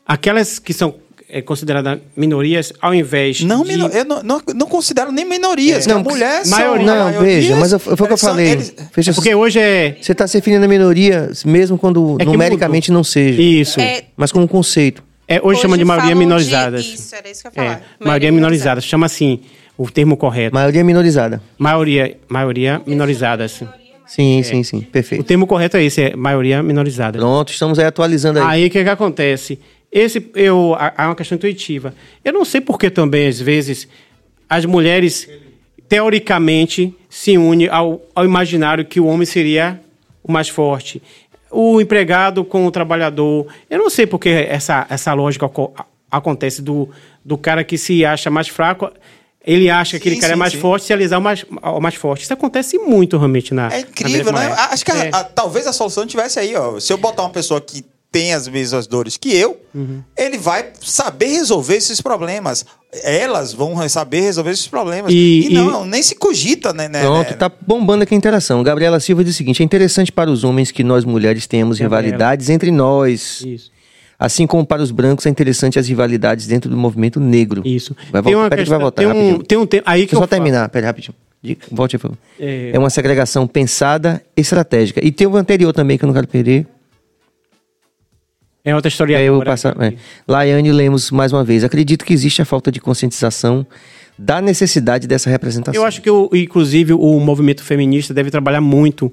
[0.06, 0.96] aquelas que são
[1.34, 3.74] é, considerada minorias, ao invés não, de...
[3.74, 5.88] eu não, não, não considero nem minorias.
[5.88, 5.90] É.
[5.90, 8.52] Não, mulher maioria, Não, veja, mas foi o que eu falei.
[8.52, 8.76] Eles...
[8.96, 9.98] Veja, porque hoje é...
[10.00, 13.42] Você está se referindo a minoria, mesmo quando é numericamente não seja.
[13.42, 13.80] Isso.
[13.80, 14.04] É...
[14.16, 15.04] Mas como conceito.
[15.28, 16.80] É, hoje, hoje chama de maioria minorizada.
[16.80, 17.66] Isso, era isso que eu ia falar.
[17.66, 18.82] É, maioria, maioria minorizada.
[18.82, 19.40] Chama assim,
[19.76, 20.54] o termo correto.
[20.54, 21.42] Maioria minorizada.
[21.58, 23.68] Maioria, maioria minorizada, sim.
[24.06, 24.44] Sim, é.
[24.44, 24.82] sim, sim.
[24.82, 25.22] Perfeito.
[25.22, 27.18] O termo correto é esse, é maioria minorizada.
[27.18, 28.46] Pronto, estamos aí atualizando aí.
[28.46, 29.60] Aí o que, que acontece?
[29.94, 31.94] Esse eu há uma questão intuitiva.
[32.26, 33.88] Eu não sei por que também às vezes
[34.50, 35.30] as mulheres
[35.88, 39.80] teoricamente se unem ao, ao imaginário que o homem seria
[40.24, 41.02] o mais forte.
[41.52, 43.46] O empregado com o trabalhador.
[43.70, 45.48] Eu não sei por que essa, essa lógica
[46.10, 46.89] acontece do,
[47.24, 48.89] do cara que se acha mais fraco,
[49.46, 50.60] ele acha que aquele Sim, cara é mais sim.
[50.60, 52.24] forte, se alisar o mais, ao mais forte.
[52.24, 53.72] Isso acontece muito realmente na.
[53.72, 54.56] É incrível, na né?
[54.72, 55.10] Acho que a- É.
[55.14, 56.80] a- talvez a solução tivesse aí, ó.
[56.80, 57.84] Se eu botar uma pessoa que
[58.14, 60.01] tem as mesmas dores que eu, Uhum.
[60.16, 62.64] ele vai saber resolver esses problemas.
[63.03, 65.11] Elas vão saber resolver esses problemas.
[65.11, 66.88] E- E, não, nem se cogita, né?
[66.88, 67.36] né, Pronto, né?
[67.38, 68.61] tá bombando aqui a interação.
[68.61, 72.03] Gabriela Silva diz o seguinte: é interessante para os homens que nós mulheres tenhamos Gabriela.
[72.05, 73.41] rivalidades entre nós.
[73.41, 73.72] Isso.
[74.20, 77.64] Assim como para os brancos é interessante as rivalidades dentro do movimento negro.
[77.66, 77.95] Isso.
[78.11, 79.43] Vai Tem uma peraí que vai questão- voltar tem um, rapidinho.
[79.43, 80.30] tem um tempo aí que Deixa eu só falo.
[80.30, 81.16] terminar, peraí, rapidinho.
[81.70, 82.18] Volte, por favor.
[82.39, 82.70] É.
[82.74, 85.03] É uma segregação pensada, estratégica.
[85.03, 86.66] E tem o anterior também que eu não quero perder.
[88.66, 89.18] É outra história.
[89.18, 89.76] É, eu passar.
[89.82, 89.93] É.
[90.28, 91.64] Laiane Lemos, mais uma vez.
[91.64, 93.66] Acredito que existe a falta de conscientização
[94.18, 95.82] da necessidade dessa representação.
[95.82, 99.11] Eu acho que, o, inclusive, o movimento feminista deve trabalhar muito.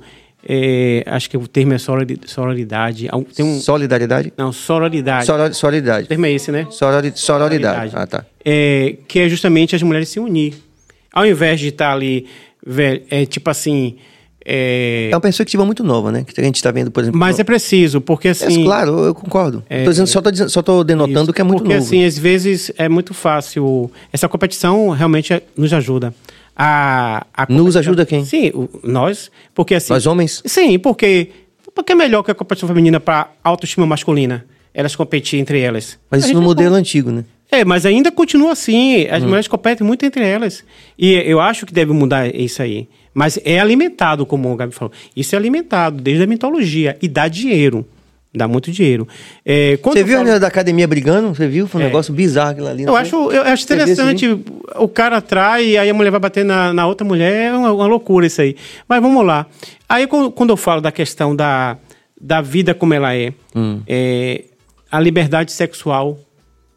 [0.48, 3.08] é, acho que o termo é sorori- sororidade.
[3.34, 4.32] Tem um, Solidariedade?
[4.38, 5.26] não, sororidade.
[5.26, 6.06] Soror- O Sororidade.
[6.06, 6.66] termo é esse, né?
[6.70, 7.90] Sorori- Sororidade.
[7.90, 7.92] Sororidade.
[7.94, 8.24] Ah, tá.
[8.44, 10.54] É, que é justamente as mulheres se unir.
[11.12, 12.26] Ao invés de estar ali,
[12.64, 13.96] velho, é tipo assim.
[14.52, 16.24] É, É uma perspectiva muito nova, né?
[16.26, 17.18] Que a gente está vendo, por exemplo.
[17.18, 18.64] mas é preciso, porque É, assim.
[18.64, 19.62] claro, eu concordo.
[19.70, 21.86] É, tô dizendo, só, tô dizendo, só tô denotando Isso, que é muito Porque, novo.
[21.86, 23.90] assim, às vezes é muito fácil.
[24.12, 26.12] Essa competição realmente é- nos ajuda.
[26.56, 28.24] A, a Nos ajuda quem?
[28.24, 29.30] Sim, nós.
[29.54, 29.92] Porque assim.
[29.92, 30.42] Nós homens?
[30.44, 31.28] Sim, porque.
[31.74, 34.44] Porque é melhor que a competição feminina para autoestima masculina.
[34.74, 35.98] Elas competirem entre elas.
[36.10, 36.80] Mas A isso no modelo pode.
[36.80, 37.24] antigo, né?
[37.50, 39.04] É, mas ainda continua assim.
[39.04, 39.08] Hum.
[39.10, 40.62] As mulheres competem muito entre elas.
[40.98, 42.88] E eu acho que deve mudar isso aí.
[43.12, 44.92] Mas é alimentado, como o Gabi falou.
[45.16, 46.96] Isso é alimentado desde a mitologia.
[47.02, 47.86] E dá dinheiro.
[48.32, 49.08] Dá muito dinheiro.
[49.44, 51.34] É, Você viu a falo- menina da academia brigando?
[51.34, 51.66] Você viu?
[51.66, 51.86] Foi um É.
[51.88, 52.84] negócio bizarro aquilo ali.
[52.84, 54.26] Eu acho, eu acho interessante.
[54.76, 57.46] O cara atrai e aí a mulher vai bater na, na outra mulher.
[57.50, 58.54] É uma, uma loucura isso aí.
[58.88, 59.46] Mas vamos lá.
[59.88, 61.76] Aí quando quando eu falo da questão da,
[62.20, 63.80] da vida como ela é, Hum.
[63.88, 64.44] é,
[64.92, 66.16] a liberdade sexual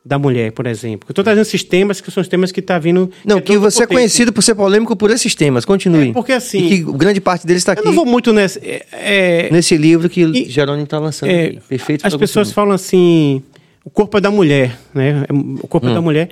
[0.06, 1.08] da mulher, por exemplo.
[1.08, 3.10] Eu estou trazendo esses temas que são os temas que tá vindo.
[3.26, 5.64] Não, que você é conhecido por ser polêmico por esses temas.
[5.64, 6.10] Continue.
[6.10, 8.60] É, porque assim- E que grande parte deles está Eu aqui não vou muito nessa.
[8.60, 11.30] é, é, nesse livro que E- Jerônimo está lançando.
[11.30, 11.60] É, aqui.
[11.70, 12.06] Perfeito.
[12.06, 13.42] As pessoas falam assim,
[13.86, 15.24] o corpo é da mulher, né?
[15.62, 15.92] O corpo Hum.
[15.92, 16.30] é da mulher.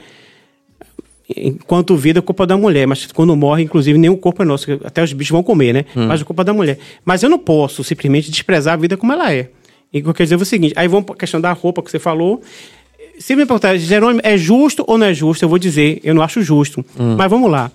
[1.33, 4.69] Enquanto vida, o corpo é da mulher, mas quando morre, inclusive, nenhum corpo é nosso,
[4.83, 5.85] até os bichos vão comer, né?
[5.95, 6.07] Hum.
[6.07, 6.77] Mas o corpo é da mulher.
[7.05, 9.49] Mas eu não posso simplesmente desprezar a vida como ela é.
[9.93, 11.53] E o que eu quero dizer é o seguinte: aí vamos para a questão da
[11.53, 12.41] roupa que você falou.
[13.21, 15.45] Se me perguntar, Jerônimo, é justo ou não é justo?
[15.45, 16.83] Eu vou dizer, eu não acho justo.
[16.99, 17.15] Hum.
[17.15, 17.71] Mas vamos lá.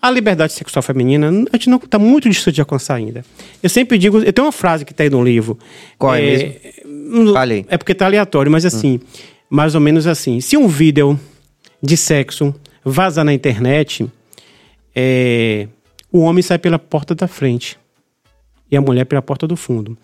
[0.00, 3.24] A liberdade sexual feminina, a gente não está muito distante de alcançar ainda.
[3.62, 5.58] Eu sempre digo, eu tenho uma frase que está aí no livro.
[5.98, 7.32] Qual é mesmo?
[7.32, 7.66] Fale aí.
[7.68, 9.00] É porque está aleatório, mas assim,
[9.48, 10.40] mais ou menos assim.
[10.40, 11.18] Se um vídeo
[11.82, 12.54] de sexo
[12.84, 14.06] vazar na internet,
[14.94, 15.68] é,
[16.12, 17.78] o homem sai pela porta da frente
[18.70, 19.96] e a mulher pela porta do fundo.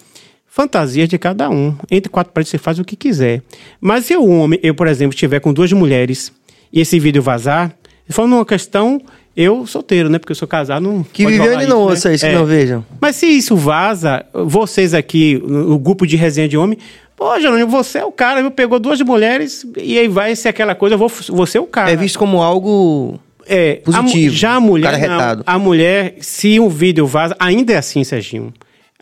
[0.54, 1.74] Fantasias de cada um.
[1.90, 3.40] Entre quatro paredes você faz o que quiser.
[3.80, 6.30] Mas se o homem, eu, por exemplo, estiver com duas mulheres
[6.70, 7.74] e esse vídeo vazar,
[8.10, 9.00] falando uma questão,
[9.34, 10.18] eu solteiro, né?
[10.18, 11.02] Porque eu sou casado, não.
[11.04, 11.74] Que ele não né?
[11.74, 12.34] ouça isso, que É.
[12.34, 12.84] não vejam.
[13.00, 16.76] Mas se isso vaza, vocês aqui, no grupo de resenha de homem,
[17.16, 18.50] pô, Jerônimo, você é o cara, viu?
[18.50, 21.90] Pegou duas mulheres e aí vai ser aquela coisa, eu vou, você é o cara.
[21.90, 23.18] É visto como algo.
[23.46, 25.42] É, positivo, a já a mulher, não.
[25.46, 28.52] a mulher, se o vídeo vaza, ainda é assim, Serginho.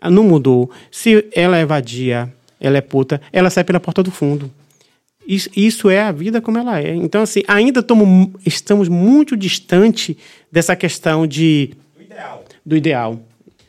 [0.09, 0.69] Não mudou.
[0.89, 4.49] Se ela é vadia, ela é puta, ela sai pela porta do fundo.
[5.27, 6.95] Isso, isso é a vida como ela é.
[6.95, 10.17] Então, assim, ainda tomo- estamos muito distante
[10.51, 11.71] dessa questão de
[12.65, 13.19] do ideal.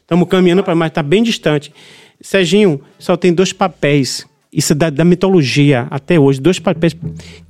[0.01, 1.73] Estamos caminhando para, mas está bem distante.
[2.21, 4.27] Serginho, só tem dois papéis.
[4.53, 6.95] Isso é da, da mitologia até hoje, dois papéis,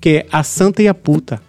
[0.01, 1.41] que é a santa e a puta.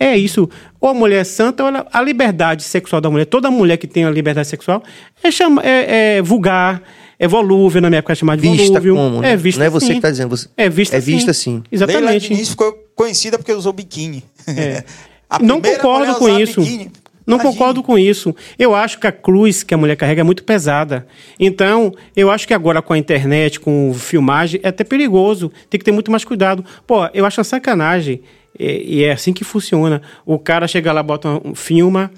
[0.00, 0.48] É isso.
[0.80, 3.24] Ou a mulher é santa, ou ela, a liberdade sexual da mulher.
[3.24, 4.82] Toda mulher que tem a liberdade sexual
[5.22, 6.82] é, chama, é, é vulgar,
[7.18, 8.94] é volúvel, na minha época é chamada de Vista volúvel.
[8.94, 9.32] como, né?
[9.32, 9.94] É vista Não é você assim.
[9.96, 11.62] que tá dizendo, você- É vista é vista assim.
[11.70, 11.76] assim.
[11.84, 12.28] Leila Exatamente.
[12.28, 14.22] Diniz ficou conhecida porque usou biquíni.
[15.30, 16.60] A Não concordo com isso.
[16.60, 16.90] biquíni.
[17.26, 17.52] Não Imagine.
[17.52, 18.34] concordo com isso.
[18.58, 21.06] Eu acho que a cruz que a mulher carrega é muito pesada.
[21.38, 25.52] Então, eu acho que agora com a internet, com filmagem, é até perigoso.
[25.68, 26.64] Tem que ter muito mais cuidado.
[26.86, 28.22] Pô, eu acho uma sacanagem.
[28.58, 30.02] E, e é assim que funciona.
[30.26, 32.10] O cara chega lá, bota um, filma.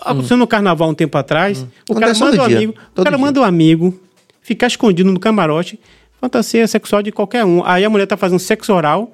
[0.00, 1.66] Aconteceu no carnaval um tempo atrás.
[1.88, 2.74] O cara manda um amigo.
[2.96, 4.00] O cara manda um amigo
[4.42, 5.80] ficar escondido no camarote.
[6.20, 7.64] Fantasia sexual de qualquer um.
[7.64, 9.10] Aí a mulher tá fazendo sexo oral,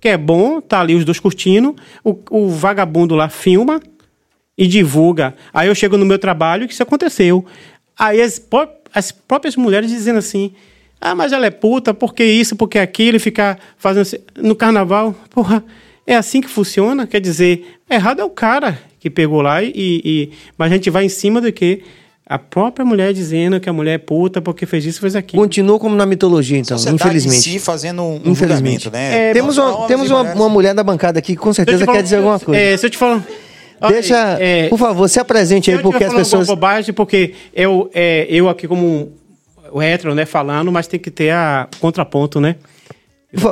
[0.00, 1.74] que é bom, tá ali os dois curtindo.
[2.04, 3.80] O, o vagabundo lá filma
[4.56, 5.34] e divulga.
[5.52, 7.44] Aí eu chego no meu trabalho que isso aconteceu.
[7.98, 10.52] Aí as, pró- as próprias mulheres dizendo assim:
[11.00, 14.06] ah, mas ela é puta, porque isso, porque aquilo, e ficar fazendo.
[14.36, 15.64] No carnaval, porra,
[16.06, 17.06] é assim que funciona?
[17.06, 19.72] Quer dizer, errado é o cara que pegou lá e.
[19.76, 21.82] e- mas a gente vai em cima do que?
[22.24, 25.42] A própria mulher dizendo que a mulher é puta porque fez isso, fez aquilo.
[25.42, 27.48] Continua como na mitologia, então, Sociedade infelizmente.
[27.50, 28.84] em si fazendo um Infelizmente.
[28.84, 29.30] julgamento, né?
[29.30, 31.80] É, Temos, uma, temos uma, uma mulher da bancada aqui que com eu certeza te
[31.80, 32.58] quer falar- dizer alguma coisa.
[32.60, 33.26] É, se eu te falar...
[33.88, 36.48] Deixa, é, por favor, se apresente aí, eu porque as pessoas.
[36.48, 39.12] alguma bobagem, porque eu, é, eu aqui como
[39.72, 42.54] o hétero, né, falando, mas tem que ter a contraponto, né?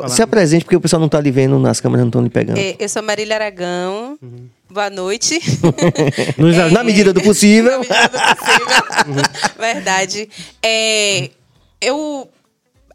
[0.09, 2.59] Se apresente, porque o pessoal não tá lhe vendo nas câmeras, não estão lhe pegando.
[2.59, 4.19] É, eu sou Marília Aragão.
[4.69, 5.41] Boa noite.
[6.39, 7.73] É, Na medida do possível.
[7.73, 9.23] Na medida do possível.
[9.59, 10.29] Verdade.
[10.63, 11.31] É,
[11.81, 12.29] eu,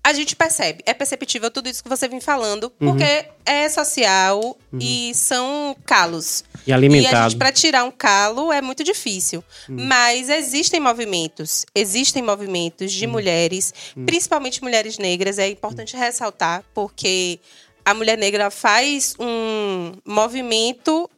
[0.03, 5.12] a gente percebe, é perceptível tudo isso que você vem falando, porque é social e
[5.16, 6.44] são calos.
[6.66, 7.18] E alimentado.
[7.18, 9.44] A gente, para tirar um calo, é muito difícil.
[9.68, 13.74] Mas existem movimentos, existem movimentos de mulheres,
[14.06, 17.40] principalmente mulheres negras, é importante ressaltar, porque
[17.84, 21.10] a mulher negra faz um movimento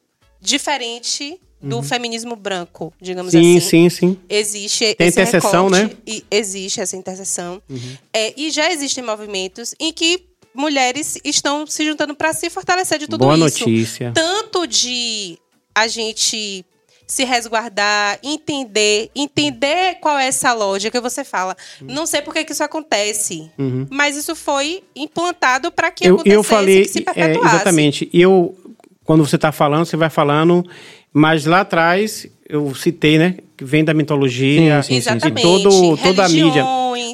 [0.41, 3.67] diferente do feminismo branco, digamos Sim, assim.
[3.67, 4.19] sim, sim.
[4.29, 5.97] Existe Tem esse interseção, recorte, né?
[6.05, 7.61] E existe essa interseção.
[8.13, 10.23] É, e já existem movimentos em que
[10.57, 13.59] mulheres estão se juntando para se fortalecer de tudo Boa isso.
[13.59, 14.11] notícia.
[14.13, 15.37] Tanto de
[15.75, 16.65] a gente
[17.05, 21.55] se resguardar, entender, entender qual é essa lógica que você fala.
[21.81, 23.49] Não sei por que, que isso acontece,
[23.89, 27.55] mas isso foi implantado para que eu, acontecesse eu falei, que se é, perpetuasse.
[27.55, 28.09] exatamente.
[28.11, 28.57] E eu,
[29.05, 30.65] quando você está falando, você vai falando,
[31.13, 33.37] mas lá atrás eu citei, né?
[33.55, 34.81] Que vem da mitologia.
[34.81, 34.93] Sim, sim, sim.
[34.93, 35.41] E Exatamente.
[35.41, 36.63] todo, toda a mídia.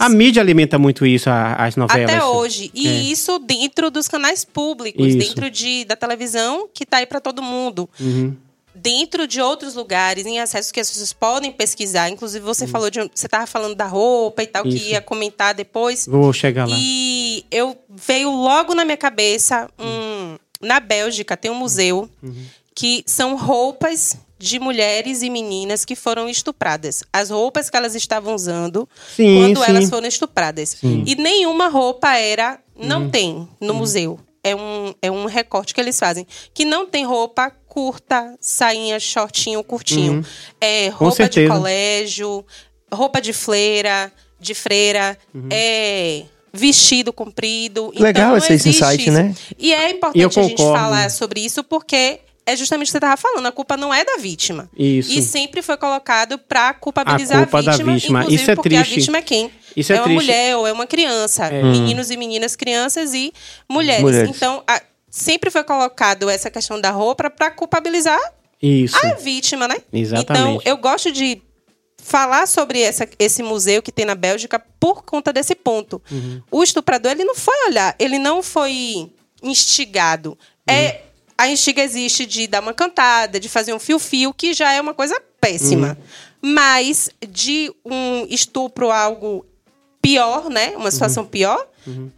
[0.06, 2.10] A mídia alimenta muito isso, as novelas.
[2.16, 2.70] Até hoje.
[2.74, 2.92] E É.
[2.92, 5.18] isso dentro dos canais públicos, Isso.
[5.18, 7.90] dentro de, da televisão, que está aí para todo mundo.
[8.00, 8.36] Uhum.
[8.76, 12.10] Dentro de outros lugares, em acesso que as pessoas podem pesquisar.
[12.10, 12.54] Inclusive, Uhum.
[12.54, 13.00] você falou de.
[13.14, 14.78] Você estava falando da roupa e tal, Isso.
[14.78, 16.08] que ia comentar depois.
[16.08, 16.76] Vou chegar lá.
[16.78, 20.38] E eu veio logo na minha cabeça um.
[20.60, 22.46] Na Bélgica tem um museu Uhum.
[22.74, 27.02] que são roupas de mulheres e meninas que foram estupradas.
[27.14, 29.70] As roupas que elas estavam usando Sim, quando sim.
[29.70, 30.78] elas foram estupradas.
[30.84, 32.60] E nenhuma roupa era.
[32.78, 34.20] Não tem no museu.
[34.44, 36.28] É um, é um recorte que eles fazem.
[36.54, 40.26] Que não tem roupa curta, sainha, shortinho, curtinho.
[40.60, 42.46] É roupa de colégio,
[42.92, 45.18] roupa de freira, de freira,
[45.50, 47.94] é vestido comprido.
[47.96, 49.12] Legal então, esse insight, isso.
[49.12, 49.34] né?
[49.58, 53.18] E é importante a gente falar sobre isso porque é justamente o que você estava
[53.18, 53.46] falando.
[53.46, 54.70] A culpa não é da vítima.
[54.78, 55.12] Isso.
[55.12, 57.94] E sempre foi colocado para culpabilizar a, A culpa da vítima.
[57.94, 58.20] vítima.
[58.20, 58.92] Inclusive Isso é porque triste.
[58.92, 59.52] a vítima é quem?
[59.76, 60.16] Isso é uma triste.
[60.22, 61.50] mulher ou é uma criança.
[61.50, 63.34] Meninos e meninas, crianças e
[63.70, 64.02] mulheres.
[64.04, 64.30] Mulheres.
[64.30, 68.20] Então, a- sempre foi colocado essa questão da roupa para culpabilizar
[68.62, 68.96] Isso.
[69.06, 69.78] a vítima, né?
[69.92, 70.32] Exatamente.
[70.32, 71.42] Então, eu gosto de
[71.98, 76.02] falar sobre essa- esse museu que tem na Bélgica por conta desse ponto.
[76.12, 76.42] Uhum.
[76.52, 79.10] O estuprador, ele não foi olhar, ele não foi
[79.42, 80.38] instigado.
[80.68, 80.98] É, Uhum.
[81.38, 84.94] A instiga existe de dar uma cantada, de fazer um fio-fio, que já é uma
[84.94, 85.98] coisa péssima.
[86.42, 86.54] Uhum.
[86.54, 89.46] Mas de um estupro algo
[90.02, 90.74] pior, né?
[90.76, 91.66] Uma situação pior,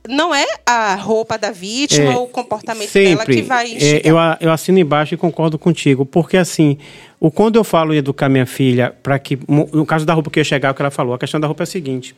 [0.07, 2.11] não é a roupa da vítima Uhum.
[2.11, 6.05] É, ou o comportamento dela que vai é, eu, eu assino embaixo e concordo contigo,
[6.05, 6.77] porque assim,
[7.19, 10.39] o, quando eu falo em educar minha filha, para que, no caso da roupa que
[10.39, 12.15] eu ia chegar, o que ela falou, a questão da roupa é a seguinte,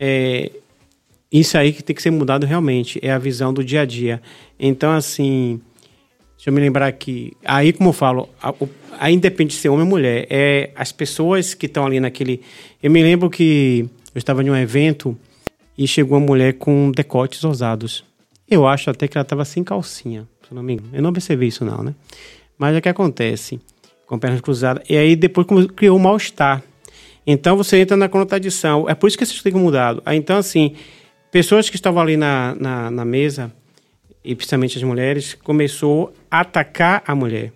[0.00, 0.50] é,
[1.30, 4.20] isso aí que tem que ser mudado realmente, é a visão do dia a dia.
[4.58, 5.60] Então, assim,
[6.36, 8.28] deixa eu me lembrar aqui, aí como eu falo,
[8.98, 12.40] a, independe de ser homem ou mulher, é as pessoas que estão ali naquele...
[12.82, 15.16] Eu me lembro que eu estava em um evento
[15.76, 18.04] e chegou uma mulher com decotes ousados.
[18.48, 20.90] Eu acho até que ela estava sem calcinha, se não me engano.
[20.92, 21.94] Eu não observei isso não, né?
[22.56, 23.60] Mas é que acontece,
[24.06, 24.84] com pernas cruzadas.
[24.88, 26.62] E aí depois criou um mal-estar.
[27.26, 28.88] Então você entra na contradição.
[28.88, 29.96] É por isso que tem que mudar.
[30.06, 30.74] Então, assim,
[31.30, 33.52] pessoas que estavam ali na, na, na mesa,
[34.26, 37.52] e principalmente as mulheres, começou a atacar a mulher.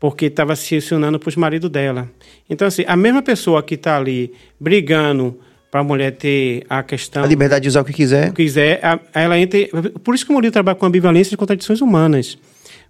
[0.00, 2.08] Porque estava se acionando para os maridos dela.
[2.50, 5.38] Então, assim, a mesma pessoa que está ali brigando
[5.70, 8.32] para a mulher ter a questão A liberdade de usar o que quiser.
[8.32, 9.58] quiser, a- ela entra.
[10.04, 12.38] Por isso que o Murilo trabalha com ambivalência e contradições humanas.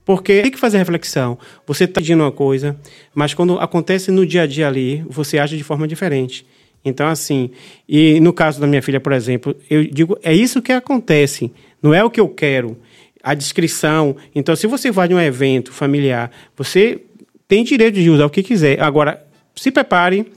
[0.05, 1.37] Porque tem que fazer reflexão.
[1.67, 2.77] Você está pedindo uma coisa,
[3.15, 6.47] mas quando acontece no dia a dia ali, você age de forma diferente.
[6.85, 7.51] Então, assim,
[7.89, 11.93] e no caso da minha filha, por exemplo, eu digo, é isso que acontece, não
[11.93, 12.77] é o que eu quero.
[13.27, 14.17] A descrição.
[14.35, 17.01] Então, se você vai de um evento familiar, você
[17.49, 18.81] tem direito de usar o que quiser.
[18.81, 19.21] Agora,
[19.55, 20.31] se prepare,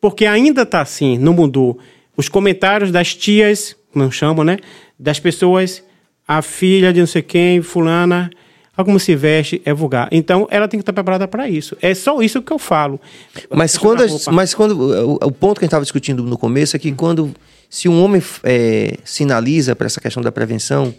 [0.00, 1.78] porque ainda está assim, não mudou.
[2.16, 4.58] Os comentários das tias, como chamam, né?
[4.98, 5.82] Das pessoas,
[6.26, 8.30] a filha de não sei quem, fulana,
[8.76, 10.08] como se veste, é vulgar.
[10.12, 11.76] Então, ela tem que estar preparada para isso.
[11.82, 13.00] É só isso que eu falo.
[13.50, 16.76] Mas quando, a- mas quando o, o ponto que a gente estava discutindo no começo
[16.76, 17.34] é que quando
[17.68, 20.94] se um homem é, sinaliza para essa questão da prevenção,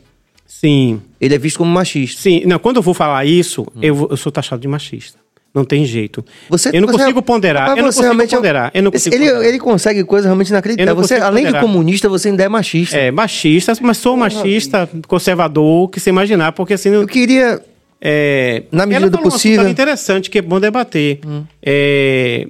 [0.47, 2.21] Sim, ele é visto como machista.
[2.21, 2.43] sim.
[2.45, 5.19] Não, quando eu vou falar isso, eu, vou- eu sou taxado de machista.
[5.53, 6.23] Não tem jeito.
[6.49, 7.63] Você, eu não você- consigo ponderar.
[7.63, 8.71] Rapaz, eu não consigo realmente é um- ponderar.
[8.73, 9.45] Eu não consigo ele, ponderar.
[9.45, 10.97] ele consegue coisas realmente Eu inacreditáveis.
[11.07, 11.61] Você, além de ponderar.
[11.61, 12.95] comunista, você ainda é machista.
[12.97, 16.89] É, machista, mas sou machista, conservador, que você imaginar, porque assim.
[16.89, 17.59] Eu queria.
[17.99, 19.61] É, Na medida do um possível.
[19.61, 21.19] ali interessante, que é bom debater.
[21.63, 22.47] É,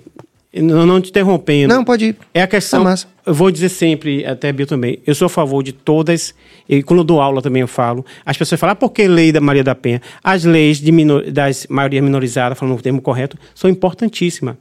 [0.62, 1.74] não, não te interrompendo.
[1.74, 2.18] Não, pode ir.
[2.34, 2.84] É a questão.
[2.84, 6.34] Tá eu vou dizer sempre, até Bill também, eu sou a favor de todas,
[6.70, 9.32] e quando eu dou aula também eu falo, as pessoas falam, ah, por que lei
[9.34, 10.02] da Maria da Penha?
[10.24, 14.56] As leis de minor- das maioria minorizada, falando o termo correto, são importantíssimas.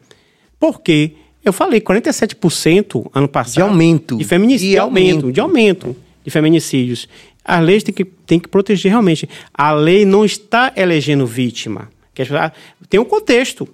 [0.58, 1.12] Por quê?
[1.44, 3.54] Eu falei 47% ano passado.
[3.54, 4.16] De aumento.
[4.16, 4.72] De feminicídio.
[4.72, 5.32] De aumento.
[5.32, 7.08] De aumento de feminicídios.
[7.44, 9.28] As leis têm que, têm que proteger realmente.
[9.54, 11.88] A lei não está elegendo vítima.
[12.12, 12.50] Pessoas-
[12.90, 13.68] Tem um contexto.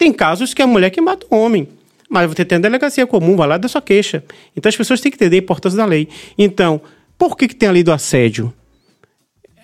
[0.00, 1.68] Tem casos que é a mulher que mata o homem.
[2.08, 4.24] Mas você tem a delegacia comum, vai lá da sua queixa.
[4.56, 6.08] Então as pessoas têm que entender a importância da lei.
[6.38, 6.80] Então,
[7.18, 8.50] por que, que tem a lei do assédio?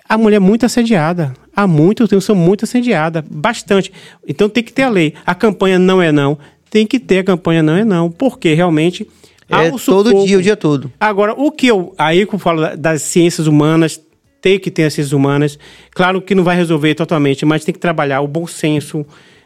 [0.07, 1.33] A mulher é muito assediada.
[1.57, 3.25] Há muito tempo, são muito assediada.
[3.31, 3.91] Bastante.
[4.29, 5.15] Então tem que ter a lei.
[5.25, 6.39] A campanha não é não.
[6.69, 8.11] Tem que ter a campanha não é não.
[8.11, 9.09] Porque realmente.
[9.49, 10.93] É todo dia, o dia todo.
[11.01, 11.95] Agora, o que eu.
[11.97, 13.99] Aí que eu falo da- das ciências humanas,
[14.43, 15.59] tem que ter as ciências humanas.
[15.93, 19.05] Claro que não vai resolver totalmente, mas tem que trabalhar o bom senso,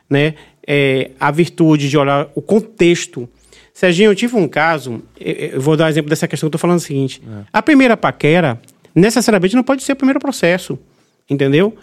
[0.09, 0.35] né?
[0.73, 3.29] É, a virtude de olhar o contexto.
[3.75, 6.61] Serginho, eu tive um caso, eu- vou dar um exemplo dessa questão que eu estou
[6.61, 7.21] falando o seguinte.
[7.53, 8.61] A primeira paquera,
[8.95, 10.79] necessariamente, não pode ser o primeiro processo.
[11.29, 11.75] Entendeu?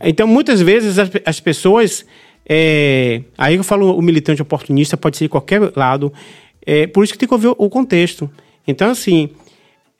[0.00, 2.04] Então, muitas vezes, as, as pessoas.
[2.48, 6.12] é, aí eu falo o militante oportunista, pode ser de qualquer lado.
[6.64, 8.30] É, por isso que tem que ouvir o- o contexto.
[8.68, 9.30] Então, assim,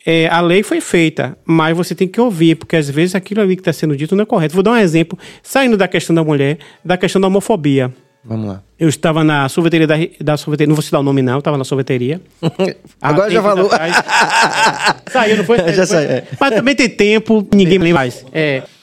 [0.04, 3.56] é, a lei foi feita, mas você tem que ouvir, porque às vezes aquilo ali
[3.56, 4.54] que está sendo dito não é correto.
[4.54, 7.92] Vou dar um exemplo, saindo da questão da mulher, da questão da homofobia.
[8.28, 8.62] Vamos lá.
[8.78, 11.56] Eu estava na sorveteria da, da sorveteria, não vou citar o nome não, eu estava
[11.56, 12.20] na sorveteria.
[13.00, 13.72] Agora já tempos falou.
[13.72, 13.94] atrás.
[15.12, 15.58] Saiu, não foi?
[15.58, 15.86] Já foi?
[15.86, 16.24] saiu, é.
[16.38, 18.24] Mas também tem tempo, ninguém lembra mais.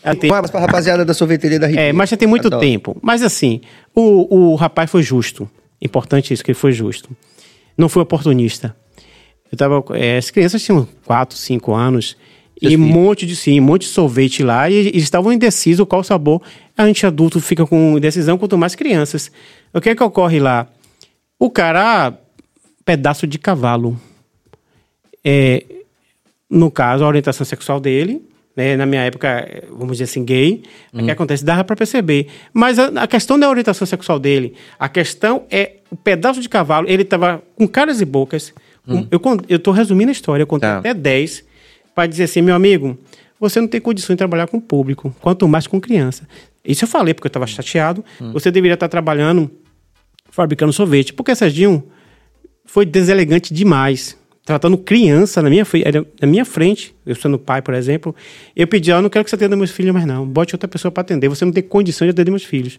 [0.05, 1.89] É, tem- Um abraço pra rapaziada da sorveteria da Ribeira.
[1.89, 2.61] é, mas já tem muito Adoro.
[2.61, 2.97] tempo.
[3.01, 3.61] Mas assim,
[3.95, 5.49] o, o rapaz foi justo.
[5.81, 7.09] Importante isso, que ele foi justo.
[7.77, 8.75] Não foi oportunista.
[9.51, 12.17] Eu tava, é, as crianças tinham 4, 5 anos.
[12.71, 14.69] E um monte de sim, um monte de sorvete lá.
[14.69, 16.41] E eles estavam indecisos qual sabor.
[16.77, 19.31] A gente adulto fica com indecisão, quanto mais crianças.
[19.73, 20.67] O que é que ocorre lá?
[21.37, 22.13] O cara, ah,
[22.85, 23.99] pedaço de cavalo.
[25.23, 25.63] É,
[26.49, 28.21] no caso, a orientação sexual dele,
[28.55, 30.63] né, na minha época, vamos dizer assim, gay,
[30.93, 31.43] o que acontece?
[31.43, 32.27] Dava para perceber.
[32.53, 36.87] Mas a, a questão da orientação sexual dele, a questão é o pedaço de cavalo,
[36.89, 38.53] ele estava com caras e bocas.
[38.85, 40.77] com- eu, con- eu tô resumindo a história, eu contei Tá.
[40.79, 41.43] até 10,
[41.93, 42.97] para dizer assim, meu amigo,
[43.39, 46.27] você não tem condições de trabalhar com público, quanto mais com criança.
[46.63, 48.03] Isso eu falei porque eu estava chateado.
[48.31, 49.51] Você deveria estar trabalhando
[50.33, 51.13] fabricando sorvete.
[51.13, 51.83] Porque Serginho
[52.65, 54.17] foi deselegante demais.
[54.45, 55.65] Tratando criança na minha,
[56.19, 58.13] na minha frente, eu sendo pai, por exemplo,
[58.53, 60.25] eu pedi, ó, eu não quero que você atenda meus filhos mais não.
[60.25, 61.29] Bote outra pessoa para atender.
[61.29, 62.77] Você não tem condição de atender meus filhos.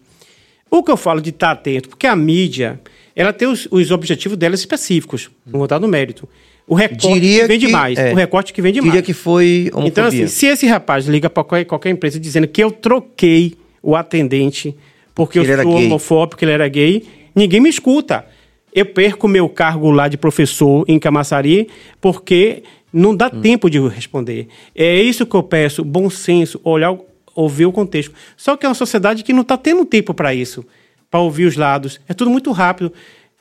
[0.69, 2.79] O que eu falo de estar atento, porque a mídia,
[3.15, 5.31] ela tem os, os objetivos dela específicos.
[5.45, 6.29] Não vou estar no mérito.
[6.67, 7.97] O recorte Diria que vende que- mais.
[7.97, 8.11] é.
[8.11, 9.05] O recorte que vende Diria mais.
[9.05, 9.87] que foi homofobia.
[9.89, 13.95] Então, assim, se esse rapaz liga para qualquer, qualquer empresa dizendo que eu troquei o
[13.95, 14.75] atendente
[15.13, 17.03] porque Ele eu sou homofóbico, ele era gay,
[17.35, 18.25] ninguém me escuta.
[18.73, 21.69] Eu perco meu cargo lá de professor em Camaçari
[22.01, 24.47] porque não dá tempo de responder.
[24.75, 26.97] É isso que eu peço, bom senso, olhar,
[27.35, 28.13] ouvir o contexto.
[28.35, 30.65] Só que é uma sociedade que não está tendo tempo para isso,
[31.11, 32.01] para ouvir os lados.
[32.09, 32.91] É tudo muito rápido.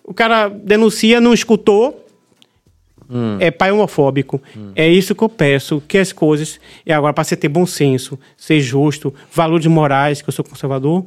[0.05, 2.04] O cara denuncia, não escutou,
[3.41, 4.41] é pai homofóbico.
[4.75, 6.59] É isso que eu peço, que as coisas.
[6.87, 11.05] E agora, para você ter bom senso, ser justo, valores morais, que eu sou conservador,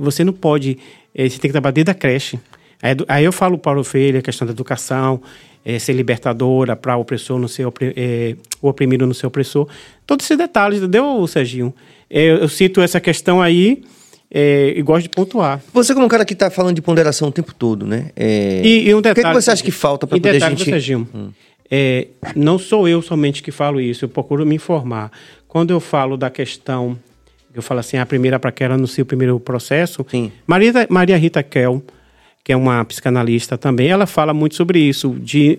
[0.00, 0.78] você não pode.
[1.14, 2.38] eh, você tem que trabalhar desde a creche.
[2.82, 5.20] Aí, aí eu falo para o filho a questão da educação,
[5.64, 9.68] eh, ser libertadora, para o opressor não ser opri- eh, o oprimido não ser opressor.
[10.06, 11.74] Todos esses detalhes, entendeu, Serginho?
[12.08, 13.82] Eh, eu cito essa questão aí
[14.30, 15.62] eh, e gosto de pontuar.
[15.72, 18.10] Você como um cara que tá falando de ponderação o tempo todo, né?
[18.16, 18.60] É...
[18.64, 20.32] E, e um o que, é detalhe, que você acha que falta para poder a
[20.32, 20.68] detalhe, gente...
[20.68, 20.72] Hum.
[20.72, 21.34] Serginho,
[21.70, 25.10] é, não sou eu somente que falo isso, eu procuro me informar.
[25.46, 26.98] Quando eu falo da questão,
[27.54, 30.32] eu falo assim, a primeira para que ela anuncia o primeiro processo, Sim.
[30.46, 31.82] Maria, Maria Rita Kel,
[32.42, 35.58] que é uma psicanalista também, ela fala muito sobre isso, de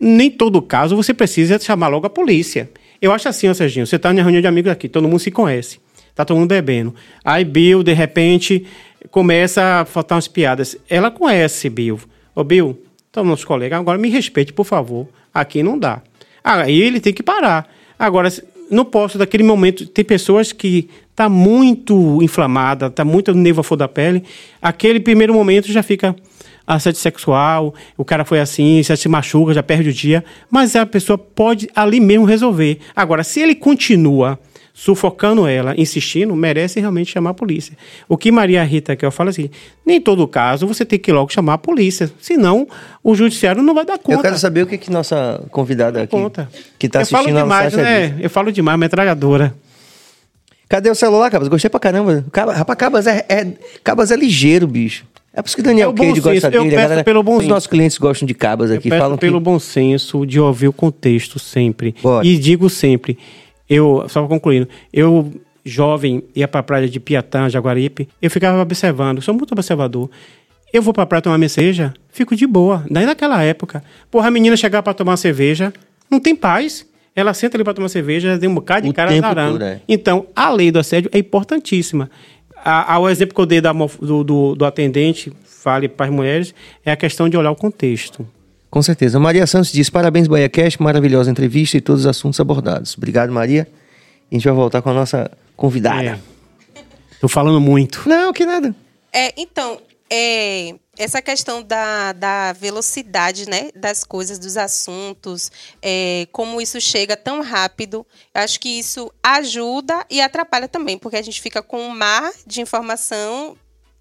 [0.00, 2.70] nem todo caso você precisa chamar logo a polícia.
[3.00, 5.30] Eu acho assim, ó, Serginho, você está na reunião de amigos aqui, todo mundo se
[5.30, 5.80] conhece,
[6.14, 6.94] tá todo mundo bebendo.
[7.24, 8.66] Aí Bill, de repente,
[9.10, 10.76] começa a faltar umas piadas.
[10.88, 12.00] Ela conhece Bill.
[12.34, 12.80] Ô Bill,
[13.10, 15.08] então nosso colega, agora me respeite, por favor.
[15.32, 16.02] Aqui não dá.
[16.42, 17.68] Aí ele tem que parar.
[17.98, 18.28] Agora,
[18.70, 23.86] não posso, daquele momento, tem pessoas que tá muito inflamada, tá muito nervo flor da
[23.86, 24.24] pele,
[24.60, 26.16] aquele primeiro momento já fica,
[26.66, 30.86] assédio sexual, o cara foi assim, já se machuca, já perde o dia, mas a
[30.86, 32.78] pessoa pode ali mesmo resolver.
[32.96, 34.38] Agora, se ele continua
[34.74, 37.76] sufocando ela, insistindo, merece realmente chamar a polícia.
[38.08, 39.50] O que Maria Rita que eu falo assim,
[39.84, 42.66] nem todo caso você tem que logo chamar a polícia, senão
[43.04, 44.18] o judiciário não vai dar conta.
[44.18, 46.48] Eu quero saber o que, que nossa convidada aqui, conta.
[46.78, 48.16] que tá eu falo assistindo demais, né?
[48.20, 49.54] Eu falo demais, metralhadora.
[50.68, 51.48] Cadê o celular, Cabas?
[51.48, 52.24] Gostei pra caramba.
[52.54, 53.46] Rapaz, Cabas é, é-
[53.84, 55.04] Cabas é ligeiro, bicho.
[55.34, 56.50] É por isso que Daniel É Cade gosta senso.
[56.50, 56.74] dele.
[56.74, 58.88] Eu galera- pelo bom Os nossos clientes gostam de Cabas aqui.
[58.90, 59.44] eu falam pelo que...
[59.44, 61.94] bom senso de ouvir o contexto sempre.
[62.02, 62.26] Bora.
[62.26, 63.18] E digo sempre,
[63.74, 65.32] eu, só concluindo, eu,
[65.64, 70.10] jovem, ia pra praia de Piatã, Jaguaripe, eu ficava observando, sou muito observador.
[70.72, 72.84] Eu vou pra praia tomar minha cerveja, fico de boa.
[72.90, 75.72] Daí naquela época, porra, a menina chegar pra tomar cerveja,
[76.10, 76.86] não tem paz.
[77.14, 79.10] Ela senta ali pra tomar cerveja, tem um bocado de O cara
[79.52, 79.80] todo, é.
[79.86, 82.10] Então, a lei do assédio é importantíssima.
[82.64, 86.12] A, a- o exemplo que eu dei da do, do, do atendente, fale para as
[86.12, 86.54] mulheres,
[86.86, 88.26] é a questão de olhar o contexto.
[88.72, 89.20] Com certeza.
[89.20, 92.96] Maria Santos diz: parabéns, Bahia Cash, maravilhosa entrevista e todos os assuntos abordados.
[92.96, 93.68] Obrigado, Maria.
[94.30, 96.18] A gente vai voltar com a nossa convidada.
[96.74, 96.82] É.
[97.20, 98.08] Tô falando muito.
[98.08, 98.74] Não, que nada.
[99.12, 99.78] É, então,
[100.08, 107.14] é, essa questão da, da velocidade, né, das coisas, dos assuntos, é, como isso chega
[107.14, 111.78] tão rápido, eu acho que isso ajuda e atrapalha também, porque a gente fica com
[111.78, 113.54] um mar de informação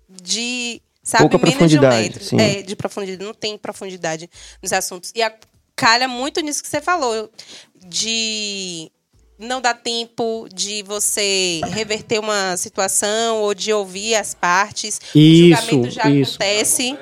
[0.07, 2.59] de, sabe, Pouca menos profundidade, de um metro.
[2.59, 4.29] É, de profundidade, não tem profundidade
[4.61, 5.11] nos assuntos.
[5.15, 5.33] E a,
[5.75, 7.29] calha muito nisso que você falou,
[7.75, 8.91] de
[9.39, 15.01] não dá tempo de você reverter uma situação ou de ouvir as partes.
[15.15, 16.35] Isso, o julgamento já isso.
[16.35, 16.97] acontece.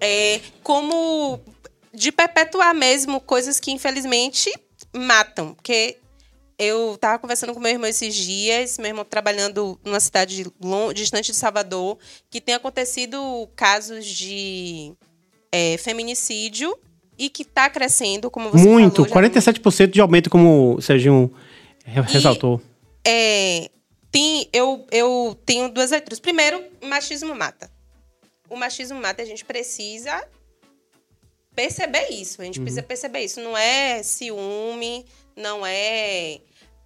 [0.00, 1.40] É, como
[1.92, 4.50] de perpetuar mesmo coisas que infelizmente
[4.94, 5.54] matam.
[5.54, 5.96] Porque
[6.62, 11.32] eu estava conversando com meu irmão esses dias, meu irmão trabalhando numa cidade lon- distante
[11.32, 11.96] de Salvador,
[12.28, 14.92] que tem acontecido casos de
[15.50, 16.78] é, feminicídio
[17.18, 19.04] e que está crescendo, como você muito.
[19.06, 19.24] falou.
[19.24, 21.32] já 47% de aumento, como o Serginho
[21.84, 22.60] re- ressaltou.
[23.06, 23.70] é,
[24.12, 26.20] tem, eu, eu tenho duas leituras.
[26.20, 27.70] Primeiro, machismo mata.
[28.48, 30.26] O machismo mata, a gente precisa
[31.54, 32.40] perceber isso.
[32.42, 33.40] A gente precisa perceber isso.
[33.40, 35.04] Não é ciúme,
[35.36, 36.38] não é,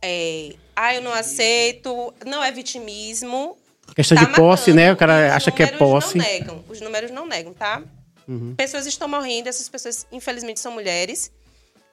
[0.04, 0.54] é.
[0.76, 2.12] Ah, eu não aceito.
[2.26, 3.56] Não é vitimismo.
[3.94, 4.92] Questão Tá de posse, matando, né?
[4.92, 6.16] O cara acha que é posse.
[6.18, 6.64] Não negam.
[6.68, 7.82] Os números não negam, tá?
[8.56, 11.30] Pessoas estão morrendo, essas pessoas, infelizmente, são mulheres.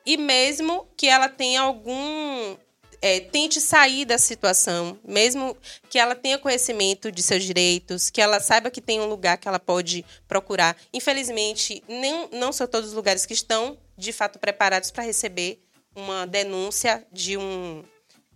[0.06, 2.56] E mesmo que ela tenha algum.
[3.02, 5.58] é, tente sair da situação, mesmo
[5.90, 9.48] que ela tenha conhecimento de seus direitos, que ela saiba que tem um lugar que
[9.48, 10.78] ela pode procurar.
[10.94, 15.60] Infelizmente, nem, não são todos os lugares que estão, de fato, preparados para receber
[15.96, 17.84] uma denúncia de um.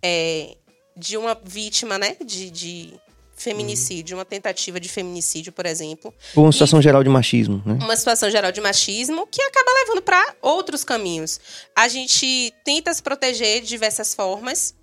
[0.02, 0.56] É,
[0.96, 2.16] de uma vítima, né?
[2.24, 3.00] De, de
[3.36, 7.78] feminicídio, uma tentativa de feminicídio, por exemplo Ou uma situação geral de machismo, né?
[7.82, 11.38] uma situação geral de machismo que acaba levando para outros caminhos.
[11.76, 14.74] A gente tenta se proteger de diversas formas,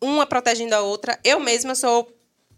[0.00, 1.18] uma protegendo a outra.
[1.22, 2.08] Eu mesma sou,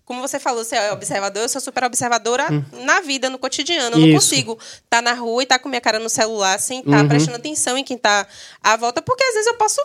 [0.06, 2.46] como você falou, você é observador, eu sou super observadora
[2.84, 3.96] na vida, no cotidiano.
[3.96, 7.06] Eu não consigo estar na rua e estar com minha cara no celular sem estar
[7.06, 8.26] prestando atenção em quem está
[8.62, 9.80] à volta, porque às vezes eu posso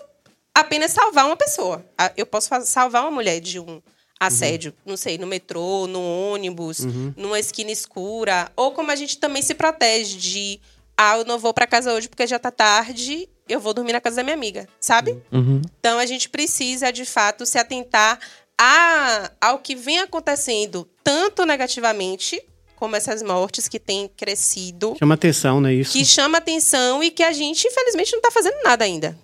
[0.56, 1.86] apenas salvar uma pessoa.
[2.16, 3.82] Eu posso salvar uma mulher de um
[4.18, 6.80] assédio, não sei, no metrô, no ônibus,
[7.18, 10.60] numa esquina escura, ou como a gente também se protege de
[10.98, 14.00] ah, eu não vou para casa hoje porque já tá tarde, eu vou dormir na
[14.00, 15.22] casa da minha amiga, sabe?
[15.32, 15.62] Uhum.
[15.80, 18.18] Então a gente precisa de fato se atentar
[18.58, 22.42] a, ao que vem acontecendo tanto negativamente
[22.78, 25.74] como essas mortes que têm crescido Chama atenção, né?
[25.74, 25.92] Isso.
[25.92, 29.18] que chama atenção e que a gente, infelizmente, não está fazendo nada ainda.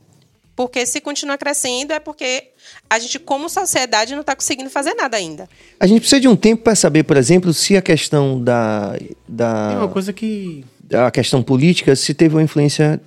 [0.56, 2.50] Porque se continuar crescendo é porque
[2.90, 5.48] a gente, como sociedade, não está conseguindo fazer nada ainda.
[5.80, 9.14] A gente precisa de um tempo para saber, por exemplo, se a questão da, É
[9.28, 10.66] da uma coisa que.
[10.94, 13.02] a questão política, se teve uma influência,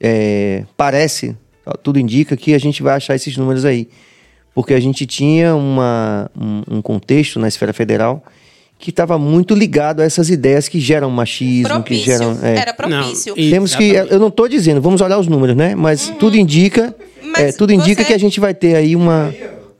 [0.00, 1.36] é, parece,
[1.82, 3.88] tudo indica que a gente vai achar esses números aí.
[4.52, 8.24] Porque a gente tinha uma, um, um contexto na esfera federal
[8.80, 12.04] que estava muito ligado a essas ideias que geram machismo, que Propício.
[12.06, 12.38] geram...
[12.42, 12.56] é.
[12.56, 13.34] Era propício.
[13.36, 14.12] Não, e- Temos que, Exatamente.
[14.14, 15.74] eu não estou dizendo, vamos olhar os números, né?
[15.74, 17.30] Mas tudo indica, Uhum.
[17.32, 19.26] Mas é, tudo indica você- que a gente vai ter aí uma,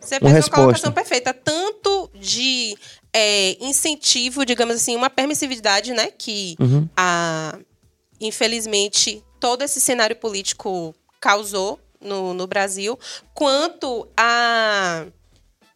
[0.01, 0.61] Você uma fez uma resposta.
[0.61, 2.77] colocação perfeita, tanto de
[3.13, 6.11] é, incentivo, digamos assim, uma permissividade, né?
[6.17, 6.87] Que Uhum.
[6.97, 7.59] a,
[8.21, 12.99] infelizmente todo esse cenário político causou no, no Brasil,
[13.35, 15.07] quanto a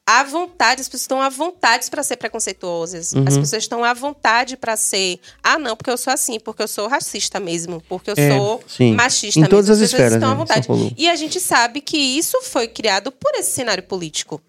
[0.06, 3.12] à vontade, as pessoas estão à vontade para ser preconceituosas.
[3.12, 3.24] Uhum.
[3.26, 6.68] As pessoas estão à vontade para ser, ah, não, porque eu sou assim, porque eu
[6.68, 8.92] sou racista mesmo, porque eu É, sou sim.
[8.94, 9.50] machista Em mesmo.
[9.50, 10.66] todas as pessoas esferas, estão à né, vontade.
[10.66, 10.92] São Paulo.
[10.96, 14.40] E a gente sabe que isso foi criado por esse cenário político.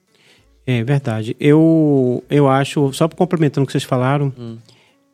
[0.67, 1.37] É verdade.
[1.39, 4.57] Eu, eu acho, só complementando o que vocês falaram, Hum.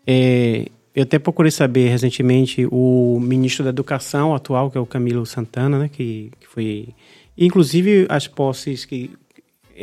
[0.07, 0.65] é,
[0.95, 5.77] eu até procurei saber recentemente o ministro da Educação atual, que é o Camilo Santana,
[5.77, 6.89] né, que, que foi.
[7.37, 9.11] Inclusive as posses que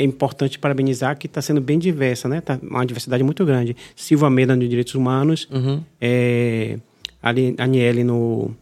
[0.00, 2.40] é importante parabenizar que está sendo bem diversa, né?
[2.40, 3.76] Tá uma diversidade muito grande.
[3.96, 5.82] Silva Meda no Direitos Humanos, Uhum.
[6.00, 6.78] é,
[7.58, 8.54] Aniele no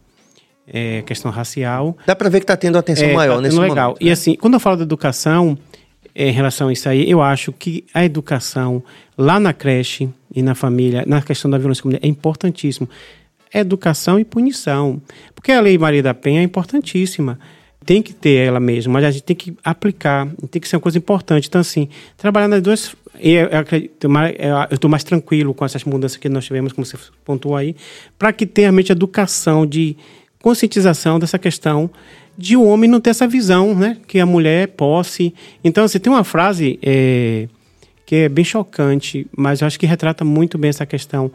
[0.67, 1.95] é, questão racial.
[2.05, 3.73] Dá pra ver que tá tendo atenção É, maior tá nesse sendo momento.
[3.75, 3.97] legal.
[4.01, 5.57] E assim, quando eu falo da educação,
[6.15, 8.83] é, em relação a isso aí, eu acho que a educação
[9.17, 12.89] lá na creche e na família, na questão da violência comunitária, é importantíssimo.
[13.53, 15.01] Educação e punição.
[15.33, 17.39] Porque a Lei Maria da Penha é importantíssima.
[17.87, 20.81] Tem que ter ela mesma, mas a gente tem que aplicar, tem que ser uma
[20.81, 21.47] coisa importante.
[21.47, 21.87] Então, assim,
[22.17, 22.93] trabalhar nas duas.
[23.17, 23.47] Eu
[24.69, 27.77] estou mais tranquilo com essas mudanças que nós tivemos, como você pontuou aí,
[28.19, 29.95] para que tenha realmente educação de
[30.41, 31.89] conscientização dessa questão
[32.37, 33.97] de o homem não ter essa visão, né?
[34.05, 35.33] Que a mulher é posse.
[35.63, 37.47] Então, assim, tem uma frase é,
[38.05, 41.31] que é bem chocante, mas eu acho que retrata muito bem essa questão.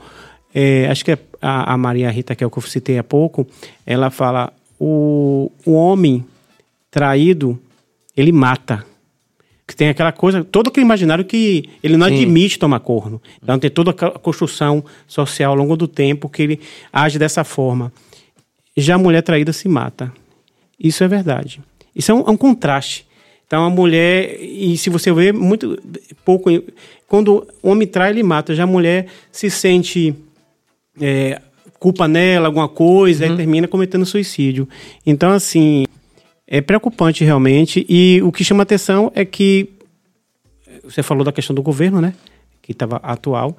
[0.54, 3.46] É, acho que a, a Maria Rita, que é o que eu citei há pouco,
[3.86, 6.24] ela fala: o, o homem
[6.92, 7.58] traído,
[8.14, 8.84] ele mata.
[9.66, 12.16] Que tem aquela coisa, todo aquele imaginário que ele não Sim.
[12.16, 13.20] admite tomar corno.
[13.42, 16.60] Então tem toda aquela construção social ao longo do tempo que ele
[16.92, 17.90] age dessa forma.
[18.76, 20.12] Já a mulher traída se mata.
[20.78, 21.60] Isso é verdade.
[21.96, 23.06] Isso é um, é um contraste.
[23.46, 25.80] Então a mulher, e se você vê muito
[26.24, 26.50] pouco,
[27.06, 28.54] quando o homem trai, ele mata.
[28.54, 30.14] Já a mulher se sente
[31.00, 31.40] é,
[31.78, 34.68] culpa nela, alguma coisa, e termina cometendo suicídio.
[35.06, 35.84] Então, assim,
[36.54, 37.86] é preocupante realmente.
[37.88, 39.70] E o que chama atenção é que
[40.84, 42.12] você falou da questão do governo, né?
[42.60, 43.56] Que estava atual.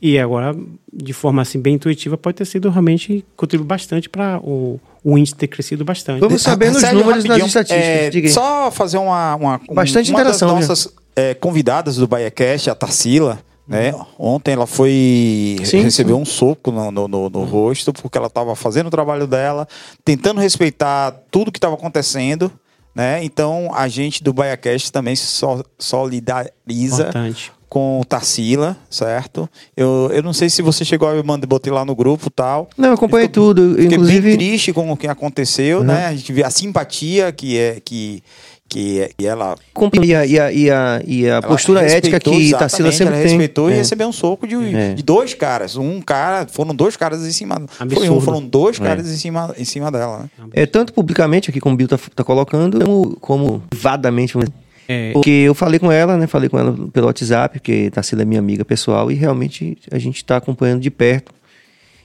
[0.00, 0.54] E agora,
[0.92, 5.34] de forma assim bem intuitiva, pode ter sido realmente contribuído bastante para o, o índice
[5.34, 6.20] ter crescido bastante.
[6.20, 8.30] Vamos saber nos números nas rapidinho, estatísticas.
[8.30, 12.70] é, só fazer uma, uma um- Bastante uma interação, das nossas é, convidadas do BaiaCast,
[12.70, 13.92] a Tarsila, né?
[14.18, 18.54] Ontem ela foi Sim, recebeu um soco no, no, no- no rosto porque ela estava
[18.54, 19.66] fazendo o trabalho dela,
[20.04, 22.50] tentando respeitar tudo que estava acontecendo,
[22.94, 23.22] né?
[23.24, 27.52] Então a gente do BaiaCast também se so- solidariza Importante.
[27.68, 29.48] com Tarsila, certo?
[29.76, 32.30] Eu, eu não sei se você chegou a me mandar, botei lá no grupo e
[32.30, 32.68] tal.
[32.76, 33.70] Não, eu acompanhei Eu tô- tudo.
[33.76, 35.84] Fiquei Inclusive, bem triste com o que aconteceu, Uhum.
[35.84, 36.06] né?
[36.06, 38.22] A gente vê a simpatia que é que
[38.68, 39.56] que, é- que ela,
[40.02, 43.28] e a, e a, e a, e a postura ética que Tarsila sempre ela tem.
[43.32, 43.76] respeitou e É.
[43.76, 44.94] recebeu um soco de, É.
[44.94, 45.76] de dois caras.
[45.76, 47.62] Um cara, foram dois caras em cima.
[47.92, 48.84] Foi um, foram dois É.
[48.84, 50.30] caras em cima em cima dela, né?
[50.52, 54.34] É, tanto publicamente, aqui como o Bill tá, tá colocando, como, como privadamente.
[54.34, 54.66] vamos dizer.
[54.88, 56.28] É, Porque eu falei com ela, né?
[56.28, 60.24] Falei com ela pelo WhatsApp, porque Tarsila é minha amiga pessoal, e realmente a gente
[60.24, 61.32] tá acompanhando de perto.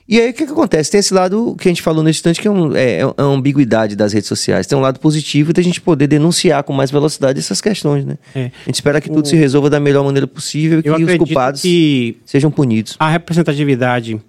[0.08, 0.90] E aí o que, que acontece?
[0.90, 3.22] Tem esse lado que a gente falou nesse instante, que é, um- é, é a
[3.22, 4.66] ambiguidade das redes sociais.
[4.66, 8.18] Tem um lado positivo da gente poder denunciar com mais velocidade essas questões, né?
[8.34, 8.46] É.
[8.46, 11.62] A gente espera que tudo se resolva da melhor maneira possível e que os culpados
[11.62, 12.96] que sejam punidos.
[12.98, 14.20] a representatividade,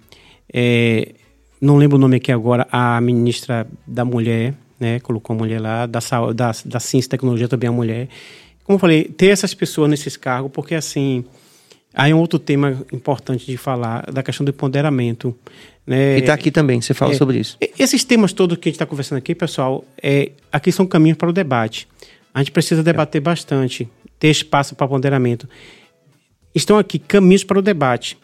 [0.52, 1.12] é,
[1.60, 5.86] não lembro o nome aqui agora, a ministra da Mulher, né, colocou a mulher lá,
[5.86, 5.98] da,
[6.34, 8.08] da, da Ciência e Tecnologia também a mulher.
[8.64, 11.24] Como eu falei, ter essas pessoas nesses cargos, porque assim,
[11.94, 15.34] aí é um outro tema importante de falar, da questão do empoderamento.
[15.86, 16.18] Né?
[16.18, 17.56] E tá aqui também, você fala É, sobre isso.
[17.78, 21.28] Esses temas todos que a gente está conversando aqui, pessoal, é, aqui são caminhos para
[21.28, 21.86] o debate.
[22.32, 23.88] A gente precisa debater bastante,
[24.18, 25.48] ter espaço para ponderamento.
[26.54, 28.18] Estão aqui caminhos para o debate.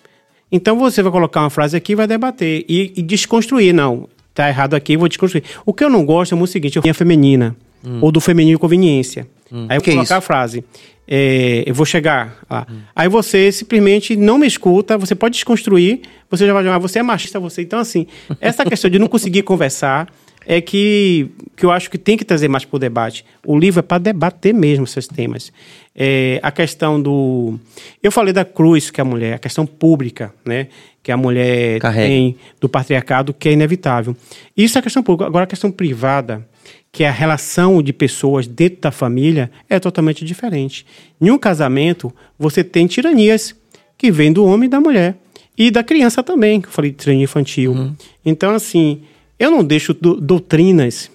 [0.50, 3.72] Então você vai colocar uma frase aqui e vai debater e, e desconstruir.
[3.72, 5.44] Não, tá errado aqui, vou desconstruir.
[5.64, 7.56] O que eu não gosto é o seguinte: eu a feminina
[8.00, 9.26] ou do feminino conveniência.
[9.68, 10.14] Aí eu Que vou colocar isso?
[10.14, 10.64] a frase.
[11.08, 12.66] é, eu vou chegar lá.
[12.94, 17.02] Aí você simplesmente não me escuta, você pode desconstruir, você já vai chamar, você é
[17.02, 17.62] machista, você.
[17.62, 18.06] Então, assim,
[18.40, 20.08] essa questão de não conseguir conversar
[20.46, 23.24] é que, que eu acho que tem que trazer mais para o debate.
[23.46, 25.52] O livro é para debater mesmo esses temas.
[25.94, 27.58] É, a questão do.
[28.02, 30.68] Eu falei da cruz que a mulher, a questão pública, né?
[31.02, 32.06] Que a mulher Carrega.
[32.08, 34.16] tem do patriarcado, que é inevitável.
[34.56, 35.26] Isso é a questão pública.
[35.26, 36.46] Agora, a questão privada,
[36.92, 40.84] que a relação de pessoas dentro da família, é totalmente diferente.
[41.20, 43.54] Em um casamento, você tem tiranias
[43.96, 45.16] que vêm do homem e da mulher.
[45.56, 47.94] E da criança também, que eu falei de tirania infantil.
[48.24, 49.02] Então, assim,
[49.38, 51.10] eu não deixo do- doutrinas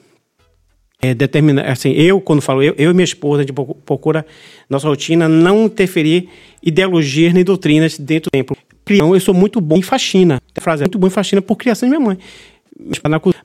[1.02, 4.26] é, determinar, assim, eu, quando falo eu, eu e minha esposa, a gente procu- procura,
[4.70, 6.30] nossa rotina, não interferir
[6.64, 8.56] ideologias nem doutrinas dentro do templo.
[8.90, 10.40] Então, eu sou muito bom em faxina.
[10.56, 12.18] A frase é muito bom em faxina por criação de minha mãe.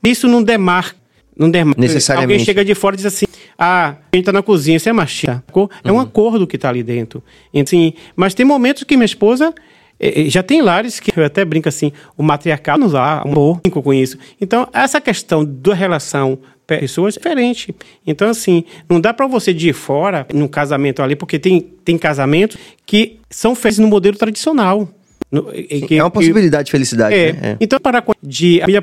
[0.04, 0.99] Isso não demarca.
[1.40, 1.80] Não demarca.
[1.80, 2.32] Necessariamente.
[2.34, 3.24] Alguém chega de fora e diz assim:
[3.58, 5.42] ah, a gente tá na cozinha, você é machista.
[5.82, 7.22] É um acordo que tá ali dentro.
[7.54, 9.54] Assim, mas tem momentos que minha esposa.
[9.98, 13.54] eh, eh, Já tem lares que eu até brinco assim, o matriarcado nos dá um
[13.54, 14.18] brinco com isso.
[14.40, 17.74] Então, essa questão da relação pessoas é diferente.
[18.06, 22.56] Então, assim, não dá para você de fora, num casamento ali, porque tem, tem casamentos
[22.86, 24.88] que são feitos no modelo tradicional.
[25.32, 27.32] No- e- é uma possibilidade de felicidade, é.
[27.32, 27.38] né?
[27.42, 27.56] É.
[27.60, 28.82] Então, para com- de a família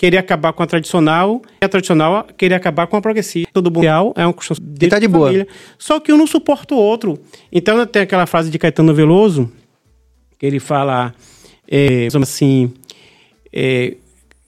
[0.00, 3.50] querer acabar com a tradicional, e a tradicional querer acabar com a progressista.
[3.52, 5.26] Todo mundo é uma questão de tá de boa.
[5.26, 5.46] família.
[5.78, 7.18] Só que um não suporta o outro.
[7.52, 9.52] Então, tem aquela frase de Caetano Veloso,
[10.38, 11.14] que ele fala
[11.70, 12.72] é, assim,
[13.52, 13.96] é,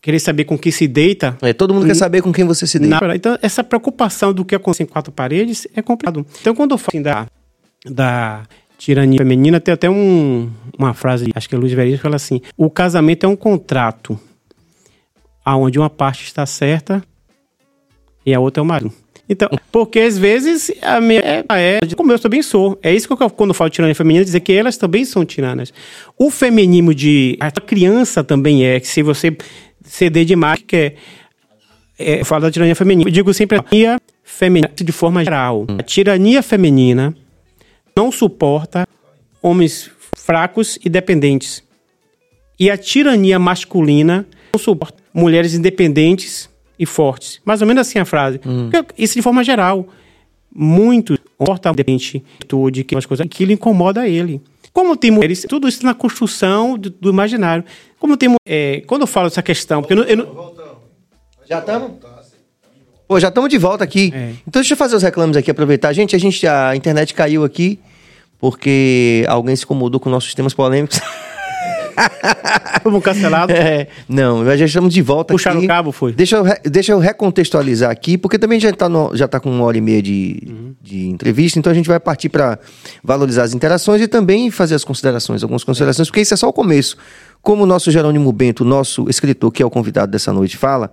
[0.00, 1.36] querer saber com que se deita.
[1.42, 3.06] É, todo mundo quer saber com quem você se deita.
[3.06, 6.24] Na- então, essa preocupação do que acontece em quatro paredes é complicado.
[6.40, 7.26] Então, quando eu falo assim, da,
[7.90, 8.44] da
[8.78, 12.40] tirania feminina, tem até um, uma frase, acho que é Luiz Veríssimo, que fala assim:
[12.56, 14.18] o casamento é um contrato
[15.44, 17.02] aonde uma parte está certa
[18.24, 18.92] e a outra é o marido.
[19.28, 22.78] Então, porque às vezes a minha é, é como eu também sou.
[22.82, 25.72] É isso que eu, quando eu falo tirania feminina, dizer que elas também são tiranas.
[26.18, 29.36] O feminismo de a criança também é, que se você
[29.84, 30.94] ceder demais, que é,
[31.98, 33.08] é, eu falo da tirania feminina.
[33.08, 35.66] Eu digo sempre a tirania feminina de forma geral.
[35.78, 37.14] A tirania feminina
[37.96, 38.86] não suporta
[39.40, 41.62] homens fracos e dependentes.
[42.58, 46.48] E a tirania masculina não suporta mulheres independentes
[46.78, 47.40] e fortes.
[47.44, 48.38] Mais ou menos assim a frase.
[48.38, 49.86] Porque Isso de forma geral.
[50.54, 52.22] Muito importa depende
[52.72, 54.40] de que as coisas aquilo incomoda ele.
[54.72, 57.64] Como tem mulheres, tudo isso na construção do, do imaginário.
[57.98, 60.54] Como tem é, quando eu falo dessa questão, porque eu não- eu não,
[61.48, 61.92] Já estamos?
[63.08, 64.10] Pô, já estamos de volta aqui.
[64.14, 64.30] É.
[64.46, 65.92] Então deixa eu fazer os reclames aqui, aproveitar.
[65.92, 67.78] Gente, a gente a internet caiu aqui
[68.38, 71.00] porque alguém se incomodou com nossos temas polêmicos.
[72.82, 73.54] fomos cancelados.
[73.54, 75.66] É, não, nós já estamos de volta Puxaram aqui.
[75.66, 76.12] o cabo, foi.
[76.12, 79.78] Deixa eu, deixa eu recontextualizar aqui, porque também já está já tá com uma hora
[79.78, 82.58] e meia de, de entrevista, então a gente vai partir para
[83.02, 86.52] valorizar as interações e também fazer as considerações, algumas considerações, porque isso é só o
[86.52, 86.96] começo.
[87.40, 90.92] Como o nosso Jerônimo Bento, nosso escritor, que é o convidado dessa noite, fala,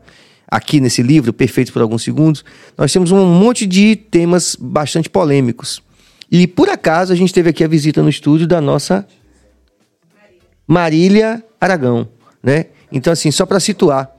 [0.49, 2.43] aqui nesse livro, Perfeito por Alguns Segundos,
[2.77, 5.81] nós temos um monte de temas bastante polêmicos.
[6.31, 9.05] E por acaso a gente teve aqui a visita no estúdio da nossa
[10.73, 12.07] Marília Aragão,
[12.43, 12.65] né?
[12.91, 14.09] Então, assim, só para situar.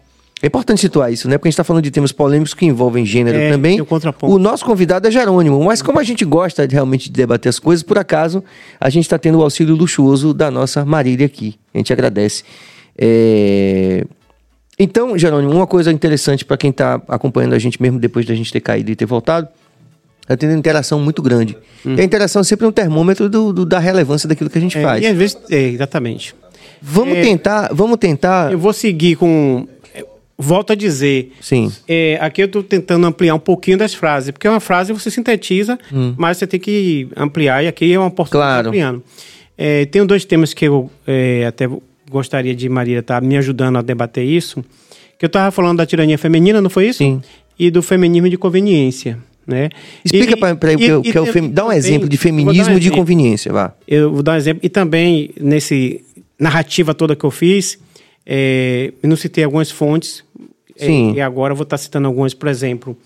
[0.43, 1.37] É importante situar isso, né?
[1.39, 3.79] Porque a gente está falando de temas polêmicos que envolvem gênero É, também.
[4.23, 7.59] o nosso convidado é Jerônimo, mas como a gente gosta de, realmente de debater as
[7.59, 8.43] coisas, por acaso,
[8.81, 11.57] a gente está tendo o auxílio luxuoso da nossa Marília aqui.
[11.75, 12.43] A gente agradece.
[12.99, 14.05] É,
[14.79, 18.51] Então, Jerônimo, uma coisa interessante para quem está acompanhando a gente, mesmo depois da gente
[18.51, 19.47] ter caído e ter voltado,
[20.23, 21.55] está tendo uma interação muito grande.
[21.85, 24.79] E a interação é sempre um termômetro do- do- da relevância daquilo que a gente
[24.79, 25.03] É, faz.
[25.03, 26.35] e às vezes, é, exatamente.
[26.83, 27.23] Vamos É.
[27.23, 28.53] tentar, vamos tentar.
[28.53, 29.67] Eu vou seguir com.
[29.95, 30.05] é,
[30.39, 31.33] Volto a dizer.
[31.41, 31.71] Sim.
[31.87, 35.79] É, aqui eu estou tentando ampliar um pouquinho das frases, porque uma frase você sintetiza,
[36.17, 38.69] mas você tem que ampliar, e aqui é uma oportunidade Claro.
[38.69, 39.03] ampliando.
[39.59, 41.69] É, tenho dois temas que eu é, até
[42.11, 44.65] gostaria de Maria estar me ajudando a debater isso.
[45.19, 46.99] Que eu estava falando da tirania feminina, não foi isso?
[46.99, 47.21] Sim.
[47.59, 49.19] E do feminismo de conveniência.
[49.47, 49.69] Né?
[50.05, 52.21] Explica para ele o que, é o- é o femi- Dá um exemplo de dar
[52.21, 52.97] um feminismo de exemplo.
[52.99, 53.75] conveniência, vá.
[53.87, 54.61] Eu vou dar um exemplo.
[54.63, 56.03] E também, nesse
[56.41, 57.79] narrativa toda que eu fiz,
[58.25, 60.25] é, eu não citei algumas fontes.
[60.77, 61.13] é, Sim.
[61.13, 62.97] e agora eu vou estar citando algumas, por exemplo.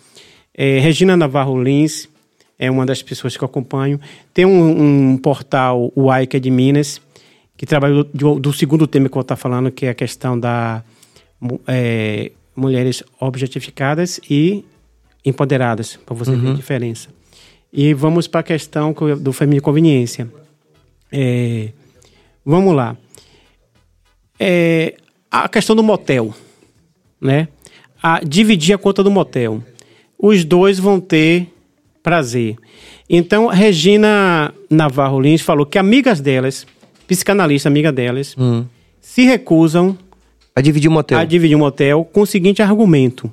[0.56, 2.09] é, Regina Navarro Lins
[2.59, 4.01] é uma das pessoas que eu acompanho.
[4.32, 7.01] Tem um, um portal, o AI, que é de Minas,
[7.56, 10.39] que trabalha do, do segundo tema que eu vou estar falando, que é a questão
[10.39, 10.85] da
[11.66, 14.65] é, mulheres objetificadas e
[15.24, 17.09] empoderadas, para você ver a diferença.
[17.73, 20.31] E vamos para a questão do feminismo de conveniência.
[21.11, 21.70] É,
[22.44, 22.97] vamos lá.
[24.39, 24.94] É,
[25.31, 26.35] a questão do motel,
[27.20, 27.48] né?
[28.02, 29.62] A dividir a conta do motel.
[30.19, 31.48] Os dois vão ter
[32.02, 32.56] prazer.
[33.09, 36.66] Então, Regina Navarro Lins falou que amigas delas,
[37.06, 38.65] psicanalista amiga delas, Hum.
[39.01, 39.97] se recusam
[40.55, 41.19] A dividir o motel.
[41.19, 43.32] a dividir um motel com o seguinte argumento.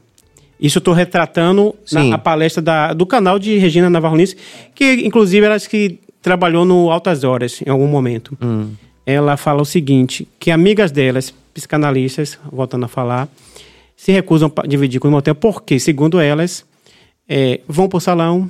[0.59, 2.09] Isso eu estou retratando Sim.
[2.09, 4.35] na palestra da- do canal de Regina Navarro Lins,
[4.75, 8.37] que inclusive ela que trabalhou no Altas Horas em algum momento.
[8.41, 8.71] Hum.
[9.05, 13.27] Ela fala o seguinte, que amigas delas, psicanalistas, voltando a falar,
[13.95, 16.65] se recusam a dividir com o motel porque, segundo elas,
[17.27, 18.49] é, vão para o salão,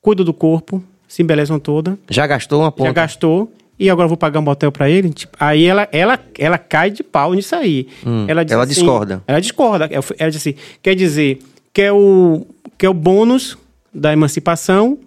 [0.00, 2.88] cuidam do corpo, se embelezam toda, Já gastou uma ponta.
[2.88, 5.10] já gastou e agora eu vou pagar um motel pra ele.
[5.10, 7.88] Tipo, aí ela, ela, ela cai de pau nisso aí.
[8.28, 9.22] ela diz ela assim- discorda.
[9.26, 9.84] Ela discorda.
[9.90, 11.40] Ela ela diz assim, quer dizer,
[11.72, 12.46] quer o,
[12.78, 13.58] quer o bônus
[13.92, 14.98] da emancipação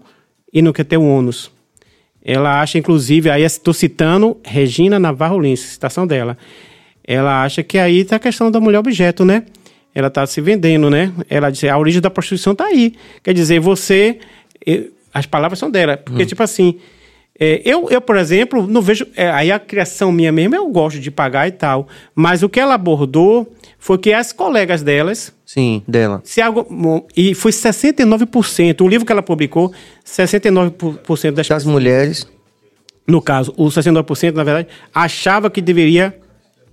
[0.51, 1.51] e não quer ter o ônus.
[2.27, 6.35] Ela acha, inclusive, aí estou citando Regina Navarro Lins, citação dela.
[7.07, 9.43] Ela acha que aí está a questão da mulher objeto, né?
[9.93, 11.13] Ela está se vendendo, né?
[11.29, 12.95] Ela diz, a origem da prostituição está aí.
[13.23, 14.17] Quer dizer, você...
[15.13, 15.97] As palavras são dela.
[15.97, 16.79] Porque, tipo assim,
[17.39, 19.05] é, eu, eu, por exemplo, não vejo...
[19.15, 21.87] é, aí a criação minha mesmo, eu gosto de pagar e tal.
[22.13, 26.21] Mas o que ela abordou foi que as colegas delas Sim, dela.
[26.23, 26.65] se algo,
[27.15, 28.81] e foi 69%.
[28.81, 29.71] O livro que ela publicou,
[30.05, 32.27] 69% das, Das mulheres.
[33.07, 36.15] no caso, o 69%, na verdade, achava que deveria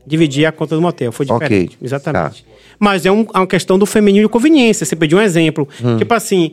[0.06, 1.12] dividir a conta do motel.
[1.12, 1.76] Foi diferente.
[1.80, 2.44] Exatamente.
[2.78, 4.84] Mas é um- é uma questão do feminino de conveniência.
[4.84, 5.68] Você pediu um exemplo.
[5.84, 5.96] Hum.
[5.96, 6.52] Tipo assim,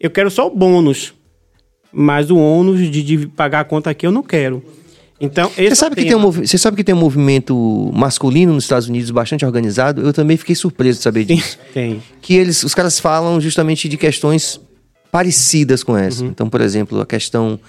[0.00, 1.12] eu quero só o bônus,
[1.94, 4.62] mas o ônus de, de pagar a conta aqui eu não quero.
[5.20, 8.64] Então, Você é sabe, que tem um, você sabe que tem um movimento masculino nos
[8.64, 10.02] Estados Unidos bastante organizado?
[10.02, 11.58] Eu também fiquei surpreso de saber Tem, disso.
[11.72, 12.02] tem.
[12.20, 14.60] que eles, os caras falam justamente de questões
[15.14, 16.24] parecidas com essa.
[16.24, 17.60] Então, por exemplo, a questão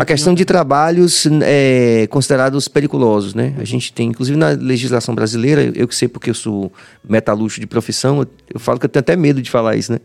[0.00, 3.54] a questão de trabalhos é, considerados periculosos, né?
[3.58, 6.72] A gente tem, inclusive na legislação brasileira, eu que sei porque eu sou
[7.08, 10.00] metalúrgico de profissão, eu, eu falo que eu tenho até medo de falar isso, né?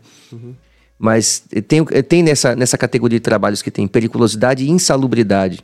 [0.98, 5.60] Mas tem, tem nessa, nessa categoria de trabalhos que tem periculosidade e insalubridade.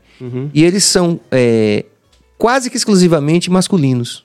[0.54, 1.84] E eles são é,
[2.38, 4.24] quase que exclusivamente masculinos.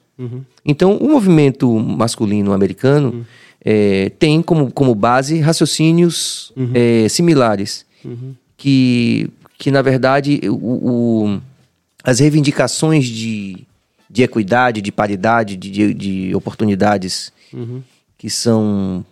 [0.65, 3.25] Então, o movimento masculino americano
[3.65, 7.85] é, tem como, como base raciocínios é, similares.
[8.57, 10.53] Que, que, na verdade, o,
[11.33, 11.41] o-
[12.03, 13.65] as reivindicações de,
[14.09, 17.31] de equidade, de paridade, de, de, de oportunidades
[18.17, 19.03] que são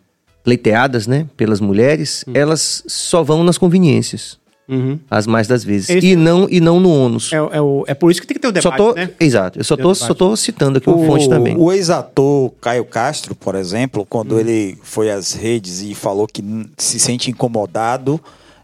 [0.51, 4.97] pleiteadas né, pelas mulheres, elas só vão nas conveniências, Uhum.
[5.11, 5.89] as mais das vezes.
[5.89, 7.33] Esse- E, não, e não no ônus.
[7.33, 9.09] É, é, o- é por isso que tem que ter o debate, Só tô, né?
[9.19, 11.53] Exato, eu só tô, o só tô citando aqui uma fonte também.
[11.57, 14.39] O ex-ator Caio Castro, por exemplo, quando Hum.
[14.39, 16.41] ele foi às redes e falou que
[16.77, 18.17] se sente incomodado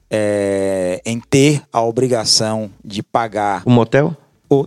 [0.09, 3.61] é, em ter a obrigação de pagar.
[3.65, 4.15] O motel?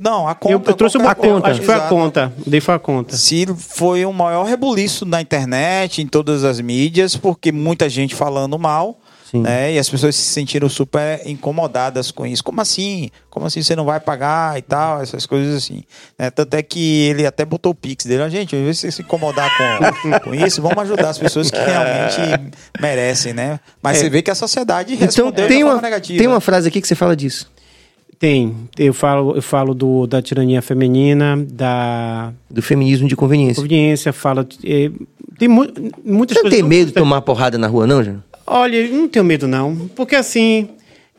[0.00, 0.54] Não, a conta.
[0.54, 2.32] Eu, eu trouxe uma qualquer conta, acho que foi a conta.
[2.46, 3.16] Dei foi a conta.
[3.16, 8.58] Se foi o maior rebuliço na internet, em todas as mídias, porque muita gente falando
[8.58, 8.98] mal,
[9.34, 9.72] né?
[9.74, 12.42] E as pessoas se sentiram super incomodadas com isso.
[12.44, 13.10] Como assim?
[13.28, 15.02] Como assim você não vai pagar e tal?
[15.02, 15.82] Essas coisas assim.
[16.18, 16.30] né?
[16.30, 18.22] Tanto é que ele até botou o pix dele.
[18.22, 21.58] "Ah, Gente, ao invés de se incomodar com, com isso, vamos ajudar as pessoas que
[21.58, 23.60] realmente merecem, né?
[23.82, 26.18] Mas você vê que a sociedade Então respondeu tem de uma, forma negativa.
[26.18, 27.50] tem uma frase aqui que você fala disso.
[28.18, 28.54] Tem.
[28.78, 33.62] Eu falo, eu falo do, da tirania feminina, da Do feminismo de conveniência.
[33.62, 34.12] conveniência,
[34.42, 34.90] de- eh,
[35.38, 35.66] tem mu
[36.04, 38.22] muitas Você não tem medo de tomar porrada na rua, não, Jânio?
[38.46, 39.76] Olha, eu não tenho medo, não.
[39.94, 40.68] Porque assim.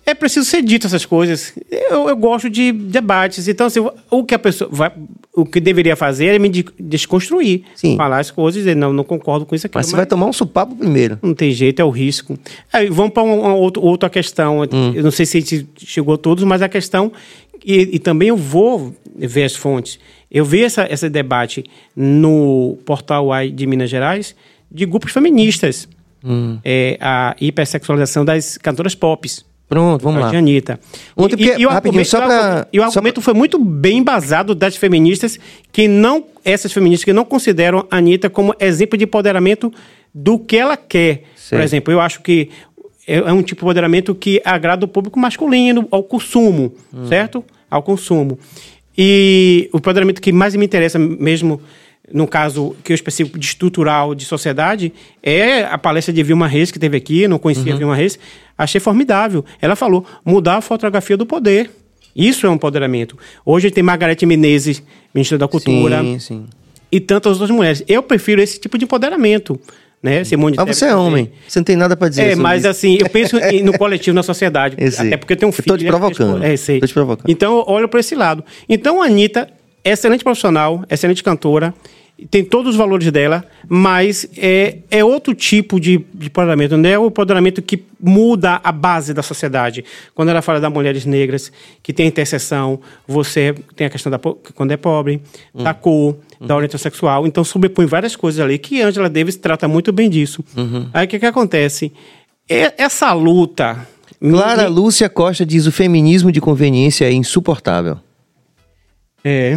[0.10, 1.54] É preciso ser dito essas coisas.
[1.70, 3.46] Eu, eu gosto de debates.
[3.50, 4.90] Então, assim, o que a pessoa vai,
[5.36, 7.64] o que deveria fazer é me de- desconstruir.
[7.76, 7.98] Sim.
[7.98, 9.76] Falar as coisas e dizer, não, não concordo com isso aqui.
[9.76, 11.20] Mas você vai tomar um supapo primeiro.
[11.22, 12.40] Não tem jeito, é o risco.
[12.72, 14.64] Aí, vamos para uma, outra, outra questão.
[14.96, 17.12] Eu não sei se a gente chegou a todos, mas a questão.
[17.66, 20.00] E, e também eu vou ver as fontes.
[20.32, 24.34] Eu vi essa, esse debate no portal AI de Minas Gerais
[24.72, 25.86] de grupos feministas.
[26.64, 29.28] É, a hipersexualização das cantoras pop.
[29.70, 30.30] Pronto, vamos lá.
[30.30, 30.80] Anitta.
[31.16, 31.70] Ontem, porque- o rapidinho,
[32.02, 35.38] argumento- só pra- E o argumento foi muito bem embasado das feministas,
[35.72, 36.24] que não.
[36.46, 39.72] Essas feministas que não consideram a Anitta como exemplo de empoderamento
[40.14, 41.24] do que ela quer.
[41.36, 41.60] Certo.
[41.60, 42.50] Por exemplo, eu acho que
[43.06, 46.74] é é um tipo de empoderamento que agrada o público masculino, ao consumo,
[47.10, 47.44] certo?
[47.70, 48.38] Ao consumo.
[48.98, 51.62] E o empoderamento que mais me interessa mesmo,
[52.14, 56.72] no caso que eu específico de estrutural de sociedade, é a palestra de Vilma Reis,
[56.72, 58.18] que teve aqui, não conhecia a Vilma Reis,
[58.58, 59.44] achei formidável.
[59.62, 61.70] Ela falou, mudar a fotografia do poder.
[62.16, 63.18] Isso é um empoderamento.
[63.46, 64.82] Hoje tem Margarete Menezes,
[65.14, 66.46] ministra da Cultura, Sim, sim.
[66.92, 67.84] e tantas outras mulheres.
[67.88, 69.60] Eu prefiro esse tipo de empoderamento.
[70.02, 70.24] Né?
[70.24, 71.32] Simone Mas Tebet você é homem.
[71.48, 72.68] Você não tem nada pra dizer É, mas isso.
[72.70, 74.76] assim, eu penso no coletivo, na sociedade.
[74.92, 75.08] Sei.
[75.08, 75.66] Até porque eu tenho um filho.
[75.68, 76.44] tô te provocando.
[76.44, 76.80] É, sei.
[76.80, 77.30] Tô te provocando.
[77.30, 78.44] Então, eu olho para esse lado.
[78.70, 79.50] Então, a Anitta,
[79.84, 81.74] excelente profissional, excelente cantora,
[82.32, 86.98] tem todos os valores dela, mas é, é outro tipo de, de empoderamento, não é
[86.98, 89.86] o empoderamento que muda a base da sociedade.
[90.16, 91.52] Quando ela fala das mulheres negras,
[91.84, 95.22] que tem a interseção, você tem a questão da quando é pobre,
[95.54, 95.64] Hum.
[95.64, 99.92] da cor, da orientação sexual, então sobrepõe várias coisas ali, que Angela Davis trata muito
[99.92, 100.44] bem disso.
[100.56, 100.90] Uhum.
[100.94, 101.92] Aí o que, que acontece?
[102.50, 103.88] E- essa luta...
[104.20, 108.00] Clara Lúcia Costa diz o feminismo de conveniência é insuportável.
[109.24, 109.56] É.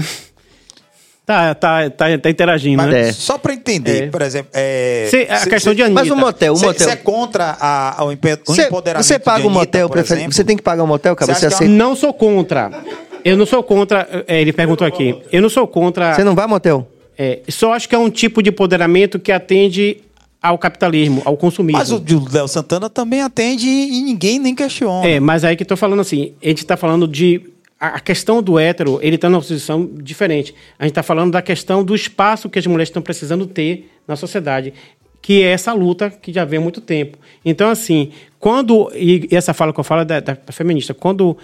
[1.30, 3.08] Tá, tá, tá, tá interagindo, Mas né?
[3.08, 3.12] É.
[3.12, 4.06] só para entender, É.
[4.08, 4.50] por exemplo.
[4.52, 6.00] É, Cê- a cê- questão de cê- Anitta.
[6.02, 6.88] Mas o motel, o Você motel.
[6.88, 8.16] é contra a, o, o
[8.46, 10.34] Você, empoderamento você paga de um motel, por prefere- exemplo?
[10.34, 11.32] você tem que pagar um motel, cara.
[11.32, 11.72] Você Você, é aceita.
[11.72, 12.70] Não sou contra.
[13.24, 14.08] Eu não sou contra.
[14.26, 15.16] é, Ele perguntou aqui.
[15.30, 16.14] Eu não sou contra.
[16.14, 16.86] Você não vai motel?
[17.16, 19.98] é, só acho que é um tipo de empoderamento que atende
[20.42, 21.78] ao capitalismo, ao consumismo.
[21.78, 25.06] Mas o de Léo Santana também atende e ninguém nem questiona.
[25.06, 27.42] É, mas aí que tô falando assim, a gente tá falando de.
[27.80, 30.54] A questão do hétero, ele está numa posição diferente.
[30.78, 34.16] A gente está falando da questão do espaço que as mulheres estão precisando ter na
[34.16, 34.74] sociedade,
[35.22, 37.16] que é essa luta que já vem há muito tempo.
[37.42, 38.92] Então, assim, quando.
[38.94, 41.38] E essa fala que eu falo é da, da feminista, quando.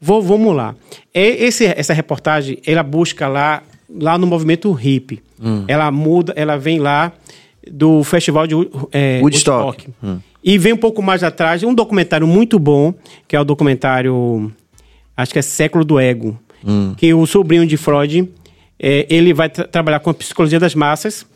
[0.00, 0.74] Vou, vamos lá.
[1.14, 5.22] É, esse, essa reportagem, ela busca lá, lá no movimento hippie.
[5.68, 7.12] Ela muda, ela vem lá
[7.70, 8.54] do festival de
[8.90, 9.88] é, Woodstock.
[10.42, 12.92] E vem um pouco mais atrás um documentário muito bom,
[13.28, 14.52] que é o documentário
[15.16, 16.38] acho que é Século do Ego,
[16.96, 18.28] que o sobrinho de Freud,
[18.78, 21.26] é, ele vai tra- trabalhar com a psicologia das massas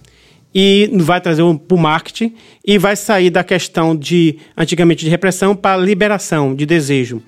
[0.54, 2.32] e vai trazer para o marketing
[2.64, 7.20] e vai sair da questão de, antigamente, de repressão para liberação de desejo.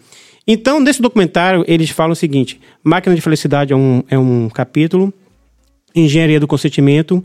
[0.47, 5.13] Então, nesse documentário, eles falam o seguinte, Máquina de Felicidade é um, é um capítulo,
[5.95, 7.23] Engenharia do Consentimento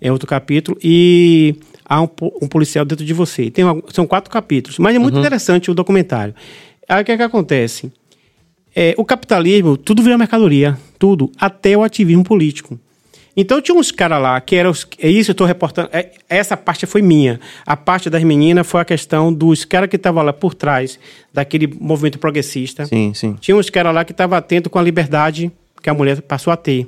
[0.00, 1.54] é outro capítulo e
[1.84, 2.08] há um,
[2.42, 3.50] um policial dentro de você.
[3.50, 6.34] Tem uma- são quatro capítulos, mas é muito interessante o documentário.
[6.88, 7.90] Aí o que, é que acontece?
[8.78, 12.78] É, o capitalismo, tudo vira mercadoria, tudo, até o ativismo político.
[13.34, 14.72] Então tinha uns caras lá que eram.
[14.98, 15.88] É isso, eu estou reportando.
[15.92, 17.38] é- essa parte foi minha.
[17.66, 20.98] A parte das meninas foi a questão dos caras que estavam lá por trás
[21.32, 22.86] daquele movimento progressista.
[22.86, 23.34] Sim, sim.
[23.40, 25.50] Tinha uns caras lá que estavam atentos com a liberdade
[25.82, 26.86] que a mulher passou a ter.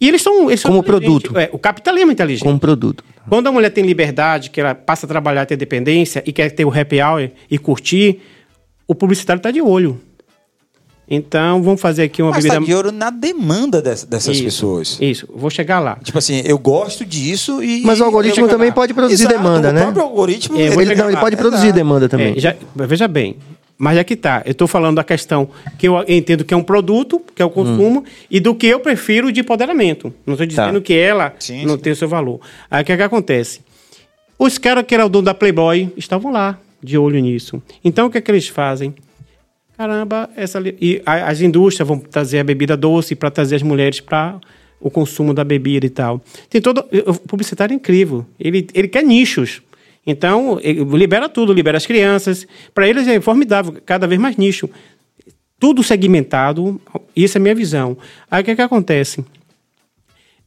[0.00, 0.48] E eles são.
[0.50, 1.22] Eles são Como inteligentes.
[1.30, 1.38] produto.
[1.38, 2.44] É, o capitalismo é inteligente.
[2.46, 3.02] Como produto.
[3.28, 6.64] Quando a mulher tem liberdade, que ela passa a trabalhar, ter dependência e quer ter
[6.66, 8.20] o happy hour e curtir,
[8.86, 9.98] o publicitário está de olho.
[11.10, 12.60] Então, vamos fazer aqui uma Mas bebida.
[12.60, 14.98] tá de ouro na demanda dessa- dessas Isso, pessoas.
[15.00, 15.96] Isso, vou chegar lá.
[16.02, 17.82] Tipo assim, eu gosto disso e.
[17.82, 19.82] Mas o algoritmo também pode produzir Exato, demanda, o né?
[19.82, 20.58] próprio algoritmo.
[20.58, 21.76] É, Ele, não, ele pode produzir Exato.
[21.78, 22.34] demanda também.
[22.36, 23.36] É, já- veja bem,
[23.78, 24.42] mas é que tá.
[24.44, 25.48] Eu estou falando da questão
[25.78, 28.78] que eu entendo que é um produto, que é o consumo, e do que eu
[28.80, 30.12] prefiro de empoderamento.
[30.26, 30.80] Não estou dizendo Tá.
[30.84, 31.80] que ela Sim, não sim.
[31.80, 32.38] tem o seu valor.
[32.70, 33.60] Aí o que, é que acontece?
[34.38, 37.62] Os caras que eram dono da Playboy estavam lá, de olho nisso.
[37.82, 38.94] Então o que é que eles fazem?
[39.78, 44.40] Caramba, essa e as indústrias vão trazer a bebida doce para trazer as mulheres para
[44.80, 46.20] o consumo da bebida e tal.
[46.50, 48.26] Tem todo o publicitário é incrível.
[48.40, 49.62] Ele ele quer nichos.
[50.04, 52.44] Então, libera tudo, libera as crianças.
[52.74, 54.68] Para eles é formidável, cada vez mais nicho.
[55.60, 56.80] Tudo segmentado,
[57.14, 57.96] isso é a minha visão.
[58.28, 59.24] Aí o que, é que acontece?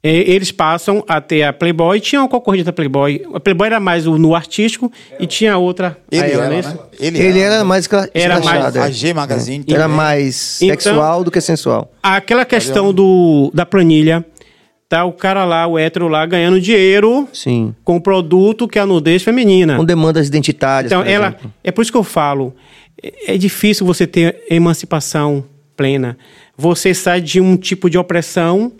[0.03, 3.21] É, eles passam a ter a Playboy, tinha uma concorrente da Playboy.
[3.35, 5.95] A Playboy era mais o no artístico e tinha outra.
[6.11, 6.61] Ele era, né?
[6.63, 6.77] né?
[6.99, 8.79] Ele, Ele era mais escra- Era mais- é.
[8.79, 9.63] A G Magazine.
[9.69, 9.97] Era também.
[9.97, 11.91] mais Então- sexual do que sensual.
[12.01, 14.25] Aquela questão do, da planilha,
[14.89, 17.75] tá o cara lá, o hétero lá, ganhando dinheiro Sim.
[17.83, 19.77] com o produto que é a nudez feminina.
[19.77, 21.27] Com demandas identitárias, Então, por ela.
[21.27, 21.53] exemplo.
[21.63, 22.55] É por isso que eu falo.
[23.03, 25.43] É, é difícil você ter emancipação
[25.77, 26.17] plena.
[26.57, 28.71] Você sai de um tipo de opressão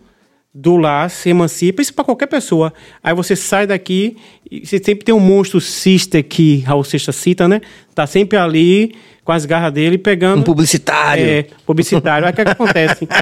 [0.53, 2.73] do lar, se emancipa, isso para qualquer pessoa.
[3.03, 4.17] Aí você sai daqui
[4.49, 7.61] e você sempre tem um monstro sister que Raul Seixas cita, né?
[7.95, 10.39] Tá sempre ali com as garras dele pegando.
[10.39, 11.23] Um publicitário.
[11.23, 12.25] É, publicitário.
[12.25, 13.07] Aí o que, é que acontece?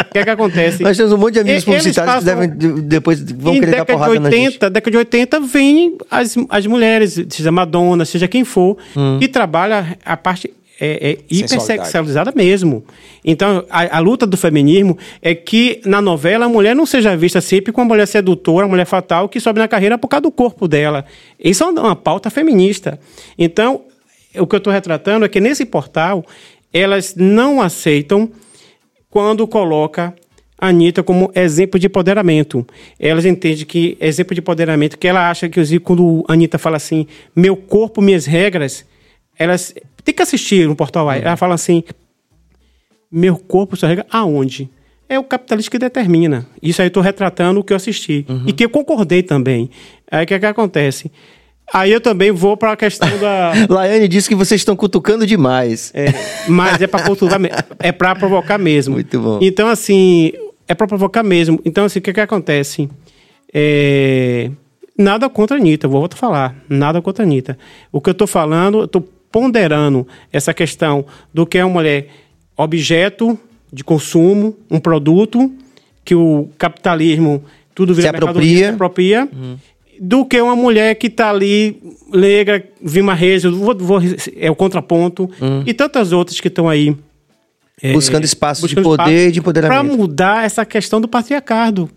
[0.00, 0.82] O que é que acontece?
[0.82, 3.84] Nós temos um monte de amigos E- publicitários que devem, de- depois vão querer dar
[3.84, 4.46] década de porrada na gente.
[4.46, 9.18] 80, década de 80 vem as, as mulheres, seja Madonna, seja quem for, Hum.
[9.20, 12.82] que trabalha a parte é, é hipersexualizada mesmo.
[13.24, 17.40] Então, a, a luta do feminismo é que na novela a mulher não seja vista
[17.40, 20.30] sempre como uma mulher sedutora, uma mulher fatal que sobe na carreira por causa do
[20.30, 21.04] corpo dela.
[21.38, 22.98] Isso é uma, uma pauta feminista.
[23.38, 23.82] Então,
[24.38, 26.24] o que eu estou retratando é que nesse portal
[26.72, 28.30] elas não aceitam
[29.10, 30.14] quando coloca
[30.56, 32.66] a Anitta como exemplo de empoderamento.
[32.98, 37.06] Elas entendem que exemplo de empoderamento, que ela acha que quando a Anitta fala assim,
[37.34, 38.84] meu corpo, minhas regras,
[39.38, 41.10] elas tem que assistir no portal Uhum.
[41.10, 41.22] AI.
[41.22, 41.82] Ela fala assim,
[43.10, 44.68] meu corpo, sua regra, aonde?
[45.08, 46.46] É o capitalista que determina.
[46.62, 48.24] Isso aí eu estou retratando o que eu assisti.
[48.28, 48.44] Uhum.
[48.46, 49.68] E que eu concordei também.
[50.10, 51.10] Aí o que, é que acontece?
[51.72, 53.52] Aí eu também vou para a questão da.
[53.68, 55.90] Laiane disse que vocês estão cutucando demais.
[55.94, 56.06] É,
[56.48, 57.50] mas é para culturar, me-
[57.80, 58.94] é para provocar mesmo.
[58.94, 59.38] Muito bom.
[59.42, 60.32] Então assim,
[60.68, 61.60] é para provocar mesmo.
[61.64, 62.88] Então assim, o que que acontece?
[63.52, 64.50] É,
[64.96, 66.56] nada contra a Anitta, vou voltar a falar.
[66.68, 67.58] Nada contra a Anitta.
[67.92, 72.08] O que eu estou falando, eu estou ponderando essa questão do que é uma mulher
[72.56, 73.38] objeto
[73.72, 75.52] de consumo, um produto
[76.04, 77.42] que o capitalismo
[77.74, 78.58] tudo vira Se apropria.
[78.58, 79.28] se apropria
[80.00, 81.80] do que uma mulher que está ali,
[82.12, 84.00] negra, Vilma Reis, vou, vou-
[84.36, 85.30] é o contraponto,
[85.66, 86.96] e tantas outras que estão aí.
[87.82, 89.86] é, Buscando espaço de buscando poder e de empoderamento.
[89.88, 91.88] Para mudar essa questão do patriarcado.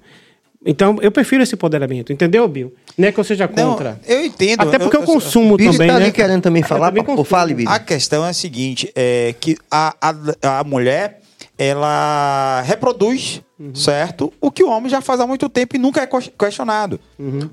[0.66, 2.74] Então, eu prefiro esse empoderamento, entendeu, Bill?
[2.98, 4.00] Não é que eu seja Não, contra.
[4.08, 4.62] eu entendo.
[4.62, 6.04] Até porque eu, eu- consumo Billy também, tá né?
[6.06, 6.88] ali querendo também Eu falar.
[6.92, 7.68] também Pô, fale, Billy.
[7.70, 11.20] A questão é a seguinte, é que a, a, a mulher,
[11.58, 13.42] ela reproduz,
[13.74, 14.34] certo?
[14.42, 17.00] O que o homem já faz há muito tempo e nunca é ques- questionado.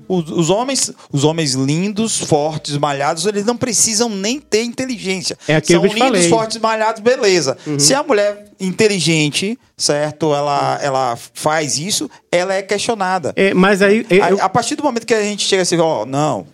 [0.07, 5.37] Os, os homens, os homens lindos, fortes, malhados, eles não precisam nem ter inteligência.
[5.47, 6.29] É São lindos, falei.
[6.29, 7.57] fortes, malhados, beleza.
[7.77, 10.33] Se a mulher inteligente, certo?
[10.33, 13.33] Ela, ela faz isso, ela é questionada.
[13.35, 14.05] É, mas aí.
[14.09, 16.45] eu- A, a partir do momento que a gente chega assim, ó, não.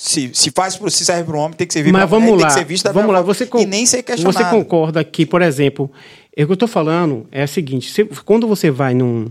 [0.00, 2.24] Se, se faz pro, se serve para um homem, tem que servir para Mas mulher,
[2.26, 2.46] vamos lá.
[2.46, 3.20] tem que ser vista vamos lá.
[3.20, 4.38] Você e nem ser questionado.
[4.38, 5.90] Você concorda que, por exemplo,
[6.36, 9.26] é o que eu estou falando é o seguinte: se- quando você vai num,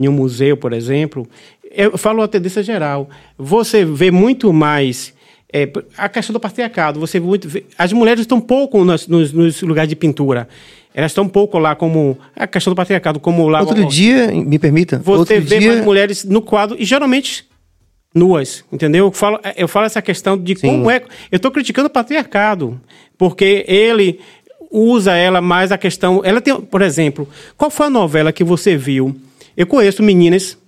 [0.00, 1.28] em um museu, por exemplo,
[1.70, 3.08] eu falo a tendência geral,
[3.38, 5.14] você vê muito mais.
[5.52, 9.32] é, a questão do patriarcado, você vê muito, vê- as mulheres estão pouco nos, nos-
[9.32, 10.48] nos lugares de pintura.
[10.92, 13.60] Elas estão um pouco lá como a questão do patriarcado, como lá.
[13.60, 15.72] Outro dia, me permita, Você outro vê dia...
[15.72, 17.44] mais mulheres no quadro e geralmente
[18.14, 19.06] nuas, entendeu?
[19.06, 20.68] Eu falo, eu falo essa questão de Sim.
[20.68, 21.02] como é.
[21.30, 22.80] Eu estou criticando o patriarcado,
[23.16, 24.20] porque ele
[24.70, 26.20] usa ela mais a questão.
[26.24, 29.16] Ela tem, por exemplo, qual foi a novela que você viu?
[29.56, 30.58] Eu conheço meninas.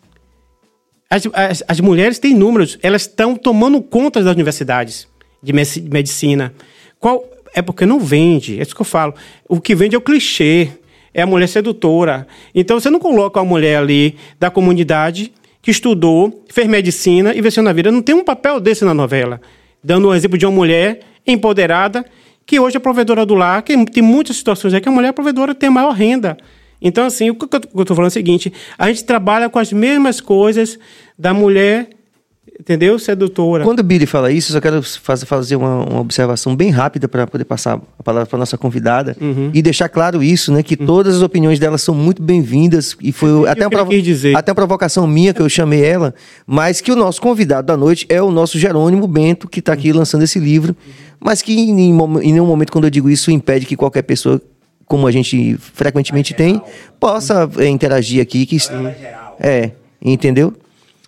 [1.11, 5.07] As, as, as mulheres têm números, elas estão tomando conta das universidades
[5.43, 6.55] de medicina.
[6.99, 7.23] Qual
[7.55, 9.15] é porque não vende, é isso que eu falo.
[9.47, 10.71] O que vende é o clichê,
[11.13, 12.27] é a mulher sedutora.
[12.55, 15.33] Então você não coloca uma mulher ali da comunidade
[15.63, 17.93] que estudou, fez medicina e venceu na vida.
[17.93, 19.41] Não tem um papel desse na novela.
[19.83, 22.05] Dando um exemplo de uma mulher empoderada
[22.45, 25.55] que hoje é provedora do lar, que tem muitas situações aí que a mulher provedora
[25.55, 26.37] tem a maior renda.
[26.81, 29.73] Então, assim, o que eu estou falando é o seguinte: a gente trabalha com as
[29.73, 30.79] mesmas coisas
[31.17, 31.89] da mulher,
[32.63, 32.99] entendeu?
[32.99, 33.65] Sedutora.
[33.65, 37.07] Quando o Billy fala isso, eu só quero faz- fazer uma, uma observação bem rápida
[37.09, 39.51] para poder passar a palavra para nossa convidada Uhum.
[39.53, 40.63] e deixar claro isso, né?
[40.63, 43.91] Que todas as opiniões dela são muito bem-vindas e foi até uma, provo-
[44.37, 46.15] até uma provocação minha que eu chamei ela,
[46.47, 49.93] mas que o nosso convidado da noite é o nosso Jerônimo Bento, que está aqui
[49.93, 50.75] lançando esse livro,
[51.21, 54.41] mas que em, em nenhum momento, quando eu digo isso, impede que qualquer pessoa,
[54.87, 56.61] como a gente frequentemente tem,
[57.01, 58.45] possa é, interagir aqui.
[58.47, 58.57] Que,
[59.41, 59.71] é,
[60.05, 60.53] entendeu?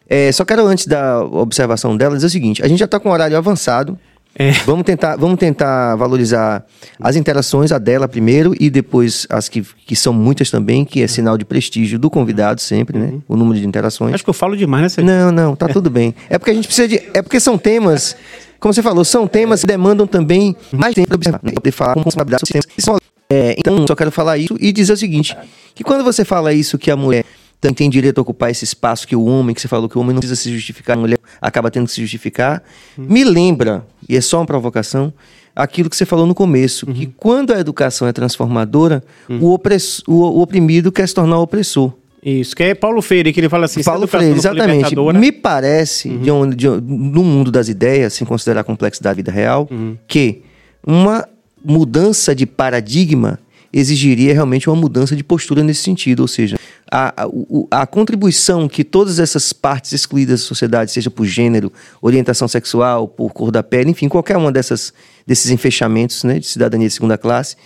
[0.08, 3.08] É, só quero, antes da observação dela, dizer o seguinte: a gente já está com
[3.08, 3.98] um horário avançado.
[4.36, 4.50] É.
[4.66, 6.64] Vamos tentar, vamos tentar valorizar
[7.00, 11.06] as interações, a dela primeiro e depois as que, que são muitas também, que é
[11.06, 13.14] sinal de prestígio do convidado sempre, né?
[13.28, 14.12] O número de interações.
[14.12, 15.02] Acho que eu falo demais nessa.
[15.02, 16.14] Não, não, tá tudo bem.
[16.28, 17.00] É porque a gente precisa de.
[17.14, 18.16] É porque são temas,
[18.58, 21.52] como você falou, são temas que demandam também mais tempo para observar, né?
[21.52, 23.00] poder falar com responsabilidade sobre temas
[23.30, 25.36] É, então, só quero falar isso e dizer o seguinte:
[25.76, 27.24] que quando você fala isso, que a mulher
[27.64, 30.00] também tem direito a ocupar esse espaço que o homem, que você falou que o
[30.00, 32.62] homem não precisa se justificar, a mulher acaba tendo que se justificar,
[32.96, 35.12] me lembra, e é só uma provocação,
[35.56, 40.12] aquilo que você falou no começo, que quando a educação é transformadora, o, opress- o-
[40.38, 41.92] o oprimido quer se tornar opressor.
[42.22, 44.94] Isso, que é Paulo Freire, que ele fala assim: Paulo Freire, exatamente.
[45.20, 49.16] Me parece, de onde, de, onde- no mundo das ideias, sem considerar a complexidade da
[49.16, 49.68] vida real,
[50.08, 50.42] que
[50.86, 51.26] uma
[51.64, 53.38] mudança de paradigma
[53.74, 56.20] exigiria realmente uma mudança de postura nesse sentido.
[56.20, 56.56] Ou seja,
[56.90, 62.46] a, a, a contribuição que todas essas partes excluídas da sociedade, seja por gênero, orientação
[62.46, 64.94] sexual, por cor da pele, enfim, qualquer uma dessas,
[65.26, 67.56] desses enfechamentos né, de cidadania de segunda classe,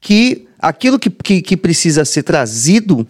[0.00, 3.06] que aquilo que, que, que precisa ser trazido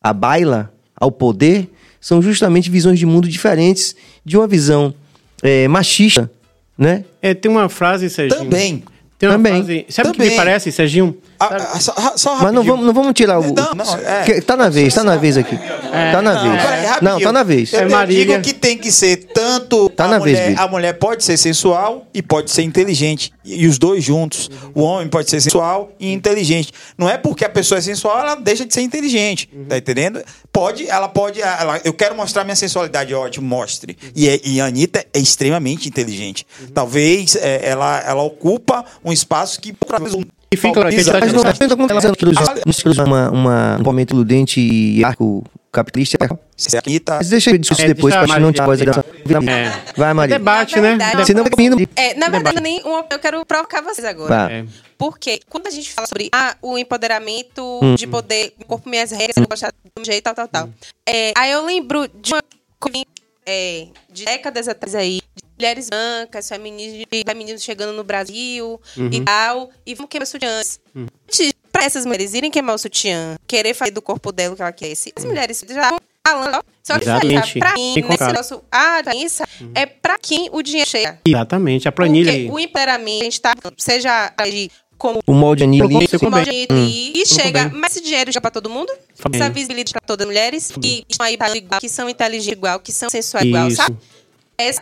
[0.00, 1.68] à baila, ao poder,
[2.00, 4.94] são justamente visões de mundo diferentes de uma visão
[5.42, 6.30] eh, machista,
[6.78, 7.04] né?
[7.20, 8.44] É, tem uma frase, Serginho.
[8.44, 8.82] Também.
[9.20, 9.52] Tem uma Também.
[9.52, 9.84] frase.
[9.90, 10.30] Sabe o que Também.
[10.30, 11.14] me parece, Serginho?
[11.42, 13.54] Ah, ah, só, só Mas não vamos, não vamos tirar o.
[13.54, 14.24] Não, não, é.
[14.24, 15.56] que- Tá na vez, tá na vez aqui.
[15.56, 16.62] tá na Não, vez.
[16.62, 17.72] peraí, não, tá na vez.
[17.72, 18.26] Eu, É eu Marília.
[18.26, 20.60] digo que tem que ser tanto Tá a na vez, mulher, Billy.
[20.60, 24.50] a mulher pode ser sensual e pode ser inteligente e, e os dois juntos.
[24.74, 26.72] O homem pode ser sensual e inteligente.
[26.98, 30.22] Não é porque a pessoa é sensual ela deixa de ser inteligente, tá entendendo?
[30.52, 33.96] Pode, ela pode, ela, eu quero mostrar minha sensualidade, ótimo, mostre.
[34.14, 36.46] E, é- e a Anitta é extremamente inteligente.
[36.74, 39.70] Talvez é, ela, ela ocupa um espaço que
[40.14, 40.22] um
[40.52, 41.42] E fica lá, que tá Mas não,
[41.76, 46.18] não, não introduz uma, uma, um momento iludente e arco capitalista.
[46.56, 48.80] se a Anitta Mas deixa eu discutir É, depois, pra a gente não te voz
[48.80, 49.82] É.
[49.96, 50.38] Vai, Maria.
[50.38, 50.96] Debate, né?
[50.96, 51.88] vai caminho.
[51.94, 54.50] É, na verdade, nem uma- eu quero provocar vocês agora.
[54.52, 54.64] É.
[54.98, 57.94] Porque quando a gente fala sobre ah, o empoderamento Hum.
[57.94, 60.68] de poder, meu corpo, minhas regras, eu gostar de um jeito, tal, tal, tal.
[61.08, 62.42] É, aí eu lembro de uma
[62.78, 63.04] coisa
[63.46, 68.80] é, de décadas atrás aí, de mulheres brancas, femininos chegando no Brasil
[69.12, 70.80] e tal, e vamos queimar sutiãs.
[70.96, 74.62] Antes, Pra essas mulheres irem queimar o sutiã, querer fazer do corpo dela o que
[74.62, 75.96] ela quer, as mulheres já
[76.26, 77.58] falando, só que Exatamente.
[77.60, 81.20] pra Bem mim, nesse nosso, ah, doença, é pra quem o dinheiro chega.
[81.24, 82.50] Exatamente, a planilha Porque aí.
[82.50, 84.68] o empoderamento, a gente tá, seja de
[84.98, 86.08] como O molde anil Colocou ali.
[86.08, 86.44] você como bem.
[86.44, 87.78] jeito e chega, bem.
[87.80, 88.92] mas esse dinheiro chega pra todo mundo?
[89.32, 92.80] Essa visibilidade pra todas as mulheres que estão aí para igual, que são inteligentes igual,
[92.80, 93.96] que são sensuais igual, sabe?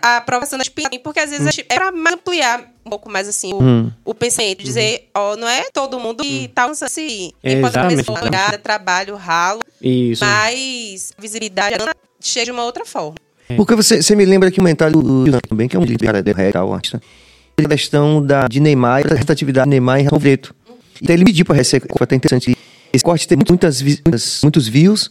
[0.02, 3.28] A aprovação das piadas, porque às vezes gente- é pra mais ampliar um pouco mais
[3.28, 3.92] assim o, Hum.
[4.04, 8.00] o pensamento, dizer, ó, não é todo mundo que tá usando esse Exatamente.
[8.00, 10.24] empoderamento, trabalho, ralo, Isso.
[10.24, 11.76] mas visibilidade
[12.20, 13.16] chega de uma outra forma.
[13.56, 16.22] Porque você, você me lembra que o comentário do também, que é um livro cara,
[16.36, 17.00] real, artista,
[17.58, 20.54] a questão da, de Neymar, a representatividade de Neymar em Raul Preto.
[21.02, 22.56] Então ele pediu para receber, foi até interessante,
[22.92, 25.10] esse corte teve muitas, muitas- muitos views,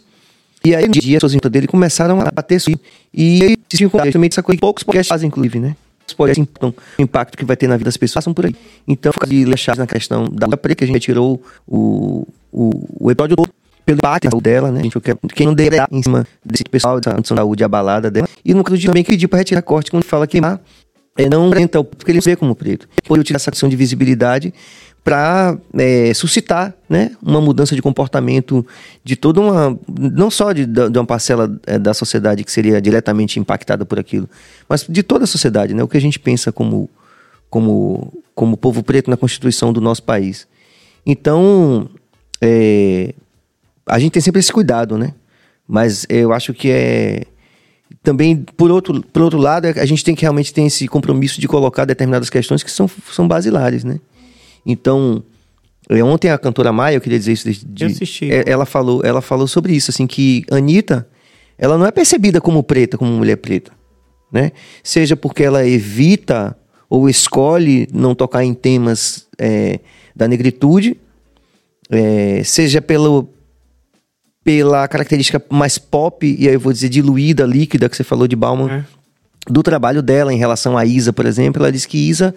[0.68, 2.72] e aí um dia as pessoas dele começaram a bater isso.
[3.14, 5.76] E ele se encontrou também essa coisa poucos podcasts fazem, inclusive, né?
[6.08, 8.56] Os podcasts então, o impacto que vai ter na vida das pessoas passam por aí.
[8.88, 13.06] Então, fica de leixar na questão da Lua Preta, que a gente retirou o, o,
[13.06, 13.50] o episódio todo
[13.86, 14.82] pelo impacto dela, né?
[14.82, 18.28] A gente quer, quem não deve em cima desse pessoal, dessa de saúde abalada dela.
[18.44, 20.60] E no caso de também que pediu para retirar corte quando fala queimar,
[21.18, 22.88] é, não renta, porque ele vê como preto.
[23.06, 24.54] Pode utilizar essa questão de visibilidade
[25.08, 28.68] para é, suscitar né, uma mudança de comportamento
[29.06, 29.80] de toda uma.
[29.98, 34.30] não só de, de uma parcela é, da sociedade que seria diretamente impactada por aquilo,
[34.68, 36.90] mas de toda a sociedade, né, o que a gente pensa como,
[37.50, 40.46] como, como povo preto na Constituição do nosso país.
[41.06, 41.90] Então,
[42.42, 43.14] é,
[43.86, 45.14] a gente tem sempre esse cuidado, né?
[45.66, 47.24] Mas eu acho que é.
[48.04, 51.48] Também, por outro, por outro lado, a gente tem que realmente ter esse compromisso de
[51.48, 54.02] colocar determinadas questões que são, são basilares, né?
[54.68, 55.24] Então,
[55.90, 58.30] é, ontem a cantora Maia, eu queria dizer isso de, de Eu assisti.
[58.32, 61.08] é, ela falou, ela falou sobre isso, assim, que Anitta,
[61.58, 63.72] ela não é percebida como preta, como mulher preta,
[64.32, 64.52] né?
[64.84, 66.56] Seja porque ela evita
[66.90, 69.80] ou escolhe não tocar em temas é,
[70.16, 70.98] da negritude,
[71.90, 73.30] é, seja pelo,
[74.44, 78.36] pela característica mais pop, e aí eu vou dizer diluída, líquida, que você falou de
[78.36, 78.84] Bauman, É.
[79.50, 81.62] do trabalho dela em relação a Isa, por exemplo.
[81.62, 82.36] Ela disse que Isa,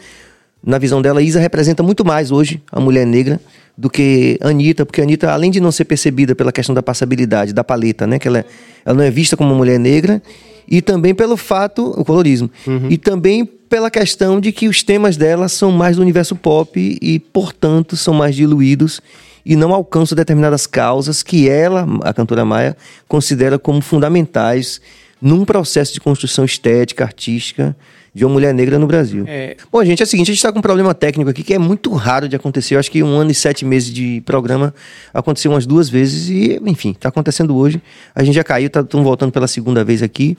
[0.65, 3.41] na visão dela, Isa representa muito mais hoje a mulher negra
[3.77, 7.65] do que Anitta, porque Anitta, além de não ser percebida pela questão da passabilidade, da
[7.65, 8.19] paleta, né?
[8.19, 8.45] Que ela, é-
[8.85, 10.23] ela não é vista como uma mulher negra,
[10.69, 12.51] e também pelo fato, o colorismo,
[12.91, 17.19] e também pela questão de que os temas dela são mais do universo pop e,
[17.19, 19.01] portanto, são mais diluídos
[19.47, 22.77] e não alcançam determinadas causas que ela, a cantora Maia,
[23.09, 24.81] considera como fundamentais
[25.23, 27.75] num processo de construção estética, artística
[28.15, 29.25] de uma mulher negra no Brasil.
[29.27, 29.57] É.
[29.71, 31.59] Bom, gente, é o seguinte, a gente está com um problema técnico aqui que é
[31.59, 32.75] muito raro de acontecer.
[32.75, 34.75] Eu acho que um ano e sete meses de programa
[35.15, 37.81] aconteceu umas duas vezes e, enfim, está acontecendo hoje.
[38.15, 40.37] A gente já caiu, estamos voltando pela segunda vez aqui.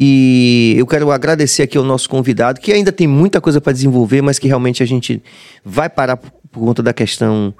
[0.00, 4.22] E eu quero agradecer aqui ao nosso convidado, que ainda tem muita coisa para desenvolver,
[4.22, 5.20] mas que realmente a gente
[5.64, 7.52] vai parar por, por conta da questão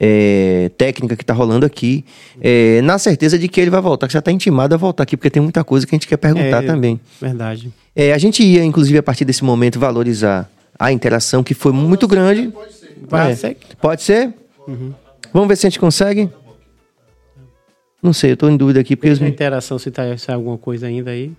[0.00, 2.04] é, técnica que está rolando aqui,
[2.40, 5.16] é, na certeza de que ele vai voltar, que já está intimado a voltar aqui,
[5.16, 7.00] porque tem muita coisa que a gente quer perguntar É, também.
[7.20, 7.72] Verdade.
[7.94, 12.08] É, a gente ia, inclusive, a partir desse momento, valorizar a interação, que foi muito
[12.08, 12.52] grande.
[13.08, 13.36] Vai É.
[13.36, 13.56] ser?
[13.80, 14.32] Pode ser?
[15.32, 16.28] Vamos ver se a gente consegue?
[18.02, 19.10] Não sei, eu estou em dúvida aqui, porque...
[19.10, 21.30] os- A interação, se tá se é alguma coisa ainda aí.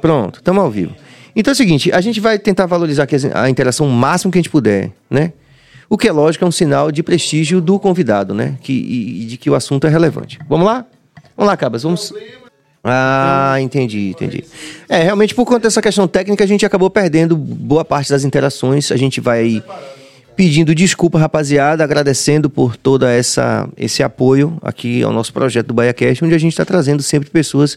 [0.00, 0.94] Pronto, estamos ao vivo.
[1.34, 4.40] Então é o seguinte, a gente vai tentar valorizar a interação o máximo que a
[4.40, 5.32] gente puder, né?
[5.90, 8.56] O que é lógico é um sinal de prestígio do convidado, né?
[8.62, 10.38] Que, e, de que o assunto é relevante.
[10.48, 10.86] Vamos lá?
[11.36, 12.12] Vamos lá, Cabas, vamos...
[12.82, 14.44] Ah, entendi, entendi.
[14.88, 18.90] É, realmente por conta dessa questão técnica a gente acabou perdendo boa parte das interações.
[18.90, 19.62] A gente vai
[20.34, 26.24] pedindo desculpa, rapaziada, agradecendo por toda essa esse apoio aqui ao nosso projeto do BaiaCast,
[26.24, 27.76] onde a gente está trazendo sempre pessoas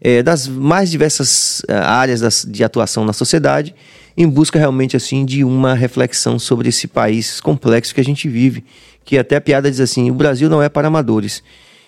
[0.00, 3.74] eh, das mais diversas eh, áreas das- de atuação na sociedade,
[4.20, 8.64] em busca realmente assim de uma reflexão sobre esse país complexo que a gente vive,
[9.04, 11.40] que até a piada diz assim, o Brasil não é para amadores.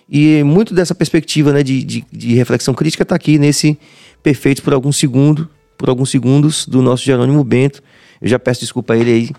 [0.09, 3.77] E muito dessa perspectiva né, de, de, de reflexão crítica está aqui nesse
[4.23, 5.47] Perfeitos por alguns segundos,
[5.78, 7.82] por alguns segundos do nosso Jerônimo Bento.
[8.20, 9.31] Eu já peço desculpa a ele aí,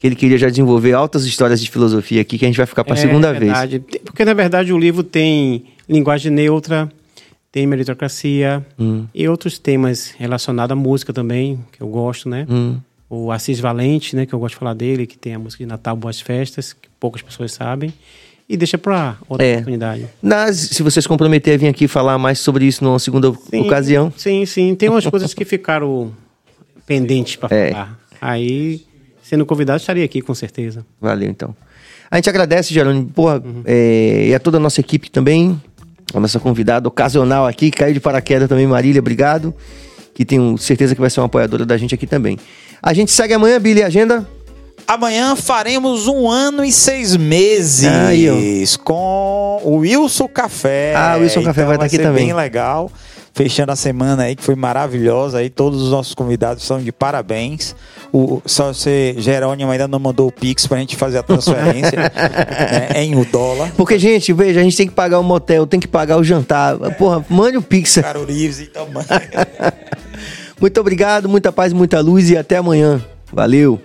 [0.00, 2.82] que ele queria já desenvolver altas histórias de filosofia aqui, que a gente vai ficar
[2.84, 3.44] para a É segunda vez.
[3.44, 3.78] verdade.
[3.78, 6.90] Tem- Porque, na verdade, o livro tem linguagem neutra,
[7.54, 9.06] tem meritocracia Hum.
[9.14, 12.44] e outros temas relacionados à música também, que eu gosto, né?
[12.50, 12.78] Hum.
[13.08, 15.68] O Assis Valente, né, que eu gosto de falar dele, que tem a música de
[15.68, 17.94] Natal Boas Festas, que poucas pessoas sabem.
[18.48, 19.52] E deixa para outra É.
[19.52, 20.08] oportunidade.
[20.20, 23.60] Nas, se você se comprometer a vir aqui falar mais sobre isso numa segunda Sim,
[23.60, 24.74] ocasião, Sim, sim.
[24.74, 26.12] Tem umas coisas que ficaram
[26.84, 27.70] pendentes para É.
[27.70, 27.98] falar.
[28.20, 28.84] Aí,
[29.22, 30.84] sendo convidado, estaria aqui com certeza.
[31.00, 31.54] Valeu, então.
[32.10, 33.62] A gente agradece, Jerônimo, porra, Uhum.
[33.64, 35.60] é, e a toda a nossa equipe também,
[36.12, 39.54] a nossa convidada ocasional aqui, que caiu de paraquedas também, Marília, obrigado,
[40.12, 42.38] que tenho certeza que vai ser uma apoiadora da gente aqui também.
[42.82, 44.28] A gente segue amanhã, Billy, agenda?
[44.86, 50.94] Amanhã faremos um ano e seis meses Aí, com o Wilson Café.
[50.94, 52.26] Ah, o Wilson Café Então vai estar aqui também.
[52.26, 52.90] bem legal.
[53.34, 55.38] Fechando a semana aí, que foi maravilhosa.
[55.38, 57.74] Aí todos os nossos convidados são de parabéns.
[58.12, 63.02] O, só você, Jerônimo, ainda não mandou o Pix pra gente fazer a transferência né,
[63.02, 63.72] em o dólar.
[63.76, 66.78] Porque, gente, veja, a gente tem que pagar o motel, tem que pagar o jantar.
[66.96, 67.98] Porra, mande o Pix.
[68.00, 69.20] Caro Livres, então manda.
[70.60, 73.04] Muito obrigado, muita paz, muita luz e até amanhã.
[73.32, 73.80] Valeu!